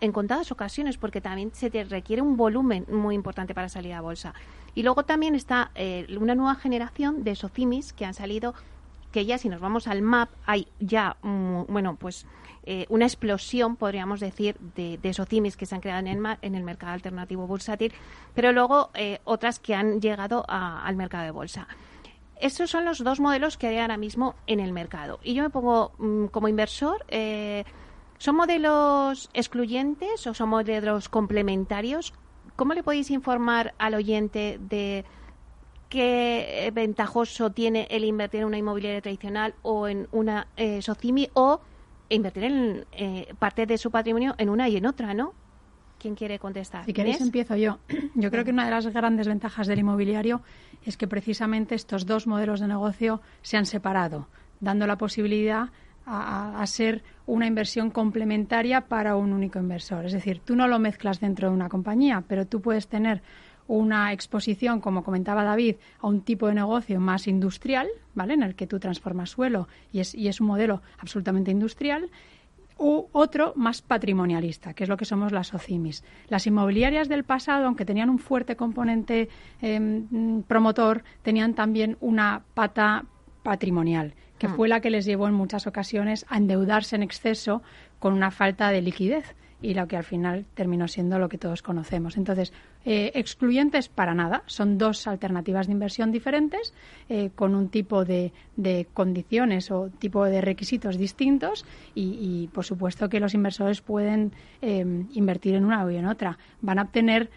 en 0.00 0.12
contadas 0.12 0.52
ocasiones 0.52 0.98
porque 0.98 1.20
también 1.20 1.50
se 1.54 1.70
te 1.70 1.84
requiere 1.84 2.22
un 2.22 2.36
volumen 2.36 2.86
muy 2.90 3.14
importante 3.14 3.54
para 3.54 3.68
salir 3.68 3.92
a 3.94 4.00
bolsa. 4.00 4.34
Y 4.74 4.82
luego 4.82 5.04
también 5.04 5.34
está 5.34 5.70
eh, 5.74 6.06
una 6.18 6.34
nueva 6.34 6.54
generación 6.54 7.24
de 7.24 7.34
socimis 7.34 7.92
que 7.92 8.04
han 8.04 8.14
salido 8.14 8.54
que 9.12 9.26
ya 9.26 9.38
si 9.38 9.48
nos 9.48 9.60
vamos 9.60 9.86
al 9.86 10.02
MAP 10.02 10.30
hay 10.46 10.66
ya, 10.80 11.16
mm, 11.22 11.64
bueno, 11.68 11.96
pues 11.96 12.26
eh, 12.64 12.86
una 12.88 13.04
explosión, 13.04 13.76
podríamos 13.76 14.20
decir, 14.20 14.56
de, 14.76 14.98
de 14.98 15.12
SOCIMIS 15.12 15.56
que 15.56 15.66
se 15.66 15.74
han 15.74 15.80
creado 15.80 16.00
en 16.00 16.06
el, 16.06 16.38
en 16.42 16.54
el 16.54 16.62
mercado 16.62 16.92
alternativo 16.92 17.46
bursátil, 17.46 17.92
pero 18.34 18.52
luego 18.52 18.90
eh, 18.94 19.20
otras 19.24 19.58
que 19.58 19.74
han 19.74 20.00
llegado 20.00 20.44
al 20.48 20.96
mercado 20.96 21.24
de 21.24 21.32
bolsa. 21.32 21.66
Esos 22.42 22.70
son 22.70 22.84
los 22.84 23.04
dos 23.04 23.20
modelos 23.20 23.56
que 23.56 23.68
hay 23.68 23.78
ahora 23.78 23.96
mismo 23.96 24.34
en 24.48 24.58
el 24.58 24.72
mercado. 24.72 25.20
Y 25.22 25.34
yo 25.34 25.44
me 25.44 25.50
pongo 25.50 25.92
mm, 25.98 26.26
como 26.26 26.48
inversor, 26.48 27.04
eh, 27.06 27.62
¿son 28.18 28.34
modelos 28.34 29.30
excluyentes 29.32 30.26
o 30.26 30.34
son 30.34 30.48
modelos 30.48 31.08
complementarios? 31.08 32.12
¿Cómo 32.56 32.74
le 32.74 32.82
podéis 32.82 33.12
informar 33.12 33.74
al 33.78 33.94
oyente 33.94 34.58
de 34.60 35.04
qué 35.88 36.72
ventajoso 36.74 37.50
tiene 37.50 37.86
el 37.88 38.02
invertir 38.02 38.40
en 38.40 38.46
una 38.46 38.58
inmobiliaria 38.58 39.00
tradicional 39.00 39.54
o 39.62 39.86
en 39.86 40.08
una 40.10 40.48
eh, 40.56 40.82
SOCIMI 40.82 41.30
o 41.34 41.60
invertir 42.08 42.42
en 42.42 42.86
eh, 42.90 43.32
parte 43.38 43.66
de 43.66 43.78
su 43.78 43.92
patrimonio 43.92 44.34
en 44.38 44.48
una 44.48 44.68
y 44.68 44.78
en 44.78 44.86
otra, 44.86 45.14
¿no? 45.14 45.32
¿Quién 46.02 46.16
quiere 46.16 46.40
contestar? 46.40 46.84
Si 46.84 46.92
queréis, 46.92 47.20
empiezo 47.20 47.54
yo. 47.54 47.78
Yo 48.16 48.32
creo 48.32 48.44
que 48.44 48.50
una 48.50 48.64
de 48.64 48.72
las 48.72 48.88
grandes 48.88 49.28
ventajas 49.28 49.68
del 49.68 49.78
inmobiliario 49.78 50.42
es 50.84 50.96
que 50.96 51.06
precisamente 51.06 51.76
estos 51.76 52.06
dos 52.06 52.26
modelos 52.26 52.58
de 52.58 52.66
negocio 52.66 53.20
se 53.42 53.56
han 53.56 53.66
separado, 53.66 54.26
dando 54.58 54.88
la 54.88 54.98
posibilidad 54.98 55.68
a, 56.04 56.60
a, 56.60 56.66
ser 56.66 57.04
una 57.24 57.46
inversión 57.46 57.92
complementaria 57.92 58.80
para 58.80 59.14
un 59.14 59.32
único 59.32 59.60
inversor. 59.60 60.04
Es 60.04 60.12
decir, 60.12 60.40
tú 60.44 60.56
no 60.56 60.66
lo 60.66 60.80
mezclas 60.80 61.20
dentro 61.20 61.48
de 61.48 61.54
una 61.54 61.68
compañía, 61.68 62.24
pero 62.26 62.48
tú 62.48 62.60
puedes 62.60 62.88
tener 62.88 63.22
una 63.68 64.12
exposición, 64.12 64.80
como 64.80 65.04
comentaba 65.04 65.44
David, 65.44 65.76
a 66.00 66.08
un 66.08 66.22
tipo 66.22 66.48
de 66.48 66.54
negocio 66.54 66.98
más 66.98 67.28
industrial, 67.28 67.86
¿vale? 68.14 68.34
En 68.34 68.42
el 68.42 68.56
que 68.56 68.66
tú 68.66 68.80
transformas 68.80 69.30
suelo 69.30 69.68
y 69.92 70.00
es, 70.00 70.16
y 70.16 70.26
es 70.26 70.40
un 70.40 70.48
modelo 70.48 70.82
absolutamente 70.98 71.52
industrial 71.52 72.10
u 72.82 73.08
otro 73.12 73.52
más 73.54 73.80
patrimonialista, 73.80 74.74
que 74.74 74.82
es 74.82 74.88
lo 74.88 74.96
que 74.96 75.04
somos 75.04 75.30
las 75.30 75.54
OCIMIS. 75.54 76.02
Las 76.28 76.46
inmobiliarias 76.48 77.08
del 77.08 77.22
pasado, 77.22 77.66
aunque 77.66 77.84
tenían 77.84 78.10
un 78.10 78.18
fuerte 78.18 78.56
componente 78.56 79.28
em, 79.60 80.42
promotor, 80.42 81.04
tenían 81.22 81.54
también 81.54 81.96
una 82.00 82.42
pata 82.54 83.04
patrimonial, 83.44 84.14
que 84.38 84.48
mm. 84.48 84.56
fue 84.56 84.68
la 84.68 84.80
que 84.80 84.90
les 84.90 85.04
llevó 85.04 85.28
en 85.28 85.34
muchas 85.34 85.68
ocasiones 85.68 86.26
a 86.28 86.36
endeudarse 86.36 86.96
en 86.96 87.04
exceso 87.04 87.62
con 88.00 88.12
una 88.14 88.32
falta 88.32 88.70
de 88.70 88.82
liquidez 88.82 89.36
y 89.62 89.74
lo 89.74 89.86
que 89.86 89.96
al 89.96 90.04
final 90.04 90.44
terminó 90.54 90.88
siendo 90.88 91.18
lo 91.18 91.28
que 91.28 91.38
todos 91.38 91.62
conocemos. 91.62 92.16
Entonces, 92.16 92.52
eh, 92.84 93.12
excluyentes 93.14 93.88
para 93.88 94.14
nada, 94.14 94.42
son 94.46 94.76
dos 94.76 95.06
alternativas 95.06 95.68
de 95.68 95.72
inversión 95.72 96.10
diferentes, 96.10 96.74
eh, 97.08 97.30
con 97.34 97.54
un 97.54 97.68
tipo 97.68 98.04
de, 98.04 98.32
condiciones 98.92 99.70
o 99.70 99.88
tipo 99.98 100.24
de 100.24 100.40
requisitos 100.40 100.98
distintos 100.98 101.64
y, 101.94 102.48
por 102.52 102.64
supuesto 102.64 103.08
que 103.08 103.20
los 103.20 103.34
inversores 103.34 103.80
pueden 103.80 104.32
eh, 104.60 104.84
invertir 105.12 105.54
en 105.54 105.64
una 105.64 105.84
o 105.84 105.90
en 105.90 106.06
otra. 106.06 106.38
Van 106.60 106.78
a 106.78 106.82
obtener 106.82 107.30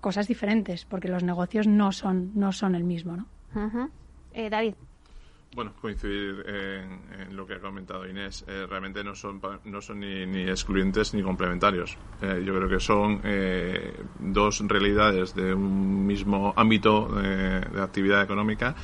cosas 0.00 0.28
diferentes 0.28 0.84
porque 0.84 1.08
los 1.08 1.22
negocios 1.22 1.66
no 1.66 1.92
son, 1.92 2.32
no 2.34 2.52
son 2.52 2.74
el 2.74 2.84
mismo. 2.84 3.16
¿no? 3.16 3.26
David. 4.50 4.74
Bueno, 5.56 5.72
coincidir 5.80 6.44
en, 6.46 7.34
lo 7.34 7.46
que 7.46 7.54
ha 7.54 7.60
comentado 7.60 8.06
Inés. 8.06 8.44
Eh, 8.46 8.66
realmente 8.68 9.02
no 9.02 9.14
son, 9.14 9.40
no 9.64 9.80
son 9.80 10.00
ni, 10.00 10.42
excluyentes 10.42 11.14
ni 11.14 11.22
complementarios. 11.22 11.96
Eh, 12.20 12.42
yo 12.44 12.54
creo 12.54 12.68
que 12.68 12.78
son 12.78 13.22
eh, 13.24 13.94
dos 14.18 14.60
realidades 14.68 15.34
de 15.34 15.54
un 15.54 16.06
mismo 16.06 16.52
ámbito 16.54 17.08
de 17.08 17.80
actividad 17.80 18.22
económica 18.22 18.76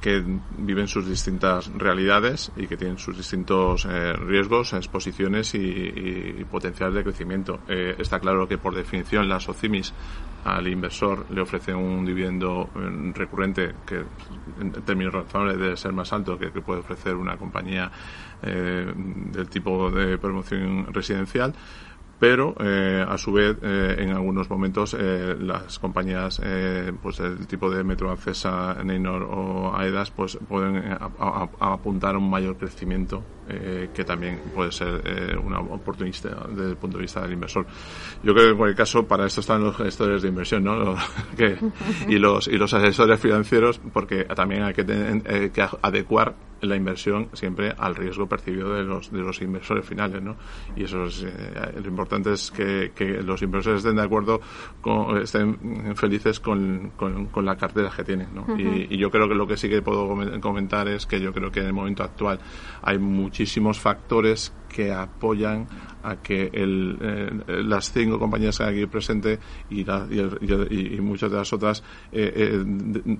que 0.00 0.22
viven 0.58 0.88
sus 0.88 1.08
distintas 1.08 1.68
realidades 1.72 2.52
y 2.56 2.66
que 2.66 2.76
tienen 2.76 2.98
sus 2.98 3.16
distintos 3.16 3.86
eh, 3.86 4.12
riesgos, 4.12 4.72
exposiciones 4.72 5.54
y, 5.54 5.58
y, 5.58 6.44
potenciales 6.50 6.94
de 6.94 7.02
crecimiento. 7.02 7.60
Eh, 7.68 7.96
está 7.98 8.20
claro 8.20 8.46
que 8.46 8.58
por 8.58 8.74
definición 8.74 9.28
las 9.28 9.48
OCIMIS 9.48 9.92
al 10.54 10.68
inversor 10.68 11.26
le 11.30 11.40
ofrecen 11.40 11.76
un 11.76 12.04
dividendo 12.04 12.70
eh, 12.74 13.12
recurrente 13.14 13.74
que 13.86 14.02
en 14.60 14.72
términos 14.84 15.14
razonables 15.14 15.58
debe 15.58 15.76
ser 15.76 15.92
más 15.92 16.12
alto 16.12 16.38
que, 16.38 16.52
que 16.52 16.60
puede 16.60 16.80
ofrecer 16.80 17.14
una 17.16 17.36
compañía 17.36 17.90
del 18.42 19.48
tipo 19.48 19.90
de 19.90 20.18
promoción 20.18 20.92
residencial 20.92 21.54
pero 22.18 22.54
eh, 22.60 23.04
a 23.06 23.18
su 23.18 23.32
vez 23.32 23.56
eh, 23.62 23.96
en 23.98 24.10
algunos 24.10 24.48
momentos 24.48 24.96
eh, 24.98 25.36
las 25.38 25.78
compañías 25.78 26.40
pues 27.02 27.18
del 27.18 27.46
tipo 27.46 27.70
de 27.70 27.84
Metro 27.84 28.10
Accesa, 28.10 28.76
Neynor 28.82 29.22
o 29.22 29.76
Aedas 29.76 30.10
pues 30.10 30.38
pueden 30.48 30.96
apuntar 31.60 32.14
a 32.14 32.18
un 32.18 32.30
mayor 32.30 32.56
crecimiento 32.56 33.22
que 33.46 34.04
también 34.04 34.40
puede 34.54 34.72
ser 34.72 35.38
una 35.42 35.60
oportunidad 35.60 36.48
desde 36.48 36.70
el 36.70 36.76
punto 36.76 36.98
de 36.98 37.02
vista 37.02 37.22
del 37.22 37.32
inversor. 37.32 37.66
Yo 38.22 38.32
creo 38.32 38.46
que 38.46 38.50
en 38.52 38.56
cualquier 38.56 38.76
caso 38.76 39.06
para 39.06 39.26
esto 39.26 39.40
están 39.40 39.62
los 39.62 39.76
gestores 39.76 40.22
de 40.22 40.28
inversión 40.28 40.64
¿no? 40.64 40.96
y, 42.08 42.18
los, 42.18 42.48
y 42.48 42.56
los 42.56 42.72
asesores 42.74 43.20
financieros 43.20 43.80
porque 43.92 44.24
también 44.24 44.62
hay 44.62 44.74
que, 44.74 44.84
que 45.52 45.68
adecuar 45.82 46.34
la 46.60 46.76
inversión 46.76 47.28
siempre 47.34 47.74
al 47.76 47.94
riesgo 47.94 48.26
percibido 48.26 48.74
de 48.74 48.82
los, 48.82 49.10
de 49.10 49.18
los 49.18 49.40
inversores 49.42 49.84
finales, 49.84 50.22
¿no? 50.22 50.36
Y 50.74 50.84
eso 50.84 51.04
es, 51.04 51.22
lo 51.22 51.88
importante 51.88 52.32
es 52.32 52.50
que, 52.50 52.92
que, 52.94 53.22
los 53.22 53.42
inversores 53.42 53.78
estén 53.78 53.96
de 53.96 54.02
acuerdo, 54.02 54.40
con, 54.80 55.18
estén 55.18 55.94
felices 55.96 56.40
con, 56.40 56.92
con, 56.96 57.44
la 57.44 57.56
cartera 57.56 57.90
que 57.94 58.04
tienen, 58.04 58.28
¿no? 58.34 58.58
y, 58.58 58.88
y, 58.90 58.96
yo 58.96 59.10
creo 59.10 59.28
que 59.28 59.34
lo 59.34 59.46
que 59.46 59.56
sí 59.56 59.68
que 59.68 59.82
puedo 59.82 60.08
comentar 60.40 60.88
es 60.88 61.06
que 61.06 61.20
yo 61.20 61.32
creo 61.32 61.50
que 61.50 61.60
en 61.60 61.66
el 61.66 61.72
momento 61.72 62.02
actual 62.02 62.40
hay 62.82 62.98
muchísimos 63.36 63.78
factores 63.78 64.50
que 64.66 64.90
apoyan 64.90 65.66
a 66.02 66.16
que 66.16 66.50
el, 66.54 66.96
eh, 67.02 67.30
las 67.64 67.92
cinco 67.92 68.18
compañías 68.18 68.56
que 68.56 68.64
hay 68.64 68.76
aquí 68.76 68.86
presentes 68.86 69.38
y, 69.68 69.82
y, 69.82 70.96
y, 70.96 71.00
muchas 71.02 71.30
de 71.30 71.36
las 71.36 71.52
otras 71.52 71.82
eh, 72.12 72.32
eh, 72.34 73.18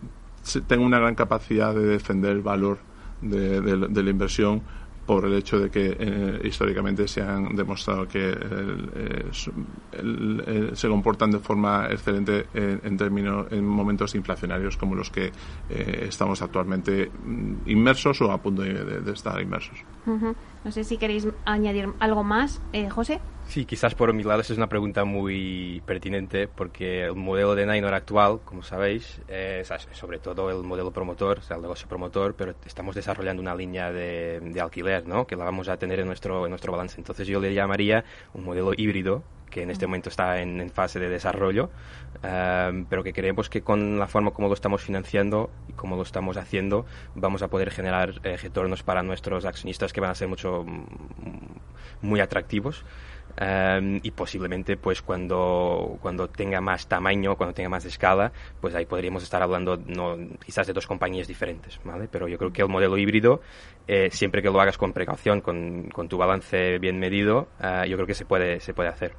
tengan 0.66 0.86
una 0.86 0.98
gran 0.98 1.14
capacidad 1.14 1.74
de 1.74 1.84
defender 1.84 2.32
el 2.32 2.40
valor 2.40 2.78
de, 3.20 4.02
la 4.02 4.10
inversión 4.10 4.62
por 5.06 5.24
el 5.24 5.34
hecho 5.34 5.58
de 5.58 5.70
que 5.70 5.96
eh, 5.98 6.40
históricamente 6.44 7.06
se 7.06 7.22
han 7.22 7.54
demostrado 7.54 8.08
que 8.08 8.34
eh, 8.34 9.30
se 9.32 10.88
comportan 10.88 11.30
de 11.30 11.38
forma 11.38 11.86
excelente 11.90 12.46
en, 12.54 12.96
términos 12.96 13.46
en 13.50 13.64
momentos 13.64 14.14
inflacionarios 14.14 14.76
como 14.76 14.94
los 14.96 15.10
que 15.10 15.30
estamos 15.68 16.42
actualmente 16.42 17.08
mm, 17.08 17.68
inmersos 17.70 18.20
o 18.20 18.32
a 18.32 18.42
punto 18.42 18.62
de, 18.62 19.12
estar 19.12 19.40
inmersos. 19.40 19.78
No 20.06 20.72
sé 20.72 20.84
si 20.84 20.98
queréis 20.98 21.26
añadir 21.44 21.88
algo 22.00 22.24
más, 22.24 22.60
José. 22.90 23.20
Sí, 23.48 23.64
quizás 23.64 23.94
por 23.94 24.12
mi 24.12 24.24
lado 24.24 24.40
es 24.40 24.50
una 24.50 24.68
pregunta 24.68 25.04
muy 25.04 25.80
pertinente 25.86 26.48
porque 26.48 27.04
el 27.04 27.14
modelo 27.14 27.54
de 27.54 27.64
Nainor 27.64 27.94
actual, 27.94 28.40
como 28.44 28.62
sabéis, 28.62 29.20
es 29.28 29.72
sobre 29.92 30.18
todo 30.18 30.50
el 30.50 30.64
modelo 30.64 30.90
promotor, 30.90 31.38
o 31.38 31.42
sea, 31.42 31.56
el 31.56 31.62
negocio 31.62 31.88
promotor, 31.88 32.34
pero 32.34 32.54
estamos 32.66 32.96
desarrollando 32.96 33.40
una 33.40 33.54
línea 33.54 33.92
de, 33.92 34.40
de 34.40 34.60
alquiler, 34.60 35.06
¿no? 35.06 35.26
Que 35.26 35.36
la 35.36 35.44
vamos 35.44 35.68
a 35.68 35.76
tener 35.76 36.00
en 36.00 36.06
nuestro, 36.06 36.44
en 36.46 36.50
nuestro 36.50 36.72
balance. 36.72 37.00
Entonces 37.00 37.28
yo 37.28 37.40
le 37.40 37.54
llamaría 37.54 38.04
un 38.34 38.44
modelo 38.44 38.72
híbrido 38.76 39.22
que 39.50 39.62
en 39.62 39.70
este 39.70 39.86
momento 39.86 40.08
está 40.08 40.40
en, 40.40 40.70
fase 40.70 40.98
de 40.98 41.08
desarrollo, 41.08 41.70
eh, 42.22 42.84
pero 42.88 43.02
que 43.02 43.12
creemos 43.12 43.48
que 43.48 43.62
con 43.62 43.98
la 43.98 44.06
forma 44.06 44.30
como 44.32 44.48
lo 44.48 44.54
estamos 44.54 44.82
financiando 44.82 45.50
y 45.68 45.72
como 45.72 45.96
lo 45.96 46.02
estamos 46.02 46.36
haciendo, 46.36 46.86
vamos 47.14 47.42
a 47.42 47.48
poder 47.48 47.70
generar 47.70 48.14
eh, 48.24 48.36
retornos 48.36 48.82
para 48.82 49.02
nuestros 49.02 49.44
accionistas 49.44 49.92
que 49.92 50.00
van 50.00 50.10
a 50.10 50.14
ser 50.14 50.28
mucho, 50.28 50.64
mm, 50.64 52.06
muy 52.06 52.20
atractivos. 52.20 52.84
Em, 53.38 54.00
y 54.02 54.10
posiblemente 54.12 54.78
pues 54.78 55.02
cuando, 55.02 55.98
cuando 56.00 56.28
tenga 56.28 56.60
más 56.62 56.86
tamaño, 56.86 57.36
cuando 57.36 57.52
tenga 57.52 57.68
más 57.68 57.84
escala, 57.84 58.32
pues 58.60 58.74
ahí 58.74 58.86
podríamos 58.86 59.22
estar 59.22 59.42
hablando 59.42 59.76
no, 59.76 60.16
quizás 60.44 60.66
de 60.66 60.72
dos 60.72 60.86
compañías 60.86 61.28
diferentes, 61.28 61.78
¿vale? 61.84 62.08
Pero 62.10 62.28
yo 62.28 62.38
creo 62.38 62.52
que 62.52 62.62
el 62.62 62.68
modelo 62.68 62.96
híbrido, 62.96 63.42
eh, 63.86 64.08
siempre 64.10 64.40
que 64.40 64.48
lo 64.48 64.58
hagas 64.58 64.78
con 64.78 64.94
precaución, 64.94 65.42
con, 65.42 65.90
con 65.90 66.08
tu 66.08 66.16
balance 66.16 66.78
bien 66.78 66.98
medido, 66.98 67.48
eh, 67.60 67.84
yo 67.88 67.96
creo 67.96 68.06
que 68.06 68.14
se 68.14 68.24
puede, 68.24 68.60
se 68.60 68.72
puede 68.72 68.88
hacer. 68.88 69.14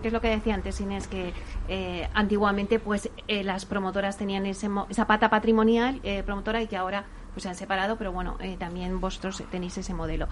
que 0.00 0.08
es 0.08 0.14
lo 0.14 0.20
que 0.22 0.28
decía 0.28 0.54
antes, 0.54 0.80
Inés, 0.80 1.06
que 1.06 1.34
eh, 1.68 2.08
antiguamente 2.14 2.78
pues 2.78 3.10
las 3.28 3.66
promotoras 3.66 4.16
tenían 4.16 4.46
ese, 4.46 4.68
esa 4.88 5.06
pata 5.06 5.28
patrimonial 5.28 6.00
promotora 6.24 6.62
y 6.62 6.68
que 6.68 6.76
ahora 6.76 7.04
pues 7.34 7.42
se 7.42 7.50
han 7.50 7.54
separado, 7.54 7.96
pero 7.96 8.12
bueno, 8.12 8.38
también 8.58 8.98
vosotros 8.98 9.42
tenéis 9.50 9.76
ese 9.76 9.92
modelo. 9.92 10.26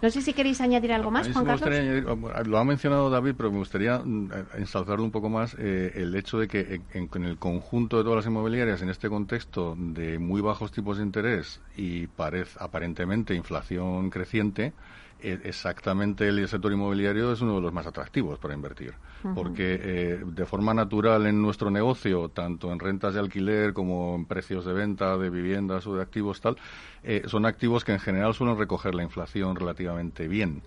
No 0.00 0.10
sé 0.10 0.22
si 0.22 0.32
queréis 0.32 0.60
añadir 0.60 0.92
algo 0.92 1.10
más, 1.10 1.28
Juan 1.32 1.44
Carlos. 1.44 2.46
lo 2.46 2.58
ha 2.58 2.64
mencionado 2.64 3.10
David, 3.10 3.34
pero 3.36 3.50
me 3.50 3.58
gustaría 3.58 3.98
mm, 3.98 4.30
ensalzarlo 4.54 5.04
un 5.04 5.10
poco 5.10 5.28
más 5.28 5.56
eh, 5.58 5.92
el 5.96 6.14
hecho 6.14 6.38
de 6.38 6.46
que 6.46 6.80
en, 6.92 7.24
el 7.24 7.38
conjunto 7.38 7.98
de 7.98 8.04
todas 8.04 8.16
las 8.16 8.26
inmobiliarias, 8.26 8.80
en 8.82 8.90
este 8.90 9.08
contexto 9.08 9.74
de 9.76 10.18
muy 10.18 10.40
bajos 10.40 10.70
tipos 10.70 10.98
de 10.98 11.02
interés 11.04 11.60
y 11.76 12.06
parece 12.06 12.56
aparentemente 12.60 13.34
inflación 13.34 14.10
creciente, 14.10 14.72
exactamente 15.20 16.28
el 16.28 16.46
sector 16.48 16.72
inmobiliario 16.72 17.32
es 17.32 17.40
uno 17.40 17.56
de 17.56 17.60
los 17.60 17.72
más 17.72 17.86
atractivos 17.86 18.38
para 18.38 18.54
invertir, 18.54 18.94
porque 19.34 19.78
eh, 19.80 20.22
de 20.24 20.46
forma 20.46 20.74
natural 20.74 21.26
en 21.26 21.42
nuestro 21.42 21.70
negocio, 21.70 22.28
tanto 22.28 22.72
en 22.72 22.78
rentas 22.78 23.14
de 23.14 23.20
alquiler 23.20 23.72
como 23.72 24.14
en 24.14 24.26
precios 24.26 24.64
de 24.64 24.72
venta 24.72 25.16
de 25.16 25.30
viviendas 25.30 25.86
o 25.86 25.96
de 25.96 26.02
activos 26.02 26.40
tal, 26.40 26.56
eh, 27.02 27.22
son 27.26 27.46
activos 27.46 27.84
que 27.84 27.92
en 27.92 28.00
general 28.00 28.34
suelen 28.34 28.58
recoger 28.58 28.94
la 28.94 29.02
inflación 29.02 29.56
relativamente 29.56 30.28
bien. 30.28 30.62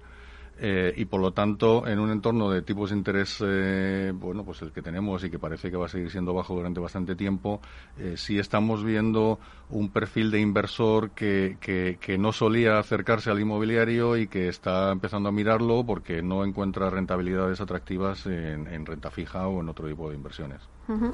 Eh, 0.64 0.94
y 0.96 1.06
por 1.06 1.20
lo 1.20 1.34
tanto, 1.34 1.88
en 1.88 1.98
un 1.98 2.12
entorno 2.12 2.52
de 2.52 2.62
tipos 2.62 2.92
de 2.92 2.96
interés, 2.96 3.44
eh, 3.44 4.12
bueno, 4.14 4.46
pues 4.46 4.62
el 4.62 4.72
que 4.72 4.84
tenemos 4.84 5.24
y 5.24 5.32
que 5.32 5.40
parece 5.40 5.72
que 5.72 5.78
va 5.78 5.88
a 5.88 5.90
seguir 5.90 6.12
siendo 6.12 6.36
bajo 6.36 6.54
durante 6.54 6.80
bastante 6.80 7.16
tiempo, 7.16 7.62
eh, 7.98 8.14
sí 8.16 8.38
estamos 8.38 8.84
viendo 8.84 9.40
un 9.70 9.90
perfil 9.90 10.30
de 10.30 10.40
inversor 10.40 11.12
que, 11.12 11.58
que, 11.60 12.18
no 12.20 12.32
solía 12.32 12.78
acercarse 12.78 13.32
al 13.32 13.40
inmobiliario 13.40 14.18
y 14.18 14.28
que 14.28 14.50
está 14.50 14.92
empezando 14.92 15.30
a 15.30 15.32
mirarlo 15.32 15.84
porque 15.84 16.22
no 16.22 16.46
encuentra 16.46 16.92
rentabilidades 16.92 17.60
atractivas 17.60 18.28
en, 18.28 18.86
renta 18.86 19.10
fija 19.10 19.48
o 19.48 19.62
en 19.62 19.70
otro 19.70 19.88
tipo 19.88 20.10
de 20.10 20.16
inversiones. 20.16 20.62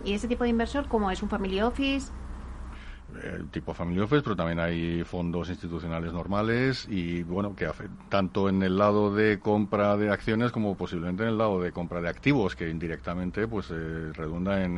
¿Y 0.03 0.13
ese 0.13 0.27
tipo 0.27 0.43
de 0.43 0.49
inversor, 0.49 0.89
como 0.89 1.09
es 1.09 1.23
un 1.23 1.29
family 1.29 1.61
office? 1.61 2.11
El 3.23 3.49
tipo 3.49 3.73
family 3.73 3.99
office, 3.99 4.21
pero 4.21 4.35
también 4.35 4.59
hay 4.59 5.03
fondos 5.03 5.49
institucionales 5.49 6.13
normales 6.13 6.87
y 6.89 7.23
bueno, 7.23 7.55
que 7.55 7.65
hace, 7.65 7.85
tanto 8.09 8.49
en 8.49 8.63
el 8.63 8.77
lado 8.77 9.13
de 9.13 9.39
compra 9.39 9.97
de 9.97 10.11
acciones 10.11 10.51
como 10.51 10.75
posiblemente 10.75 11.23
en 11.23 11.29
el 11.29 11.37
lado 11.37 11.61
de 11.61 11.71
compra 11.71 12.01
de 12.01 12.09
activos, 12.09 12.55
que 12.55 12.69
indirectamente 12.69 13.47
pues 13.47 13.69
eh, 13.71 14.11
redunda 14.13 14.63
en, 14.63 14.75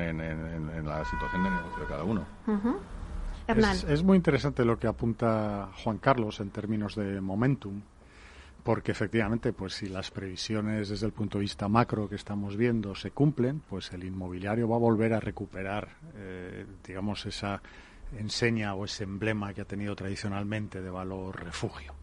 la 0.85 1.05
situación 1.05 1.43
de 1.43 1.49
negocio 1.49 1.79
de 1.79 1.85
cada 1.85 2.03
uno. 2.03 2.25
es, 3.47 3.83
es 3.83 4.03
muy 4.03 4.17
interesante 4.17 4.63
lo 4.65 4.77
que 4.77 4.87
apunta 4.87 5.69
Juan 5.83 5.97
Carlos 5.97 6.39
en 6.39 6.49
términos 6.49 6.95
de 6.95 7.21
momentum 7.21 7.81
porque 8.63 8.91
efectivamente, 8.91 9.53
pues 9.53 9.73
si 9.73 9.87
las 9.87 10.11
previsiones 10.11 10.89
desde 10.89 11.05
el 11.05 11.13
punto 11.13 11.37
de 11.37 11.43
vista 11.43 11.67
macro 11.67 12.09
que 12.09 12.15
estamos 12.15 12.57
viendo 12.57 12.93
se 12.93 13.11
cumplen, 13.11 13.61
pues 13.61 13.91
el 13.93 14.03
inmobiliario 14.03 14.67
va 14.67 14.75
a 14.75 14.79
volver 14.79 15.13
a 15.13 15.19
recuperar, 15.19 15.87
eh, 16.15 16.65
digamos, 16.85 17.25
esa 17.25 17.61
enseña 18.17 18.73
o 18.75 18.85
ese 18.85 19.03
emblema 19.03 19.53
que 19.53 19.61
ha 19.61 19.65
tenido 19.65 19.95
tradicionalmente 19.95 20.81
de 20.81 20.89
valor 20.89 21.43
refugio. 21.43 21.93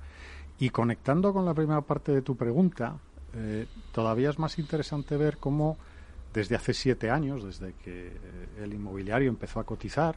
Y 0.59 0.71
conectando 0.71 1.33
con 1.33 1.45
la 1.45 1.55
primera 1.55 1.83
parte 1.83 2.13
de 2.13 2.23
tu 2.23 2.37
pregunta, 2.37 2.97
eh, 3.35 3.67
todavía 3.93 4.31
es 4.31 4.39
más 4.39 4.59
interesante 4.59 5.17
ver 5.17 5.39
cómo 5.39 5.77
desde 6.33 6.55
hace 6.55 6.75
siete 6.75 7.11
años, 7.11 7.45
desde 7.45 7.75
que 7.75 8.09
eh, 8.09 8.13
el 8.63 8.73
inmobiliario 8.73 9.29
empezó 9.29 9.61
a 9.61 9.65
cotizar, 9.65 10.17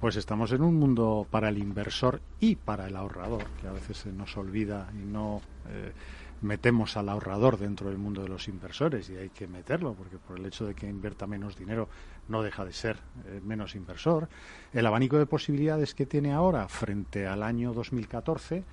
pues 0.00 0.16
estamos 0.16 0.52
en 0.52 0.62
un 0.62 0.76
mundo 0.76 1.26
para 1.28 1.48
el 1.48 1.58
inversor 1.58 2.20
y 2.38 2.56
para 2.56 2.86
el 2.86 2.96
ahorrador, 2.96 3.44
que 3.60 3.66
a 3.66 3.72
veces 3.72 3.96
se 3.98 4.12
nos 4.12 4.36
olvida 4.36 4.88
y 4.94 5.04
no 5.04 5.42
eh, 5.68 5.92
metemos 6.40 6.96
al 6.96 7.08
ahorrador 7.08 7.58
dentro 7.58 7.88
del 7.88 7.98
mundo 7.98 8.22
de 8.22 8.28
los 8.28 8.46
inversores 8.46 9.10
y 9.10 9.16
hay 9.16 9.30
que 9.30 9.48
meterlo 9.48 9.94
porque 9.94 10.18
por 10.18 10.38
el 10.38 10.46
hecho 10.46 10.66
de 10.66 10.74
que 10.74 10.88
invierta 10.88 11.26
menos 11.26 11.56
dinero 11.56 11.88
no 12.28 12.42
deja 12.42 12.64
de 12.64 12.72
ser 12.72 12.96
eh, 13.26 13.40
menos 13.44 13.74
inversor. 13.74 14.28
El 14.72 14.86
abanico 14.86 15.18
de 15.18 15.26
posibilidades 15.26 15.94
que 15.94 16.06
tiene 16.06 16.32
ahora 16.32 16.68
frente 16.68 17.26
al 17.26 17.42
año 17.42 17.72
2014 17.72 18.64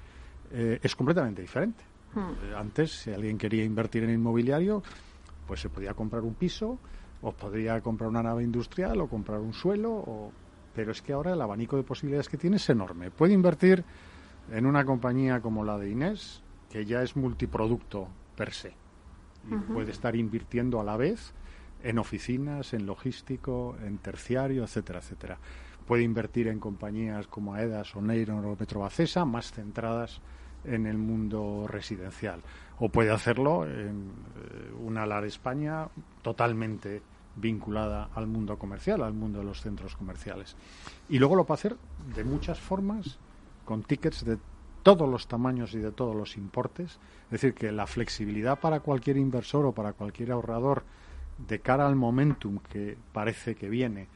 eh, 0.51 0.79
es 0.81 0.95
completamente 0.95 1.41
diferente. 1.41 1.83
Hmm. 2.13 2.55
Antes, 2.55 2.91
si 2.91 3.11
alguien 3.11 3.37
quería 3.37 3.63
invertir 3.63 4.03
en 4.03 4.11
inmobiliario, 4.11 4.83
pues 5.47 5.59
se 5.59 5.69
podía 5.69 5.93
comprar 5.93 6.21
un 6.23 6.35
piso 6.35 6.79
o 7.21 7.31
podría 7.31 7.81
comprar 7.81 8.09
una 8.09 8.21
nave 8.21 8.43
industrial 8.43 9.01
o 9.01 9.07
comprar 9.07 9.39
un 9.39 9.53
suelo, 9.53 10.31
pero 10.75 10.91
es 10.91 11.01
que 11.01 11.13
ahora 11.13 11.33
el 11.33 11.41
abanico 11.41 11.77
de 11.77 11.83
posibilidades 11.83 12.29
que 12.29 12.37
tiene 12.37 12.57
es 12.57 12.69
enorme. 12.69 13.09
Puede 13.09 13.33
invertir 13.33 13.83
en 14.51 14.65
una 14.65 14.85
compañía 14.85 15.39
como 15.41 15.63
la 15.63 15.77
de 15.77 15.89
Inés, 15.89 16.43
que 16.69 16.85
ya 16.85 17.01
es 17.01 17.15
multiproducto 17.15 18.09
per 18.35 18.53
se. 18.53 18.73
Y 19.49 19.55
puede 19.73 19.91
estar 19.91 20.15
invirtiendo 20.15 20.79
a 20.79 20.83
la 20.83 20.97
vez 20.97 21.33
en 21.83 21.99
oficinas, 21.99 22.73
en 22.73 22.87
logístico, 22.87 23.77
en 23.83 23.99
terciario, 23.99 24.63
etcétera, 24.63 24.99
etcétera. 24.99 25.37
Puede 25.85 26.01
invertir 26.01 26.47
en 26.47 26.59
compañías 26.59 27.27
como 27.27 27.53
AEDAS 27.53 27.95
o 27.95 28.01
Neyron 28.01 28.43
o 28.43 28.55
Petrobacesa, 28.55 29.23
más 29.23 29.51
centradas 29.51 30.19
en 30.63 30.87
el 30.87 30.97
mundo 30.97 31.67
residencial. 31.67 32.41
O 32.79 32.89
puede 32.89 33.11
hacerlo 33.11 33.65
en 33.65 34.09
eh, 34.09 34.73
una 34.79 35.05
LAR 35.05 35.25
España 35.25 35.87
totalmente 36.23 37.03
vinculada 37.35 38.09
al 38.15 38.27
mundo 38.27 38.57
comercial, 38.57 39.03
al 39.03 39.13
mundo 39.13 39.39
de 39.39 39.45
los 39.45 39.61
centros 39.61 39.95
comerciales. 39.95 40.55
Y 41.09 41.19
luego 41.19 41.35
lo 41.35 41.45
puede 41.45 41.59
hacer 41.59 41.77
de 42.15 42.23
muchas 42.23 42.59
formas, 42.59 43.17
con 43.65 43.83
tickets 43.83 44.23
de 44.23 44.37
todos 44.83 45.09
los 45.09 45.27
tamaños 45.27 45.73
y 45.73 45.79
de 45.79 45.91
todos 45.91 46.15
los 46.15 46.37
importes. 46.37 46.99
Es 47.25 47.31
decir, 47.31 47.53
que 47.53 47.71
la 47.71 47.87
flexibilidad 47.87 48.59
para 48.59 48.81
cualquier 48.81 49.17
inversor 49.17 49.65
o 49.65 49.71
para 49.71 49.93
cualquier 49.93 50.31
ahorrador 50.31 50.83
de 51.47 51.59
cara 51.59 51.87
al 51.87 51.95
momentum 51.95 52.59
que 52.59 52.97
parece 53.11 53.55
que 53.55 53.67
viene 53.67 54.07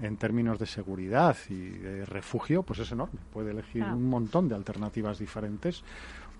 en 0.00 0.16
términos 0.16 0.58
de 0.58 0.66
seguridad 0.66 1.36
y 1.48 1.70
de 1.70 2.04
refugio, 2.04 2.62
pues 2.62 2.78
es 2.78 2.92
enorme. 2.92 3.18
Puede 3.32 3.50
elegir 3.50 3.82
un 3.82 4.08
montón 4.08 4.48
de 4.48 4.54
alternativas 4.54 5.18
diferentes 5.18 5.82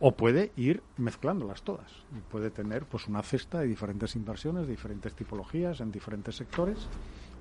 o 0.00 0.12
puede 0.12 0.52
ir 0.56 0.82
mezclándolas 0.96 1.62
todas. 1.62 1.90
Y 2.16 2.20
puede 2.30 2.50
tener 2.50 2.84
pues 2.86 3.08
una 3.08 3.22
cesta 3.22 3.60
de 3.60 3.66
diferentes 3.66 4.14
inversiones, 4.16 4.66
de 4.66 4.72
diferentes 4.72 5.14
tipologías, 5.14 5.80
en 5.80 5.90
diferentes 5.90 6.36
sectores 6.36 6.88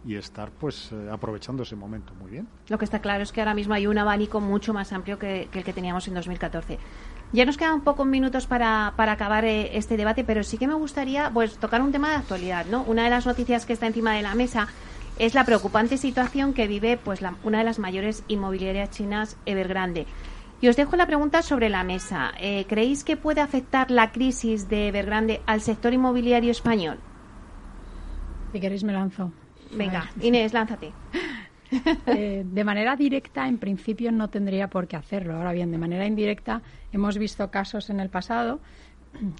y 0.05 0.15
estar 0.15 0.51
pues 0.51 0.91
eh, 0.91 1.09
aprovechando 1.11 1.63
ese 1.63 1.75
momento 1.75 2.13
muy 2.15 2.31
bien. 2.31 2.47
Lo 2.69 2.77
que 2.77 2.85
está 2.85 2.99
claro 2.99 3.23
es 3.23 3.31
que 3.31 3.41
ahora 3.41 3.53
mismo 3.53 3.73
hay 3.73 3.87
un 3.87 3.97
abanico 3.97 4.39
mucho 4.39 4.73
más 4.73 4.93
amplio 4.93 5.19
que, 5.19 5.49
el 5.51 5.63
que 5.63 5.73
teníamos 5.73 6.07
en 6.07 6.13
2014. 6.13 6.77
Ya 7.33 7.45
nos 7.45 7.57
quedan 7.57 7.81
pocos 7.81 8.07
minutos 8.07 8.47
para, 8.47 8.93
para 8.95 9.11
acabar 9.11 9.43
eh, 9.43 9.77
este 9.77 9.97
debate, 9.97 10.23
pero 10.23 10.43
sí 10.43 10.57
que 10.57 10.67
me 10.67 10.75
gustaría 10.75 11.29
pues 11.33 11.57
tocar 11.57 11.81
un 11.81 11.91
tema 11.91 12.09
de 12.11 12.15
actualidad, 12.15 12.65
¿no? 12.67 12.83
Una 12.83 13.03
de 13.03 13.09
las 13.09 13.25
noticias 13.25 13.65
que 13.65 13.73
está 13.73 13.87
encima 13.87 14.13
de 14.13 14.21
la 14.21 14.33
mesa 14.33 14.67
es 15.19 15.33
la 15.33 15.45
preocupante 15.45 15.97
situación 15.97 16.53
que 16.53 16.67
vive 16.67 16.97
pues 16.97 17.19
una 17.43 17.57
de 17.57 17.63
las 17.63 17.79
mayores 17.79 18.23
inmobiliarias 18.27 18.91
chinas, 18.91 19.35
Evergrande. 19.45 20.05
Y 20.59 20.67
os 20.67 20.75
dejo 20.75 20.95
la 20.95 21.05
pregunta 21.05 21.41
sobre 21.43 21.69
la 21.69 21.83
mesa. 21.83 22.31
Eh, 22.39 22.65
¿Creéis 22.67 23.03
que 23.03 23.15
puede 23.15 23.41
afectar 23.41 23.91
la 23.91 24.11
crisis 24.11 24.67
de 24.69 24.87
Evergrande 24.87 25.41
al 25.45 25.61
sector 25.61 25.93
inmobiliario 25.93 26.51
español? 26.51 26.97
Si 28.51 28.59
queréis 28.59 28.83
me 28.83 28.93
lanzo. 28.93 29.31
Venga, 29.71 30.09
Inés, 30.21 30.53
lánzate. 30.53 30.91
Eh, 32.05 32.45
de 32.45 32.63
manera 32.63 32.95
directa, 32.95 33.45
en 33.45 33.57
principio, 33.57 34.09
no 34.13 34.29
tendría 34.29 34.69
por 34.69 34.87
qué 34.87 34.95
hacerlo. 34.95 35.35
Ahora 35.35 35.51
bien, 35.51 35.69
de 35.69 35.77
manera 35.77 36.05
indirecta, 36.05 36.61
hemos 36.93 37.17
visto 37.17 37.51
casos 37.51 37.89
en 37.89 37.99
el 37.99 38.09
pasado, 38.09 38.61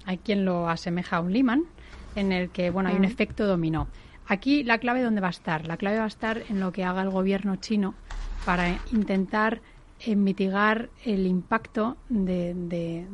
hay 0.04 0.18
quien 0.18 0.44
lo 0.44 0.68
asemeja 0.68 1.16
a 1.16 1.20
un 1.20 1.32
Lehman, 1.32 1.64
en 2.16 2.32
el 2.32 2.50
que 2.50 2.68
bueno, 2.68 2.90
hay 2.90 2.96
un 2.96 3.06
efecto 3.06 3.46
dominó. 3.46 3.88
Aquí 4.26 4.62
la 4.62 4.76
clave 4.76 5.02
dónde 5.02 5.22
va 5.22 5.28
a 5.28 5.30
estar. 5.30 5.66
La 5.66 5.78
clave 5.78 5.96
va 5.98 6.04
a 6.04 6.08
estar 6.08 6.42
en 6.50 6.60
lo 6.60 6.70
que 6.70 6.84
haga 6.84 7.00
el 7.00 7.08
gobierno 7.08 7.56
chino 7.56 7.94
para 8.44 8.78
intentar 8.92 9.62
eh, 10.00 10.16
mitigar 10.16 10.90
el 11.04 11.26
impacto 11.26 11.96
de, 12.08 12.54
de, 12.54 13.06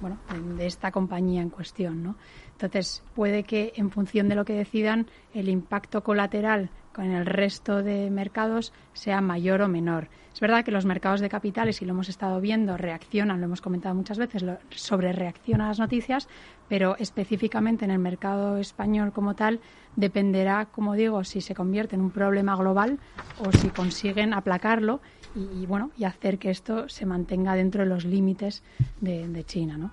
bueno, 0.00 0.18
de 0.56 0.66
esta 0.66 0.90
compañía 0.90 1.40
en 1.42 1.50
cuestión, 1.50 2.02
¿no? 2.02 2.16
Entonces, 2.52 3.02
puede 3.14 3.42
que 3.44 3.72
en 3.76 3.90
función 3.90 4.28
de 4.28 4.34
lo 4.34 4.44
que 4.44 4.54
decidan, 4.54 5.06
el 5.34 5.48
impacto 5.48 6.02
colateral 6.02 6.70
con 6.92 7.06
el 7.10 7.26
resto 7.26 7.82
de 7.82 8.10
mercados 8.10 8.72
sea 8.92 9.20
mayor 9.20 9.62
o 9.62 9.68
menor. 9.68 10.08
Es 10.32 10.40
verdad 10.40 10.64
que 10.64 10.70
los 10.70 10.84
mercados 10.84 11.20
de 11.20 11.28
capitales, 11.28 11.82
y 11.82 11.84
lo 11.84 11.92
hemos 11.92 12.08
estado 12.08 12.40
viendo, 12.40 12.76
reaccionan, 12.76 13.40
lo 13.40 13.46
hemos 13.46 13.60
comentado 13.60 13.94
muchas 13.94 14.18
veces, 14.18 14.44
sobre 14.70 15.12
reaccionan 15.12 15.66
a 15.66 15.68
las 15.68 15.78
noticias, 15.78 16.28
pero 16.68 16.96
específicamente 16.98 17.84
en 17.84 17.90
el 17.90 17.98
mercado 17.98 18.56
español 18.58 19.12
como 19.12 19.34
tal 19.34 19.60
dependerá, 19.96 20.66
como 20.66 20.94
digo, 20.94 21.24
si 21.24 21.40
se 21.40 21.54
convierte 21.54 21.96
en 21.96 22.02
un 22.02 22.10
problema 22.10 22.56
global 22.56 22.98
o 23.44 23.52
si 23.52 23.68
consiguen 23.68 24.32
aplacarlo 24.32 25.00
y, 25.34 25.66
bueno 25.66 25.90
y 25.96 26.04
hacer 26.04 26.38
que 26.38 26.50
esto 26.50 26.88
se 26.88 27.06
mantenga 27.06 27.54
dentro 27.54 27.82
de 27.82 27.88
los 27.88 28.04
límites 28.04 28.62
de, 29.00 29.44
China, 29.44 29.76
¿no? 29.78 29.90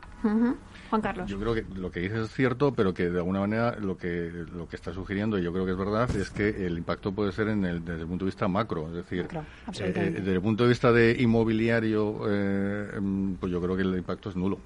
Juan 0.90 1.02
Carlos. 1.02 1.30
Yo 1.30 1.40
creo 1.40 1.54
que 1.54 1.66
lo 1.76 1.92
que 1.92 2.02
dices 2.02 2.20
es 2.20 2.34
cierto, 2.34 2.74
pero 2.74 2.94
que 2.94 3.10
de 3.10 3.18
alguna 3.18 3.40
manera 3.40 3.76
lo 3.80 3.98
que 3.98 4.32
lo 4.54 4.68
que 4.68 4.76
está 4.76 4.94
sugiriendo, 4.94 5.38
y 5.38 5.44
yo 5.44 5.52
creo 5.52 5.66
que 5.66 5.72
es 5.72 5.78
verdad, 5.78 6.10
es 6.16 6.30
que 6.30 6.66
el 6.66 6.78
impacto 6.78 7.12
puede 7.12 7.32
ser 7.32 7.50
en 7.50 7.66
el, 7.66 7.84
desde 7.84 8.02
el 8.02 8.08
punto 8.08 8.26
de 8.26 8.30
vista 8.30 8.48
macro. 8.48 8.88
Es 8.88 8.94
decir, 8.94 9.28
eh, 9.32 9.44
eh, 9.80 10.12
desde 10.18 10.34
el 10.34 10.42
punto 10.42 10.64
de 10.64 10.70
vista 10.70 10.92
de 10.92 11.16
inmobiliario, 11.20 12.22
eh, 12.28 13.00
pues 13.40 13.52
yo 13.52 13.62
creo 13.62 13.76
que 13.76 13.84
el 13.84 13.96
impacto 13.96 14.30
es 14.30 14.36
nulo. 14.36 14.60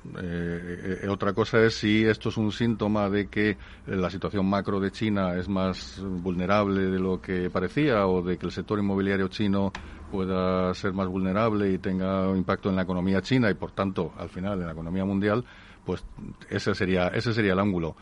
otra 1.09 1.34
cosa 1.34 1.61
es 1.61 1.76
si 1.76 2.05
esto 2.05 2.30
es 2.30 2.38
un 2.38 2.51
síntoma 2.51 3.09
de 3.09 3.28
que 3.28 3.57
la 3.88 4.09
situación 4.09 4.45
macro 4.45 4.80
de 4.80 4.91
China 4.91 5.36
es 5.36 5.49
más 5.49 6.01
vulnerable 6.01 6.89
de 6.89 6.99
lo 6.99 7.21
que 7.21 7.49
parecía 7.49 8.07
o 8.07 8.21
de 8.21 8.38
que 8.38 8.45
el 8.45 8.51
sector 8.51 8.80
inmobiliario 8.80 9.28
chino 9.28 9.71
pueda 10.11 10.74
ser 10.76 10.93
más 10.93 11.07
vulnerable 11.07 11.71
y 11.71 11.80
tenga 11.80 12.30
un 12.30 12.38
impacto 12.38 12.69
en 12.69 12.76
la 12.76 12.84
economía 12.84 13.21
china 13.21 13.49
y 13.49 13.55
por 13.55 13.71
tanto 13.71 14.13
al 14.17 14.30
final 14.30 14.59
en 14.59 14.67
la 14.67 14.71
economía 14.74 15.03
mundial 15.03 15.43
pues 15.86 16.04
ese 16.50 16.76
sería, 16.76 17.08
ese 17.10 17.34
sería 17.34 17.54
el 17.54 17.60
ángulo. 17.60 17.96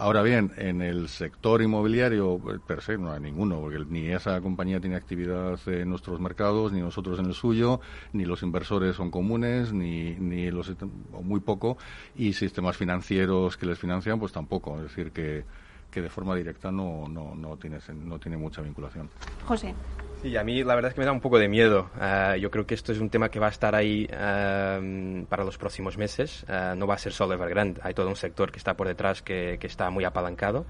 Ahora 0.00 0.22
bien, 0.22 0.52
en 0.56 0.80
el 0.80 1.08
sector 1.08 1.60
inmobiliario, 1.60 2.38
pues, 2.38 2.60
per 2.60 2.82
se, 2.82 2.96
no 2.96 3.10
hay 3.10 3.18
ninguno, 3.20 3.60
porque 3.60 3.84
ni 3.88 4.06
esa 4.06 4.40
compañía 4.40 4.78
tiene 4.78 4.94
actividad 4.94 5.58
en 5.66 5.90
nuestros 5.90 6.20
mercados, 6.20 6.72
ni 6.72 6.80
nosotros 6.80 7.18
en 7.18 7.26
el 7.26 7.34
suyo, 7.34 7.80
ni 8.12 8.24
los 8.24 8.44
inversores 8.44 8.94
son 8.94 9.10
comunes, 9.10 9.72
ni, 9.72 10.14
ni 10.14 10.52
los, 10.52 10.72
muy 11.20 11.40
poco, 11.40 11.78
y 12.14 12.32
sistemas 12.32 12.76
financieros 12.76 13.56
que 13.56 13.66
les 13.66 13.76
financian, 13.76 14.20
pues 14.20 14.30
tampoco. 14.30 14.76
Es 14.76 14.84
decir, 14.84 15.10
que, 15.10 15.44
que 15.90 16.00
de 16.00 16.08
forma 16.08 16.36
directa 16.36 16.70
no, 16.70 17.08
no, 17.08 17.34
no, 17.34 17.56
tiene, 17.56 17.78
no 17.92 18.20
tiene 18.20 18.36
mucha 18.36 18.62
vinculación. 18.62 19.10
José. 19.46 19.74
Sí, 20.22 20.36
a 20.36 20.42
mí 20.42 20.64
la 20.64 20.74
verdad 20.74 20.88
es 20.88 20.94
que 20.94 21.00
me 21.00 21.04
da 21.04 21.12
un 21.12 21.20
poco 21.20 21.38
de 21.38 21.48
miedo. 21.48 21.90
Eh, 22.00 22.38
yo 22.40 22.50
creo 22.50 22.66
que 22.66 22.74
esto 22.74 22.90
es 22.90 22.98
un 22.98 23.08
tema 23.08 23.28
que 23.28 23.38
va 23.38 23.46
a 23.46 23.50
estar 23.50 23.74
ahí 23.76 24.08
eh, 24.10 25.24
para 25.28 25.44
los 25.44 25.56
próximos 25.58 25.96
meses. 25.96 26.44
Eh, 26.48 26.74
no 26.76 26.88
va 26.88 26.94
a 26.94 26.98
ser 26.98 27.12
solo 27.12 27.34
Evergrande. 27.34 27.80
Hay 27.84 27.94
todo 27.94 28.08
un 28.08 28.16
sector 28.16 28.50
que 28.50 28.58
está 28.58 28.74
por 28.76 28.88
detrás 28.88 29.22
que, 29.22 29.58
que 29.60 29.68
está 29.68 29.90
muy 29.90 30.04
apalancado. 30.04 30.66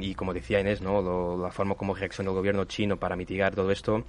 y 0.00 0.14
como 0.14 0.32
decía 0.32 0.60
Inés, 0.60 0.80
¿no? 0.80 1.36
la 1.36 1.50
forma 1.50 1.74
como 1.74 1.94
reacciona 1.94 2.30
el 2.30 2.36
gobierno 2.36 2.64
chino 2.64 2.96
para 2.96 3.16
mitigar 3.16 3.54
todo 3.54 3.70
esto 3.70 4.04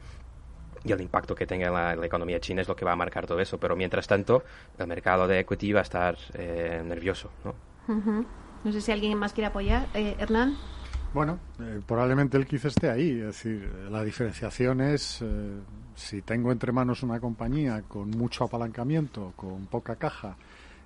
y 0.83 0.91
el 0.91 1.01
impacto 1.01 1.33
que 1.33 1.47
tenga 1.47 1.67
en 1.67 1.99
la, 1.99 2.05
economía 2.05 2.39
china 2.39 2.61
es 2.61 2.67
lo 2.67 2.75
que 2.75 2.85
va 2.85 2.93
a 2.93 2.95
marcar 2.95 3.25
todo 3.25 3.39
eso. 3.39 3.57
Pero 3.57 3.75
mientras 3.75 4.07
tanto, 4.07 4.43
el 4.77 4.87
mercado 4.87 5.27
de 5.27 5.39
equity 5.39 5.73
va 5.73 5.79
a 5.81 5.83
estar 5.83 6.17
nervioso. 6.85 7.31
¿no? 7.43 7.53
no 8.63 8.71
sé 8.71 8.79
si 8.79 8.91
alguien 8.93 9.17
más 9.17 9.33
quiere 9.33 9.47
apoyar. 9.47 9.87
Hernán. 9.93 10.55
Bueno, 11.15 11.39
eh, 11.61 11.79
probablemente 11.87 12.35
el 12.35 12.45
quizá 12.45 12.67
esté 12.67 12.89
ahí. 12.89 13.11
Es 13.11 13.27
decir, 13.27 13.73
la 13.89 14.03
diferenciación 14.03 14.81
es 14.81 15.21
eh, 15.21 15.61
si 15.95 16.21
tengo 16.21 16.51
entre 16.51 16.73
manos 16.73 17.03
una 17.03 17.21
compañía 17.21 17.83
con 17.83 18.09
mucho 18.09 18.43
apalancamiento, 18.43 19.31
con 19.37 19.65
poca 19.67 19.95
caja 19.95 20.35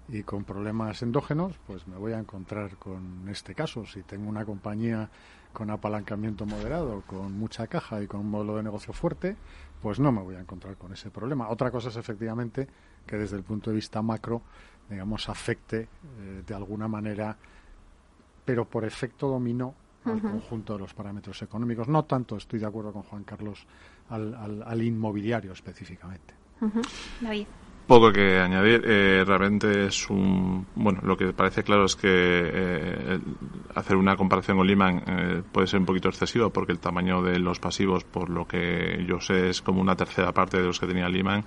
y 0.07 0.21
con 0.21 0.43
problemas 0.43 1.01
endógenos, 1.01 1.55
pues 1.65 1.87
me 1.87 1.97
voy 1.97 2.13
a 2.13 2.19
encontrar 2.19 2.75
con 2.75 3.27
este 3.27 3.55
caso. 3.55 3.87
Si 3.87 4.03
tengo 4.03 4.29
una 4.29 4.45
compañía 4.45 5.09
con 5.51 5.71
apalancamiento 5.71 6.45
moderado, 6.45 7.01
con 7.07 7.31
mucha 7.31 7.65
caja 7.65 7.99
y 8.03 8.05
con 8.05 8.19
un 8.19 8.29
modelo 8.29 8.57
de 8.57 8.61
negocio 8.61 8.93
fuerte, 8.93 9.35
pues 9.81 9.99
no 9.99 10.11
me 10.11 10.21
voy 10.21 10.35
a 10.35 10.41
encontrar 10.41 10.75
con 10.75 10.93
ese 10.93 11.09
problema. 11.09 11.49
Otra 11.49 11.71
cosa 11.71 11.89
es 11.89 11.95
efectivamente 11.95 12.67
que 13.07 13.17
desde 13.17 13.35
el 13.35 13.41
punto 13.41 13.71
de 13.71 13.77
vista 13.77 14.03
macro, 14.03 14.43
digamos, 14.91 15.27
afecte 15.27 15.79
eh, 16.19 16.43
de 16.45 16.53
alguna 16.53 16.87
manera, 16.87 17.35
pero 18.45 18.65
por 18.65 18.85
efecto 18.85 19.27
dominó 19.27 19.73
al 20.05 20.21
conjunto 20.21 20.73
de 20.73 20.79
los 20.79 20.93
parámetros 20.93 21.41
económicos. 21.41 21.87
No 21.87 22.03
tanto, 22.05 22.37
estoy 22.37 22.59
de 22.59 22.65
acuerdo 22.65 22.91
con 22.93 23.03
Juan 23.03 23.23
Carlos, 23.23 23.65
al, 24.09 24.63
al, 24.65 24.81
inmobiliario 24.81 25.51
específicamente. 25.51 26.33
David. 27.21 27.45
Poco 27.89 28.11
que 28.11 28.37
añadir. 28.37 28.83
Eh, 28.85 29.23
realmente 29.25 29.87
es 29.87 30.09
un. 30.11 30.63
Bueno, 30.75 30.99
lo 31.01 31.17
que 31.17 31.33
parece 31.33 31.63
claro 31.63 31.85
es 31.85 31.95
que 31.95 32.07
eh, 32.07 33.19
hacer 33.73 33.97
una 33.97 34.15
comparación 34.15 34.57
con 34.57 34.67
Lehman 34.67 35.03
eh, 35.07 35.43
puede 35.51 35.65
ser 35.65 35.79
un 35.79 35.87
poquito 35.87 36.07
excesivo 36.09 36.51
porque 36.51 36.71
el 36.71 36.77
tamaño 36.77 37.23
de 37.23 37.39
los 37.39 37.59
pasivos, 37.59 38.03
por 38.03 38.29
lo 38.29 38.47
que 38.47 39.03
yo 39.07 39.19
sé, 39.19 39.49
es 39.49 39.63
como 39.63 39.81
una 39.81 39.95
tercera 39.95 40.31
parte 40.31 40.57
de 40.57 40.65
los 40.65 40.79
que 40.79 40.85
tenía 40.85 41.09
Lehman 41.09 41.43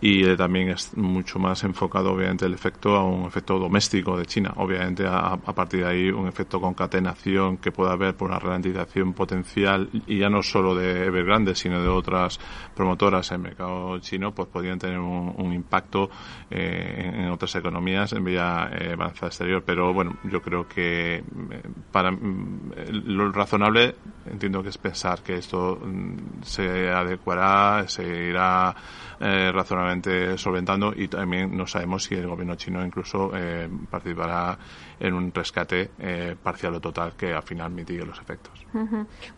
y 0.00 0.24
eh, 0.24 0.36
también 0.36 0.70
es 0.70 0.96
mucho 0.96 1.38
más 1.38 1.62
enfocado 1.64 2.12
obviamente 2.12 2.46
el 2.46 2.54
efecto 2.54 2.96
a 2.96 3.04
un 3.04 3.26
efecto 3.26 3.58
doméstico 3.58 4.16
de 4.16 4.24
China. 4.24 4.52
Obviamente 4.56 5.04
a, 5.06 5.36
partir 5.36 5.80
de 5.80 5.90
ahí 5.90 6.10
un 6.10 6.26
efecto 6.26 6.60
concatenación 6.60 7.58
que 7.58 7.70
pueda 7.70 7.92
haber 7.92 8.16
por 8.16 8.30
una 8.30 8.38
ralentización 8.38 9.12
potencial 9.12 9.90
y 10.06 10.18
ya 10.18 10.30
no 10.30 10.42
solo 10.42 10.74
de 10.74 11.06
Evergrande 11.06 11.54
sino 11.54 11.82
de 11.82 11.88
otras 11.88 12.40
promotoras 12.74 13.30
en 13.30 13.36
el 13.36 13.42
mercado 13.42 13.98
chino 13.98 14.34
pues 14.34 14.48
podrían 14.48 14.78
tener 14.78 14.98
un, 14.98 15.50
impacto 15.52 16.08
eh, 16.50 17.10
en, 17.14 17.30
otras 17.30 17.54
economías 17.56 18.12
en 18.12 18.24
vía 18.24 18.70
eh, 18.72 18.94
balanza 18.96 19.26
exterior. 19.26 19.62
Pero 19.66 19.92
bueno 19.92 20.16
yo 20.24 20.40
creo 20.40 20.66
que 20.66 21.16
eh, 21.16 21.22
para 21.92 22.10
mm, 22.10 22.70
lo 23.04 23.30
razonable 23.32 23.96
entiendo 24.30 24.62
que 24.62 24.70
es 24.70 24.78
pensar 24.78 25.22
que 25.22 25.36
esto 25.36 25.78
mm, 25.84 26.42
se 26.42 26.90
adecuará 26.90 27.86
se 27.86 28.28
irá 28.28 28.74
eh, 29.22 29.52
razonablemente 29.90 30.38
solventando 30.38 30.92
y 30.94 31.08
también 31.08 31.56
no 31.56 31.66
sabemos 31.66 32.04
si 32.04 32.14
el 32.14 32.26
gobierno 32.26 32.54
chino 32.54 32.84
incluso 32.84 33.30
eh, 33.34 33.68
participará 33.90 34.58
en 34.98 35.14
un 35.14 35.32
rescate 35.32 35.90
eh, 35.98 36.36
parcial 36.40 36.74
o 36.74 36.80
total 36.80 37.14
que 37.16 37.32
al 37.32 37.42
final 37.42 37.70
mitigue 37.70 38.04
los 38.04 38.18
efectos. 38.20 38.64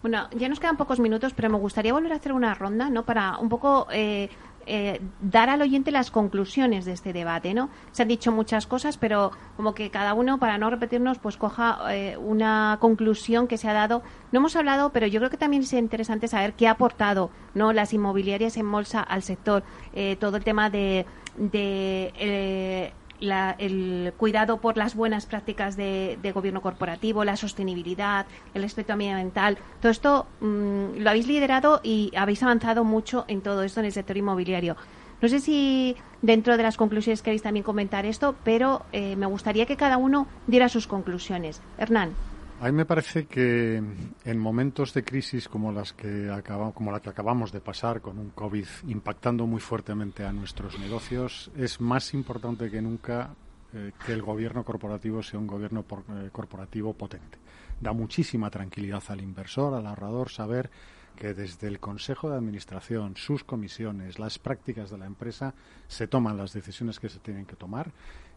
Bueno, 0.02 0.28
ya 0.36 0.48
nos 0.48 0.60
quedan 0.60 0.76
pocos 0.76 1.00
minutos, 1.00 1.32
pero 1.34 1.48
me 1.48 1.58
gustaría 1.58 1.92
volver 1.92 2.12
a 2.12 2.16
hacer 2.16 2.32
una 2.32 2.54
ronda, 2.54 2.90
¿no? 2.90 3.04
Para 3.04 3.38
un 3.38 3.48
poco 3.48 3.86
eh, 3.90 4.28
eh, 4.66 5.00
dar 5.20 5.48
al 5.50 5.62
oyente 5.62 5.90
las 5.90 6.10
conclusiones 6.10 6.84
de 6.84 6.92
este 6.92 7.12
debate, 7.12 7.54
¿no? 7.54 7.70
Se 7.92 8.02
han 8.02 8.08
dicho 8.08 8.32
muchas 8.32 8.66
cosas, 8.66 8.96
pero 8.96 9.32
como 9.56 9.74
que 9.74 9.90
cada 9.90 10.14
uno, 10.14 10.38
para 10.38 10.58
no 10.58 10.70
repetirnos, 10.70 11.18
pues 11.18 11.36
coja 11.36 11.78
eh, 11.90 12.16
una 12.16 12.78
conclusión 12.80 13.48
que 13.48 13.58
se 13.58 13.68
ha 13.68 13.72
dado. 13.72 14.02
No 14.30 14.38
hemos 14.38 14.56
hablado, 14.56 14.90
pero 14.90 15.06
yo 15.06 15.20
creo 15.20 15.30
que 15.30 15.36
también 15.36 15.62
es 15.62 15.72
interesante 15.72 16.28
saber 16.28 16.54
qué 16.54 16.68
ha 16.68 16.72
aportado, 16.72 17.30
¿no? 17.54 17.72
Las 17.72 17.92
inmobiliarias 17.92 18.56
en 18.56 18.70
bolsa 18.70 19.00
al 19.00 19.22
sector, 19.22 19.62
eh, 19.92 20.16
todo 20.18 20.36
el 20.36 20.44
tema 20.44 20.70
de, 20.70 21.06
de 21.36 22.92
el 23.22 24.12
cuidado 24.16 24.58
por 24.58 24.76
las 24.76 24.94
buenas 24.94 25.26
prácticas 25.26 25.76
de, 25.76 26.32
gobierno 26.34 26.60
corporativo, 26.60 27.24
la 27.24 27.36
sostenibilidad, 27.36 28.26
el 28.54 28.64
aspecto 28.64 28.92
ambiental. 28.92 29.58
Todo 29.80 29.92
esto 29.92 30.26
mm, 30.40 30.98
lo 30.98 31.10
habéis 31.10 31.26
liderado 31.26 31.80
y 31.82 32.12
habéis 32.16 32.42
avanzado 32.42 32.84
mucho 32.84 33.24
en 33.28 33.40
todo 33.40 33.62
esto 33.62 33.80
en 33.80 33.86
el 33.86 33.92
sector 33.92 34.16
inmobiliario. 34.16 34.76
No 35.20 35.28
sé 35.28 35.38
si 35.38 35.96
dentro 36.20 36.56
de 36.56 36.64
las 36.64 36.76
conclusiones 36.76 37.22
queréis 37.22 37.42
también 37.42 37.62
comentar 37.62 38.06
esto, 38.06 38.34
pero 38.42 38.82
eh, 38.92 39.14
me 39.14 39.26
gustaría 39.26 39.66
que 39.66 39.76
cada 39.76 39.96
uno 39.96 40.26
diera 40.48 40.68
sus 40.68 40.88
conclusiones. 40.88 41.60
Hernán. 41.78 42.14
A 42.62 42.66
mí 42.66 42.72
me 42.74 42.84
parece 42.84 43.26
que 43.26 43.82
en 44.24 44.38
momentos 44.38 44.94
de 44.94 45.02
crisis 45.02 45.48
como 45.48 45.72
las 45.72 45.92
que 45.92 46.30
como 46.74 46.92
la 46.92 47.00
que 47.00 47.10
acabamos 47.10 47.50
de 47.50 47.60
pasar 47.60 48.00
con 48.00 48.20
un 48.20 48.30
COVID 48.30 48.66
impactando 48.86 49.48
muy 49.48 49.60
fuertemente 49.60 50.24
a 50.24 50.32
nuestros 50.32 50.78
negocios, 50.78 51.50
es 51.56 51.80
más 51.80 52.14
importante 52.14 52.70
que 52.70 52.80
nunca 52.80 53.34
eh, 53.74 53.90
que 54.06 54.12
el 54.12 54.22
gobierno 54.22 54.62
corporativo 54.62 55.24
sea 55.24 55.40
un 55.40 55.48
gobierno 55.48 55.84
eh, 55.90 56.28
corporativo 56.30 56.94
potente. 56.94 57.36
Da 57.80 57.92
muchísima 57.92 58.48
tranquilidad 58.48 59.02
al 59.08 59.22
inversor, 59.22 59.74
al 59.74 59.88
ahorrador, 59.88 60.30
saber 60.30 60.70
que 61.16 61.34
desde 61.34 61.66
el 61.66 61.80
Consejo 61.80 62.30
de 62.30 62.36
Administración, 62.36 63.16
sus 63.16 63.42
comisiones, 63.42 64.20
las 64.20 64.38
prácticas 64.38 64.88
de 64.88 64.98
la 64.98 65.06
empresa, 65.06 65.52
se 65.88 66.06
toman 66.06 66.36
las 66.36 66.52
decisiones 66.52 67.00
que 67.00 67.08
se 67.08 67.18
tienen 67.18 67.44
que 67.44 67.56
tomar 67.56 67.90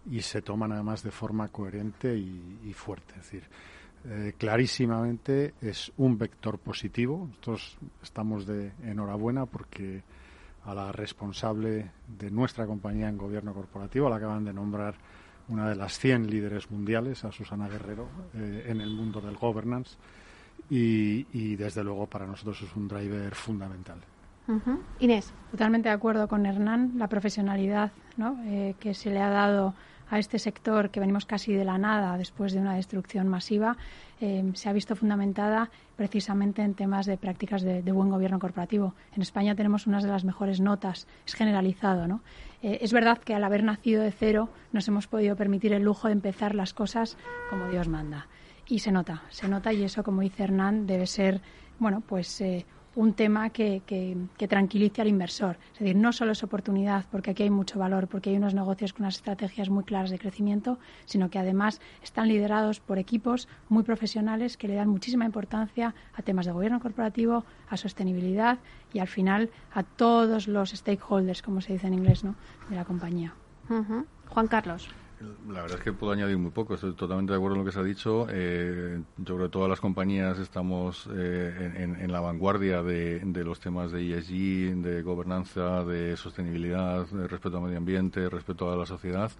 y 0.10 0.22
se 0.22 0.42
toman 0.42 0.72
además 0.72 1.04
de 1.04 1.12
forma 1.12 1.48
coherente 1.50 2.18
y, 2.18 2.62
y 2.64 2.74
fuerte. 2.74 3.14
Es 3.20 3.22
decir, 3.32 3.44
eh, 4.08 4.34
clarísimamente 4.38 5.56
es 5.62 5.92
un 5.98 6.18
vector 6.18 6.60
positivo. 6.60 7.26
Nosotros 7.28 7.78
estamos 8.04 8.46
de 8.46 8.72
enhorabuena 8.84 9.46
porque 9.46 10.04
a 10.64 10.74
la 10.74 10.92
responsable 10.92 11.92
de 12.08 12.32
nuestra 12.32 12.66
compañía 12.66 13.10
en 13.10 13.18
gobierno 13.18 13.54
corporativo 13.54 14.10
la 14.10 14.18
acaban 14.18 14.46
de 14.46 14.54
nombrar 14.54 14.96
una 15.48 15.70
de 15.70 15.76
las 15.76 15.98
100 15.98 16.30
líderes 16.30 16.70
mundiales, 16.72 17.24
a 17.24 17.32
Susana 17.32 17.68
Guerrero, 17.68 18.08
eh, 18.34 18.66
en 18.68 18.82
el 18.82 18.92
mundo 18.92 19.22
del 19.22 19.36
governance. 19.36 19.96
Y, 20.70 21.56
desde 21.56 21.84
luego 21.84 22.08
para 22.08 22.26
nosotros 22.26 22.60
es 22.64 22.76
un 22.76 22.88
driver 22.88 23.36
fundamental. 23.36 24.00
Inés. 25.00 25.34
Totalmente 25.52 25.90
de 25.90 25.96
acuerdo 25.96 26.28
con 26.28 26.46
Hernán, 26.46 26.94
la 26.98 27.08
profesionalidad 27.08 27.92
¿no? 28.18 28.40
Eh, 28.46 28.76
que 28.80 28.94
se 28.94 29.10
le 29.10 29.20
ha 29.20 29.30
dado 29.30 29.74
a 30.10 30.20
este 30.20 30.40
sector 30.40 30.90
que 30.90 31.00
venimos 31.00 31.26
casi 31.26 31.54
de 31.54 31.66
la 31.66 31.78
nada 31.78 32.18
después 32.18 32.54
de 32.54 32.60
una 32.60 32.76
destrucción 32.76 33.28
masiva, 33.28 33.78
eh, 34.22 34.44
se 34.54 34.70
ha 34.70 34.74
visto 34.74 34.96
fundamentada 34.96 35.70
precisamente 35.96 36.62
en 36.62 36.74
temas 36.74 37.06
de 37.06 37.18
prácticas 37.18 37.62
de, 37.62 37.82
buen 37.92 38.10
gobierno 38.10 38.40
corporativo. 38.40 38.94
En 39.16 39.22
España 39.22 39.56
tenemos 39.56 39.88
unas 39.88 40.04
de 40.04 40.10
las 40.10 40.24
mejores 40.24 40.60
notas, 40.60 41.08
es 41.26 41.34
generalizado, 41.34 42.08
¿no? 42.08 42.22
Eh, 42.62 42.80
es 42.82 42.94
verdad 42.94 43.18
que 43.18 43.34
al 43.34 43.44
haber 43.44 43.64
nacido 43.64 44.04
de 44.04 44.12
cero 44.12 44.50
nos 44.72 44.88
hemos 44.88 45.08
podido 45.08 45.36
permitir 45.36 45.74
el 45.74 45.84
lujo 45.84 46.08
de 46.08 46.14
empezar 46.14 46.56
las 46.56 46.74
cosas 46.74 47.18
como 47.50 47.68
Dios 47.70 47.88
manda. 47.88 48.28
Y 48.68 48.80
se 48.80 48.92
nota, 48.92 49.24
se 49.30 49.48
nota 49.48 49.74
y 49.74 49.84
eso, 49.84 50.04
como 50.04 50.22
dice 50.22 50.44
Hernán, 50.44 50.88
debe 50.88 51.08
ser, 51.08 51.42
bueno, 51.78 52.02
pues 52.02 52.42
eh, 52.42 52.66
un 52.96 53.14
tema 53.14 53.50
que, 53.50 53.82
tranquilice 54.48 55.02
al 55.02 55.08
inversor. 55.08 55.58
Es 55.74 55.80
decir, 55.80 55.96
no 55.96 56.14
solo 56.14 56.32
es 56.32 56.44
oportunidad, 56.44 57.06
porque 57.12 57.32
aquí 57.32 57.44
hay 57.44 57.50
mucho 57.50 57.78
valor, 57.78 58.08
porque 58.08 58.30
hay 58.30 58.38
unos 58.38 58.54
negocios 58.54 58.94
con 58.94 59.04
unas 59.04 59.16
estrategias 59.16 59.70
muy 59.70 59.84
claras 59.84 60.10
de 60.10 60.20
crecimiento, 60.20 60.80
sino 61.06 61.30
que 61.30 61.40
además 61.40 61.82
están 62.04 62.28
liderados 62.28 62.80
por 62.80 62.98
equipos 62.98 63.48
muy 63.70 63.84
profesionales 63.84 64.58
que 64.58 64.68
le 64.68 64.76
dan 64.76 64.90
muchísima 64.90 65.26
importancia 65.26 65.94
a 66.14 66.22
temas 66.22 66.46
de 66.46 66.54
gobierno 66.54 66.80
corporativo, 66.80 67.44
a 67.70 67.78
sostenibilidad 67.78 68.60
y 68.94 69.00
al 69.00 69.08
final 69.08 69.50
a 69.74 69.84
todos 69.84 70.48
los 70.48 70.72
stakeholders, 70.72 71.42
como 71.42 71.62
se 71.62 71.74
dice 71.74 71.88
en 71.88 71.96
inglés, 71.96 72.24
¿no? 72.24 72.36
de 72.70 72.76
la 72.76 72.86
compañía. 72.86 73.34
Juan 74.30 74.48
Carlos. 74.48 74.90
La 75.48 75.62
verdad 75.62 75.78
es 75.78 75.84
que 75.84 75.94
puedo 75.94 76.12
añadir 76.12 76.38
muy 76.38 76.52
poco. 76.52 76.74
Estoy 76.74 76.94
totalmente 76.94 77.32
de 77.32 77.38
acuerdo 77.38 77.56
en 77.56 77.62
lo 77.62 77.66
que 77.66 77.72
se 77.72 77.80
ha 77.80 77.84
dicho. 77.84 78.28
Eh, 78.30 79.02
yo 79.18 79.36
creo 79.36 79.48
que 79.48 79.52
todas 79.52 79.70
las 79.70 79.80
compañías 79.80 80.40
estamos 80.40 81.08
eh, 81.14 81.96
en, 82.00 82.12
la 82.12 82.20
vanguardia 82.20 82.84
de, 82.84 83.22
los 83.46 83.60
temas 83.60 83.92
de 83.92 84.18
ESG, 84.18 84.76
de 84.82 85.02
gobernanza, 85.02 85.86
de 85.86 86.18
sostenibilidad, 86.18 87.08
de 87.08 87.28
respeto 87.28 87.58
al 87.58 87.64
medio 87.64 87.78
ambiente, 87.78 88.30
respeto 88.30 88.72
a 88.72 88.76
la 88.76 88.86
sociedad. 88.86 89.32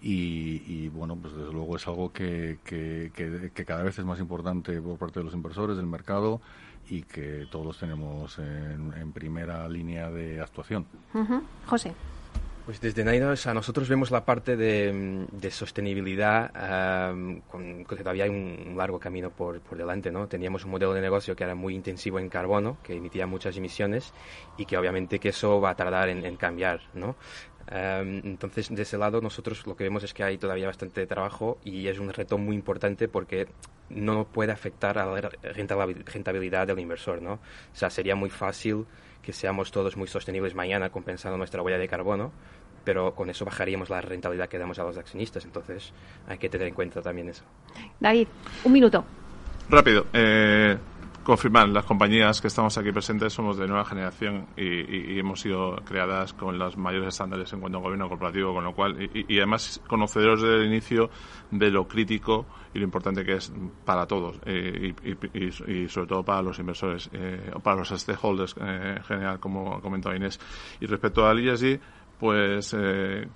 y, 0.00 0.88
bueno, 0.90 1.16
pues 1.16 1.34
desde 1.34 1.52
luego 1.52 1.76
es 1.76 1.86
algo 1.88 2.12
que, 2.12 2.58
que, 2.64 3.64
cada 3.66 3.82
vez 3.82 3.98
es 3.98 4.04
más 4.04 4.20
importante 4.20 4.80
por 4.80 4.98
parte 4.98 5.20
de 5.20 5.24
los 5.24 5.34
inversores, 5.34 5.76
del 5.76 5.86
mercado 5.86 6.40
y 6.88 7.02
que 7.02 7.48
todos 7.50 7.78
tenemos 7.78 8.38
en, 8.38 9.12
primera 9.12 9.68
línea 9.68 10.10
de 10.10 10.40
actuación. 10.40 10.86
José. 11.66 11.94
Pues 12.66 12.80
desde 12.80 13.04
Nainos 13.04 13.46
a 13.46 13.54
nosotros 13.54 13.88
vemos 13.88 14.10
la 14.10 14.24
parte 14.24 14.56
de, 14.56 15.50
sostenibilidad 15.52 16.50
con, 17.48 17.84
que 17.84 17.94
todavía 17.94 18.24
hay 18.24 18.30
un 18.30 18.74
largo 18.76 18.98
camino 18.98 19.30
por, 19.30 19.60
por, 19.60 19.78
delante, 19.78 20.10
¿no? 20.10 20.26
Teníamos 20.26 20.64
un 20.64 20.72
modelo 20.72 20.92
de 20.92 21.00
negocio 21.00 21.36
que 21.36 21.44
era 21.44 21.54
muy 21.54 21.76
intensivo 21.76 22.18
en 22.18 22.28
carbono, 22.28 22.78
que 22.82 22.96
emitía 22.96 23.24
muchas 23.28 23.56
emisiones 23.56 24.12
y 24.58 24.66
que 24.66 24.76
obviamente 24.76 25.20
que 25.20 25.28
eso 25.28 25.60
va 25.60 25.70
a 25.70 25.76
tardar 25.76 26.08
en, 26.08 26.26
en 26.26 26.36
cambiar, 26.36 26.80
¿no? 26.94 27.14
Entonces, 27.68 28.74
de 28.74 28.82
ese 28.82 28.96
lado, 28.96 29.20
nosotros 29.20 29.66
lo 29.66 29.76
que 29.76 29.84
vemos 29.84 30.04
es 30.04 30.14
que 30.14 30.22
hay 30.22 30.38
todavía 30.38 30.66
bastante 30.66 31.06
trabajo 31.06 31.58
y 31.64 31.88
es 31.88 31.98
un 31.98 32.12
reto 32.12 32.38
muy 32.38 32.54
importante 32.54 33.08
porque 33.08 33.48
no 33.90 34.24
puede 34.24 34.52
afectar 34.52 34.98
a 34.98 35.06
la 35.06 35.30
rentabilidad 35.42 36.66
del 36.66 36.78
inversor, 36.78 37.22
¿no? 37.22 37.34
O 37.34 37.40
sea, 37.72 37.90
sería 37.90 38.14
muy 38.14 38.30
fácil 38.30 38.86
que 39.22 39.32
seamos 39.32 39.72
todos 39.72 39.96
muy 39.96 40.06
sostenibles 40.06 40.54
mañana 40.54 40.90
compensando 40.90 41.36
nuestra 41.36 41.60
huella 41.62 41.78
de 41.78 41.88
carbono, 41.88 42.32
pero 42.84 43.14
con 43.14 43.30
eso 43.30 43.44
bajaríamos 43.44 43.90
la 43.90 44.00
rentabilidad 44.00 44.48
que 44.48 44.58
damos 44.58 44.78
a 44.78 44.84
los 44.84 44.96
accionistas. 44.96 45.44
Entonces, 45.44 45.92
hay 46.28 46.38
que 46.38 46.48
tener 46.48 46.68
en 46.68 46.74
cuenta 46.74 47.02
también 47.02 47.28
eso. 47.28 47.42
David, 47.98 48.28
un 48.62 48.72
minuto. 48.72 49.04
Rápido. 49.68 50.06
Eh, 50.12 50.78
confirmar, 51.26 51.68
las 51.68 51.84
compañías 51.84 52.40
que 52.40 52.46
estamos 52.46 52.78
aquí 52.78 52.92
presentes 52.92 53.32
somos 53.32 53.56
de 53.56 53.66
nueva 53.66 53.84
generación 53.84 54.46
y, 54.56 55.18
hemos 55.18 55.40
sido 55.40 55.74
creadas 55.84 56.32
con 56.32 56.56
los 56.56 56.76
mayores 56.76 57.08
estándares 57.08 57.52
en 57.52 57.58
cuanto 57.58 57.78
a 57.78 57.80
gobierno 57.80 58.08
corporativo, 58.08 58.54
con 58.54 58.62
lo 58.62 58.72
cual, 58.72 59.10
y, 59.12 59.36
además 59.38 59.82
conocedores 59.88 60.40
desde 60.40 60.58
el 60.58 60.66
inicio 60.66 61.10
de 61.50 61.70
lo 61.72 61.88
crítico 61.88 62.46
y 62.72 62.78
lo 62.78 62.84
importante 62.84 63.24
que 63.24 63.34
es 63.34 63.52
para 63.84 64.06
todos 64.06 64.38
eh, 64.46 64.94
y, 65.02 65.88
sobre 65.88 66.06
todo 66.06 66.22
para 66.22 66.42
los 66.42 66.60
inversores 66.60 67.10
eh, 67.12 67.50
o 67.52 67.58
para 67.58 67.78
los 67.78 67.88
stakeholders 67.88 68.54
eh, 68.60 68.94
en 68.98 69.02
general, 69.02 69.40
como 69.40 69.80
comentó 69.80 70.14
Inés. 70.14 70.38
Y 70.80 70.86
respecto 70.86 71.26
al 71.26 71.40
ESG, 71.40 71.80
pues 72.18 72.72
eh, 72.72 73.28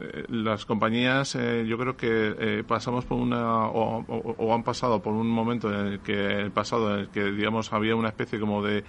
eh, 0.00 0.24
las 0.28 0.64
compañías 0.64 1.34
eh, 1.34 1.64
yo 1.66 1.76
creo 1.76 1.96
que 1.96 2.64
pasamos 2.66 3.04
por 3.04 3.18
una 3.18 3.66
o, 3.68 4.54
han 4.54 4.62
pasado 4.62 5.02
por 5.02 5.14
un 5.14 5.28
momento 5.28 5.72
en 5.72 5.86
el 5.86 6.00
que 6.00 6.40
el 6.40 6.52
pasado 6.52 6.94
en 6.94 7.00
el 7.00 7.10
que 7.10 7.24
digamos 7.32 7.72
había 7.72 7.96
una 7.96 8.08
especie 8.08 8.38
como 8.38 8.62
de 8.62 8.84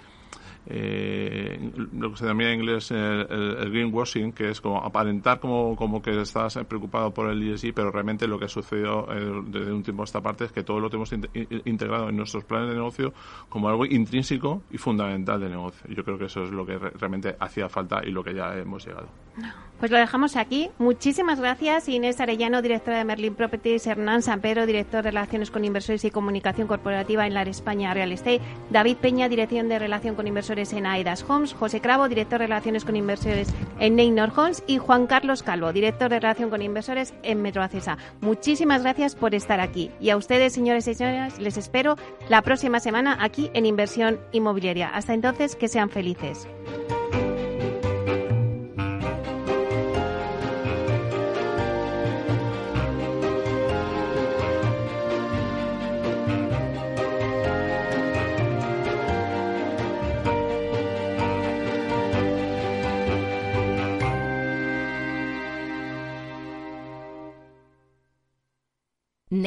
eh, 0.66 1.70
lo 1.92 2.10
que 2.10 2.16
se 2.16 2.26
llama 2.26 2.44
en 2.44 2.60
inglés 2.60 2.90
el, 2.90 3.70
greenwashing, 3.70 4.32
que 4.32 4.50
es 4.50 4.60
como 4.60 4.78
aparentar 4.84 5.40
como, 5.40 5.74
como 5.74 6.02
que 6.02 6.20
estás 6.20 6.58
preocupado 6.68 7.12
por 7.12 7.30
el 7.30 7.42
ESG, 7.42 7.72
pero 7.74 7.90
realmente 7.90 8.26
lo 8.26 8.38
que 8.38 8.44
ha 8.44 8.48
sucedido 8.48 9.06
eh, 9.10 9.42
desde 9.46 9.72
un 9.72 9.82
tiempo 9.82 10.02
a 10.02 10.04
esta 10.04 10.20
parte 10.20 10.44
es 10.44 10.52
que 10.52 10.62
todo 10.62 10.80
lo 10.80 10.90
tenemos 10.90 11.12
integrado 11.64 12.08
en 12.08 12.16
nuestros 12.16 12.44
planes 12.44 12.68
de 12.68 12.74
negocio 12.74 13.12
como 13.48 13.68
algo 13.68 13.86
intrínseco 13.86 14.62
y 14.70 14.78
fundamental 14.78 15.40
de 15.40 15.48
negocio. 15.48 15.88
Yo 15.88 16.04
creo 16.04 16.18
que 16.18 16.26
eso 16.26 16.44
es 16.44 16.50
lo 16.50 16.66
que 16.66 16.78
realmente 16.78 17.36
hacía 17.40 17.68
falta 17.68 18.02
y 18.04 18.10
lo 18.10 18.22
que 18.22 18.34
ya 18.34 18.56
hemos 18.56 18.86
llegado. 18.86 19.08
Pues 19.78 19.90
lo 19.90 19.96
dejamos 19.96 20.36
aquí. 20.36 20.68
Muchísimas 20.78 21.40
gracias 21.40 21.88
Inés 21.88 22.20
Arellano, 22.20 22.60
directora 22.60 22.98
de 22.98 23.04
Merlin 23.04 23.34
Properties, 23.34 23.86
Hernán 23.86 24.20
Sampero, 24.20 24.66
director 24.66 25.02
de 25.02 25.10
Relaciones 25.10 25.50
con 25.50 25.64
Inversores 25.64 26.04
y 26.04 26.10
Comunicación 26.10 26.68
Corporativa 26.68 27.26
en 27.26 27.32
la 27.32 27.42
España 27.42 27.94
Real 27.94 28.12
Estate, 28.12 28.42
David 28.68 28.98
Peña, 28.98 29.28
dirección 29.28 29.68
de 29.68 29.78
Relación 29.78 30.14
con 30.14 30.26
Inversores 30.26 30.49
en 30.50 30.84
AEDAS 30.84 31.24
Homes, 31.28 31.54
José 31.54 31.80
Cravo, 31.80 32.08
director 32.08 32.40
de 32.40 32.46
Relaciones 32.48 32.84
con 32.84 32.96
Inversores 32.96 33.48
en 33.78 33.94
Neynor 33.94 34.32
Homes 34.36 34.64
y 34.66 34.78
Juan 34.78 35.06
Carlos 35.06 35.44
Calvo, 35.44 35.72
director 35.72 36.10
de 36.10 36.18
Relación 36.18 36.50
con 36.50 36.60
Inversores 36.60 37.14
en 37.22 37.40
Metroacesa. 37.40 37.98
Muchísimas 38.20 38.82
gracias 38.82 39.14
por 39.14 39.34
estar 39.34 39.60
aquí. 39.60 39.92
Y 40.00 40.10
a 40.10 40.16
ustedes, 40.16 40.52
señores 40.52 40.88
y 40.88 40.94
señoras, 40.94 41.38
les 41.38 41.56
espero 41.56 41.96
la 42.28 42.42
próxima 42.42 42.80
semana 42.80 43.16
aquí 43.20 43.50
en 43.54 43.64
Inversión 43.64 44.18
Inmobiliaria. 44.32 44.88
Hasta 44.88 45.14
entonces, 45.14 45.54
que 45.54 45.68
sean 45.68 45.88
felices. 45.88 46.48